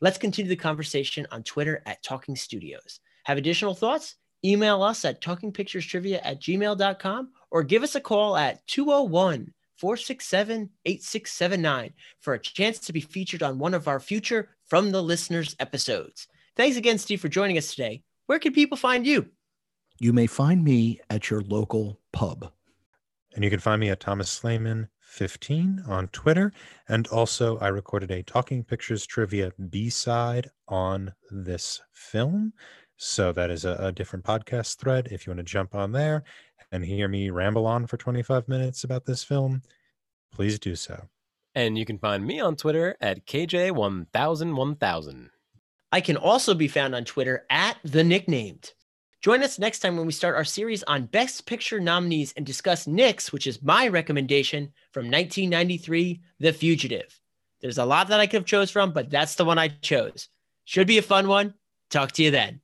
Let's 0.00 0.16
continue 0.16 0.48
the 0.48 0.56
conversation 0.56 1.26
on 1.30 1.42
Twitter 1.42 1.82
at 1.84 2.02
Talking 2.02 2.34
Studios. 2.34 3.00
Have 3.24 3.36
additional 3.36 3.74
thoughts? 3.74 4.14
Email 4.42 4.82
us 4.82 5.04
at 5.04 5.20
talkingpicturestrivia 5.20 6.22
at 6.24 6.40
gmail.com 6.40 7.32
or 7.50 7.62
give 7.62 7.82
us 7.82 7.96
a 7.96 8.00
call 8.00 8.34
at 8.34 8.66
201 8.66 9.52
467 9.76 10.70
8679 10.86 11.92
for 12.20 12.32
a 12.32 12.38
chance 12.38 12.78
to 12.78 12.94
be 12.94 13.02
featured 13.02 13.42
on 13.42 13.58
one 13.58 13.74
of 13.74 13.88
our 13.88 14.00
future 14.00 14.48
From 14.68 14.90
the 14.90 15.02
Listeners 15.02 15.54
episodes. 15.60 16.28
Thanks 16.56 16.78
again, 16.78 16.96
Steve, 16.96 17.20
for 17.20 17.28
joining 17.28 17.58
us 17.58 17.74
today. 17.74 18.04
Where 18.24 18.38
can 18.38 18.54
people 18.54 18.78
find 18.78 19.06
you? 19.06 19.28
You 19.98 20.14
may 20.14 20.26
find 20.26 20.64
me 20.64 20.98
at 21.10 21.28
your 21.28 21.42
local 21.42 22.00
pub. 22.10 22.50
And 23.34 23.44
you 23.44 23.50
can 23.50 23.60
find 23.60 23.78
me 23.80 23.90
at 23.90 24.00
Thomas 24.00 24.40
Slayman 24.40 24.88
15 25.10 25.84
on 25.88 26.08
Twitter. 26.08 26.52
And 26.88 27.06
also, 27.08 27.58
I 27.58 27.68
recorded 27.68 28.10
a 28.10 28.22
Talking 28.22 28.64
Pictures 28.64 29.04
trivia 29.04 29.52
B 29.68 29.90
side 29.90 30.48
on 30.68 31.12
this 31.30 31.82
film. 31.92 32.54
So 32.96 33.32
that 33.32 33.50
is 33.50 33.64
a, 33.64 33.74
a 33.80 33.92
different 33.92 34.24
podcast 34.24 34.78
thread. 34.78 35.08
If 35.10 35.26
you 35.26 35.32
want 35.32 35.38
to 35.38 35.44
jump 35.44 35.74
on 35.74 35.92
there 35.92 36.22
and 36.70 36.84
hear 36.84 37.08
me 37.08 37.30
ramble 37.30 37.66
on 37.66 37.86
for 37.86 37.96
25 37.96 38.46
minutes 38.48 38.84
about 38.84 39.04
this 39.04 39.24
film, 39.24 39.62
please 40.32 40.60
do 40.60 40.76
so. 40.76 41.08
And 41.54 41.76
you 41.76 41.84
can 41.84 41.98
find 41.98 42.24
me 42.24 42.38
on 42.38 42.54
Twitter 42.54 42.96
at 43.00 43.26
KJ10001000. 43.26 45.30
I 45.90 46.00
can 46.00 46.16
also 46.16 46.54
be 46.54 46.68
found 46.68 46.94
on 46.94 47.04
Twitter 47.04 47.44
at 47.50 47.78
The 47.82 48.04
Nicknamed. 48.04 48.74
Join 49.20 49.42
us 49.42 49.58
next 49.58 49.80
time 49.80 49.96
when 49.98 50.06
we 50.06 50.12
start 50.12 50.34
our 50.34 50.44
series 50.44 50.82
on 50.84 51.04
Best 51.04 51.44
Picture 51.44 51.78
nominees 51.78 52.32
and 52.38 52.46
discuss 52.46 52.86
Nick's, 52.86 53.32
which 53.32 53.46
is 53.46 53.62
my 53.62 53.86
recommendation 53.88 54.72
from 54.92 55.06
1993, 55.10 56.20
The 56.38 56.52
Fugitive. 56.54 57.20
There's 57.60 57.76
a 57.76 57.84
lot 57.84 58.08
that 58.08 58.18
I 58.20 58.26
could 58.26 58.40
have 58.40 58.46
chose 58.46 58.70
from, 58.70 58.92
but 58.92 59.10
that's 59.10 59.34
the 59.34 59.44
one 59.44 59.58
I 59.58 59.68
chose. 59.68 60.28
Should 60.64 60.86
be 60.86 60.96
a 60.96 61.02
fun 61.02 61.28
one. 61.28 61.52
Talk 61.90 62.12
to 62.12 62.22
you 62.22 62.30
then. 62.30 62.60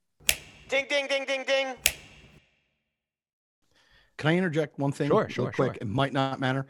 Ding, 0.70 0.86
ding, 0.88 1.07
ding, 1.09 1.26
ding, 1.26 1.44
ding. 1.46 1.74
Can 4.16 4.30
I 4.30 4.36
interject 4.38 4.78
one 4.78 4.92
thing? 4.92 5.09
Sure, 5.09 5.24
real 5.24 5.28
sure, 5.28 5.52
quick. 5.52 5.74
sure. 5.74 5.78
It 5.82 5.86
might 5.88 6.14
not 6.14 6.40
matter. 6.40 6.66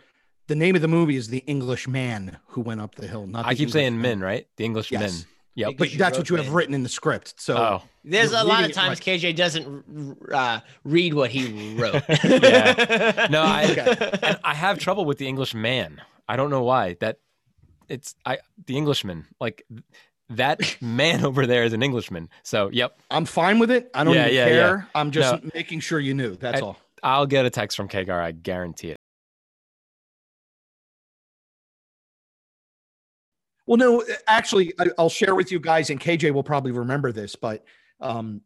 The 0.49 0.57
name 0.57 0.74
of 0.74 0.82
the 0.82 0.89
movie 0.89 1.14
is 1.14 1.28
The 1.28 1.45
English 1.47 1.87
Man 1.87 2.39
Who 2.49 2.61
Went 2.61 2.80
Up 2.80 2.97
the 2.97 3.07
Hill. 3.07 3.28
Not 3.28 3.47
I 3.47 3.53
keep 3.53 3.61
English 3.61 3.72
saying 3.74 3.93
Man. 4.01 4.18
men, 4.18 4.20
right? 4.20 4.49
The 4.57 4.64
English 4.64 4.91
Yes. 4.91 5.01
men. 5.01 5.26
Yep. 5.57 5.74
But 5.78 5.88
that's 5.96 6.16
what 6.18 6.30
you 6.30 6.36
have 6.36 6.46
men. 6.46 6.54
written 6.54 6.74
in 6.74 6.82
the 6.82 6.88
script. 6.88 7.34
So 7.40 7.57
Oh, 7.57 7.82
There's 8.04 8.32
a 8.32 8.44
lot 8.44 8.64
of 8.64 8.72
times 8.72 9.00
right. 9.07 9.18
KJ 9.20 9.34
doesn't 9.36 10.18
uh, 10.32 10.61
read 10.84 11.14
what 11.14 11.30
he 11.30 11.74
wrote. 11.76 12.02
Yeah. 12.24 13.26
No, 13.30 13.42
I- 13.42 13.64
Okay. 13.70 14.36
I 14.44 14.54
have 14.54 14.78
trouble 14.78 15.04
with 15.04 15.18
the 15.18 15.26
English 15.26 15.54
man. 15.54 16.00
I 16.28 16.36
don't 16.36 16.50
know 16.50 16.62
why. 16.62 16.96
That 17.00 17.18
it's 17.88 18.14
I 18.24 18.38
the 18.66 18.76
Englishman. 18.76 19.26
Like 19.40 19.64
that 20.30 20.61
man 20.82 21.24
over 21.24 21.46
there 21.46 21.64
is 21.64 21.72
an 21.72 21.82
Englishman. 21.82 22.28
So, 22.42 22.68
yep, 22.72 22.98
I'm 23.11 23.24
fine 23.24 23.59
with 23.59 23.70
it. 23.70 23.90
I 23.94 24.04
don't 24.04 24.14
Yeah, 24.14 24.22
even 24.26 24.34
yeah, 24.34 24.44
care. 24.48 24.88
I'm 24.94 25.11
just 25.11 25.42
No. 25.42 25.50
making 25.54 25.80
sure 25.80 25.98
you 26.00 26.14
knew. 26.14 26.36
That's 26.36 26.61
I- 26.61 26.64
all. 26.64 26.76
I'll 27.02 27.26
get 27.26 27.46
a 27.46 27.50
text 27.50 27.76
from 27.76 27.88
Kagar. 27.88 28.20
I 28.20 28.32
guarantee 28.32 28.90
it. 28.90 28.96
Well, 33.67 33.77
no, 33.77 34.05
actually, 34.27 34.73
I, 34.79 34.87
I'll 34.99 35.09
share 35.09 35.35
with 35.35 35.51
you 35.51 35.59
guys, 35.59 35.91
and 35.91 36.01
KJ 36.01 36.33
will 36.33 36.45
probably 36.45 36.73
remember 36.73 37.12
this, 37.12 37.35
but 37.35 37.64
um, 38.01 38.41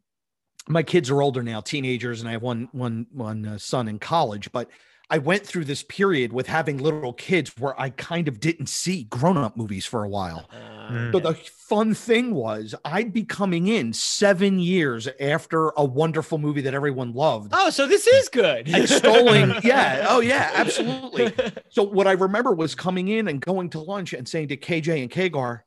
my 0.69 0.83
kids 0.83 1.11
are 1.11 1.21
older 1.21 1.43
now, 1.43 1.61
teenagers, 1.61 2.21
and 2.21 2.29
I 2.29 2.33
have 2.33 2.43
one 2.43 2.69
one 2.73 3.07
one 3.13 3.47
uh, 3.47 3.59
son 3.59 3.89
in 3.89 3.99
college. 3.99 4.51
But 4.53 4.71
I 5.11 5.19
went 5.19 5.45
through 5.45 5.65
this 5.65 5.83
period 5.83 6.33
with 6.33 6.47
having 6.47 6.79
little 6.79 7.13
kids 7.13 7.53
where 7.59 7.79
I 7.81 7.91
kind 7.91 8.29
of 8.29 8.39
didn't 8.39 8.69
see 8.69 9.05
grown 9.05 9.37
up 9.37 9.57
movies 9.57 9.85
for 9.85 10.05
a 10.05 10.09
while. 10.09 10.49
Uh, 10.53 11.11
So 11.13 11.19
the 11.21 11.35
fun 11.35 11.95
thing 11.95 12.35
was, 12.35 12.75
I'd 12.85 13.13
be 13.13 13.25
coming 13.25 13.67
in 13.67 13.93
seven 13.93 14.59
years 14.61 15.09
after 15.21 15.71
a 15.77 15.85
wonderful 15.85 16.39
movie 16.39 16.61
that 16.63 16.75
everyone 16.75 17.13
loved. 17.13 17.53
oh, 17.55 17.71
so 17.71 17.87
this 17.87 18.07
is 18.07 18.29
good. 18.29 18.69
extolling 18.69 19.55
yeah 19.65 20.07
oh 20.09 20.21
yeah 20.21 20.51
absolutely 20.55 21.33
so 21.69 21.83
what 21.83 22.07
i 22.07 22.13
remember 22.13 22.53
was 22.53 22.75
coming 22.75 23.09
in 23.09 23.29
and 23.29 23.41
going 23.41 23.71
to 23.71 23.81
lunch 23.81 24.13
and 24.13 24.29
saying 24.29 24.49
to 24.49 24.57
kj 24.57 25.03
and 25.03 25.11
kagar 25.11 25.61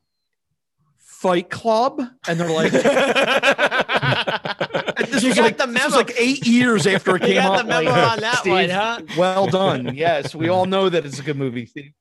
fight 0.98 1.50
club 1.50 2.02
and 2.28 2.40
they're 2.40 2.50
like 2.50 2.72
this 5.10 5.24
You 5.24 5.30
was 5.30 5.38
got 5.38 5.44
like 5.44 5.58
the 5.58 5.68
this 5.68 5.86
was 5.86 5.96
like 5.96 6.14
eight 6.18 6.46
years 6.48 6.88
after 6.88 7.16
it 7.16 7.22
came 7.24 7.38
out 7.38 7.58
the 7.58 7.64
memo 7.66 7.90
like, 7.90 8.12
on 8.12 8.20
that 8.22 8.38
Steve, 8.38 8.52
one, 8.52 8.70
huh? 8.70 9.02
well 9.18 9.48
done 9.48 9.96
yes 9.96 10.34
we 10.34 10.50
all 10.50 10.66
know 10.66 10.90
that 10.90 11.06
it's 11.06 11.20
a 11.20 11.24
good 11.24 11.38
movie 11.38 11.66
Steve. 11.66 11.92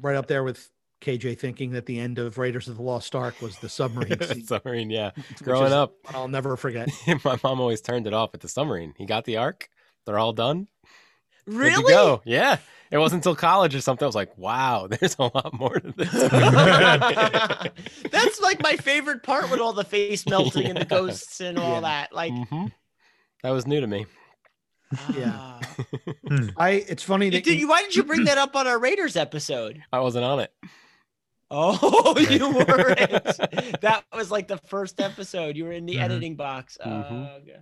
right 0.00 0.16
up 0.16 0.28
there 0.28 0.44
with 0.44 0.70
kj 1.00 1.36
thinking 1.36 1.72
that 1.72 1.86
the 1.86 1.98
end 1.98 2.18
of 2.20 2.38
raiders 2.38 2.68
of 2.68 2.76
the 2.76 2.82
lost 2.82 3.14
ark 3.16 3.40
was 3.42 3.58
the 3.58 3.68
submarine 3.68 4.20
scene, 4.20 4.44
submarine, 4.44 4.90
yeah. 4.90 5.10
Growing 5.42 5.66
is 5.66 5.72
up, 5.72 5.94
i'll 6.10 6.28
never 6.28 6.56
forget 6.56 6.88
my 7.24 7.38
mom 7.42 7.60
always 7.60 7.80
turned 7.80 8.06
it 8.06 8.12
off 8.12 8.30
at 8.34 8.40
the 8.40 8.48
submarine. 8.48 8.94
He 8.96 9.06
got 9.06 9.24
the 9.24 9.38
ark. 9.38 9.68
They're 10.06 10.18
all 10.18 10.32
done. 10.32 10.68
Good 11.48 11.52
to 11.54 11.58
Really? 11.58 11.92
go. 11.92 12.22
Yeah. 12.24 12.58
It 12.90 12.96
wasn't 12.98 13.18
until 13.20 13.36
college 13.36 13.74
or 13.74 13.80
something. 13.82 14.04
I 14.04 14.08
was 14.08 14.14
like, 14.14 14.36
wow, 14.38 14.86
there's 14.90 15.16
a 15.18 15.24
lot 15.24 15.52
more 15.52 15.78
to 15.78 15.92
this. 15.92 16.10
That's 18.10 18.40
like 18.40 18.62
my 18.62 18.76
favorite 18.76 19.22
part 19.22 19.50
with 19.50 19.60
all 19.60 19.72
the 19.74 19.84
face 19.84 20.26
melting 20.26 20.66
and 20.66 20.78
the 20.78 20.84
ghosts 20.86 21.40
and 21.40 21.58
all 21.58 21.74
Yeah. 21.74 21.80
that. 21.80 22.12
Like, 22.12 22.32
hmm 22.32 22.66
That 23.42 23.50
was 23.50 23.66
new 23.66 23.80
to 23.80 23.86
me. 23.86 24.06
Yeah. 25.14 25.32
ah. 25.34 25.60
I 26.56 26.70
it's 26.88 27.02
funny 27.02 27.26
You 27.26 27.32
that 27.32 27.44
did, 27.44 27.60
you, 27.60 27.68
why 27.68 27.82
did 27.82 27.94
you 27.94 28.04
bring 28.04 28.24
that 28.24 28.38
up 28.38 28.56
on 28.56 28.66
our 28.66 28.78
Raiders 28.78 29.16
episode? 29.16 29.82
I 29.92 30.00
wasn't 30.00 30.24
on 30.24 30.40
it. 30.40 30.50
Oh, 31.50 32.14
you 32.18 32.50
weren't. 32.54 32.98
that 33.80 34.04
was 34.14 34.30
like 34.30 34.48
the 34.48 34.58
first 34.58 35.00
episode. 35.00 35.56
You 35.56 35.64
were 35.64 35.72
in 35.72 35.86
the 35.86 35.96
Mhm. 35.96 36.02
editing 36.02 36.36
box. 36.36 36.76
Mhm. 36.84 37.10
Oh, 37.10 37.36
okay. 37.42 37.58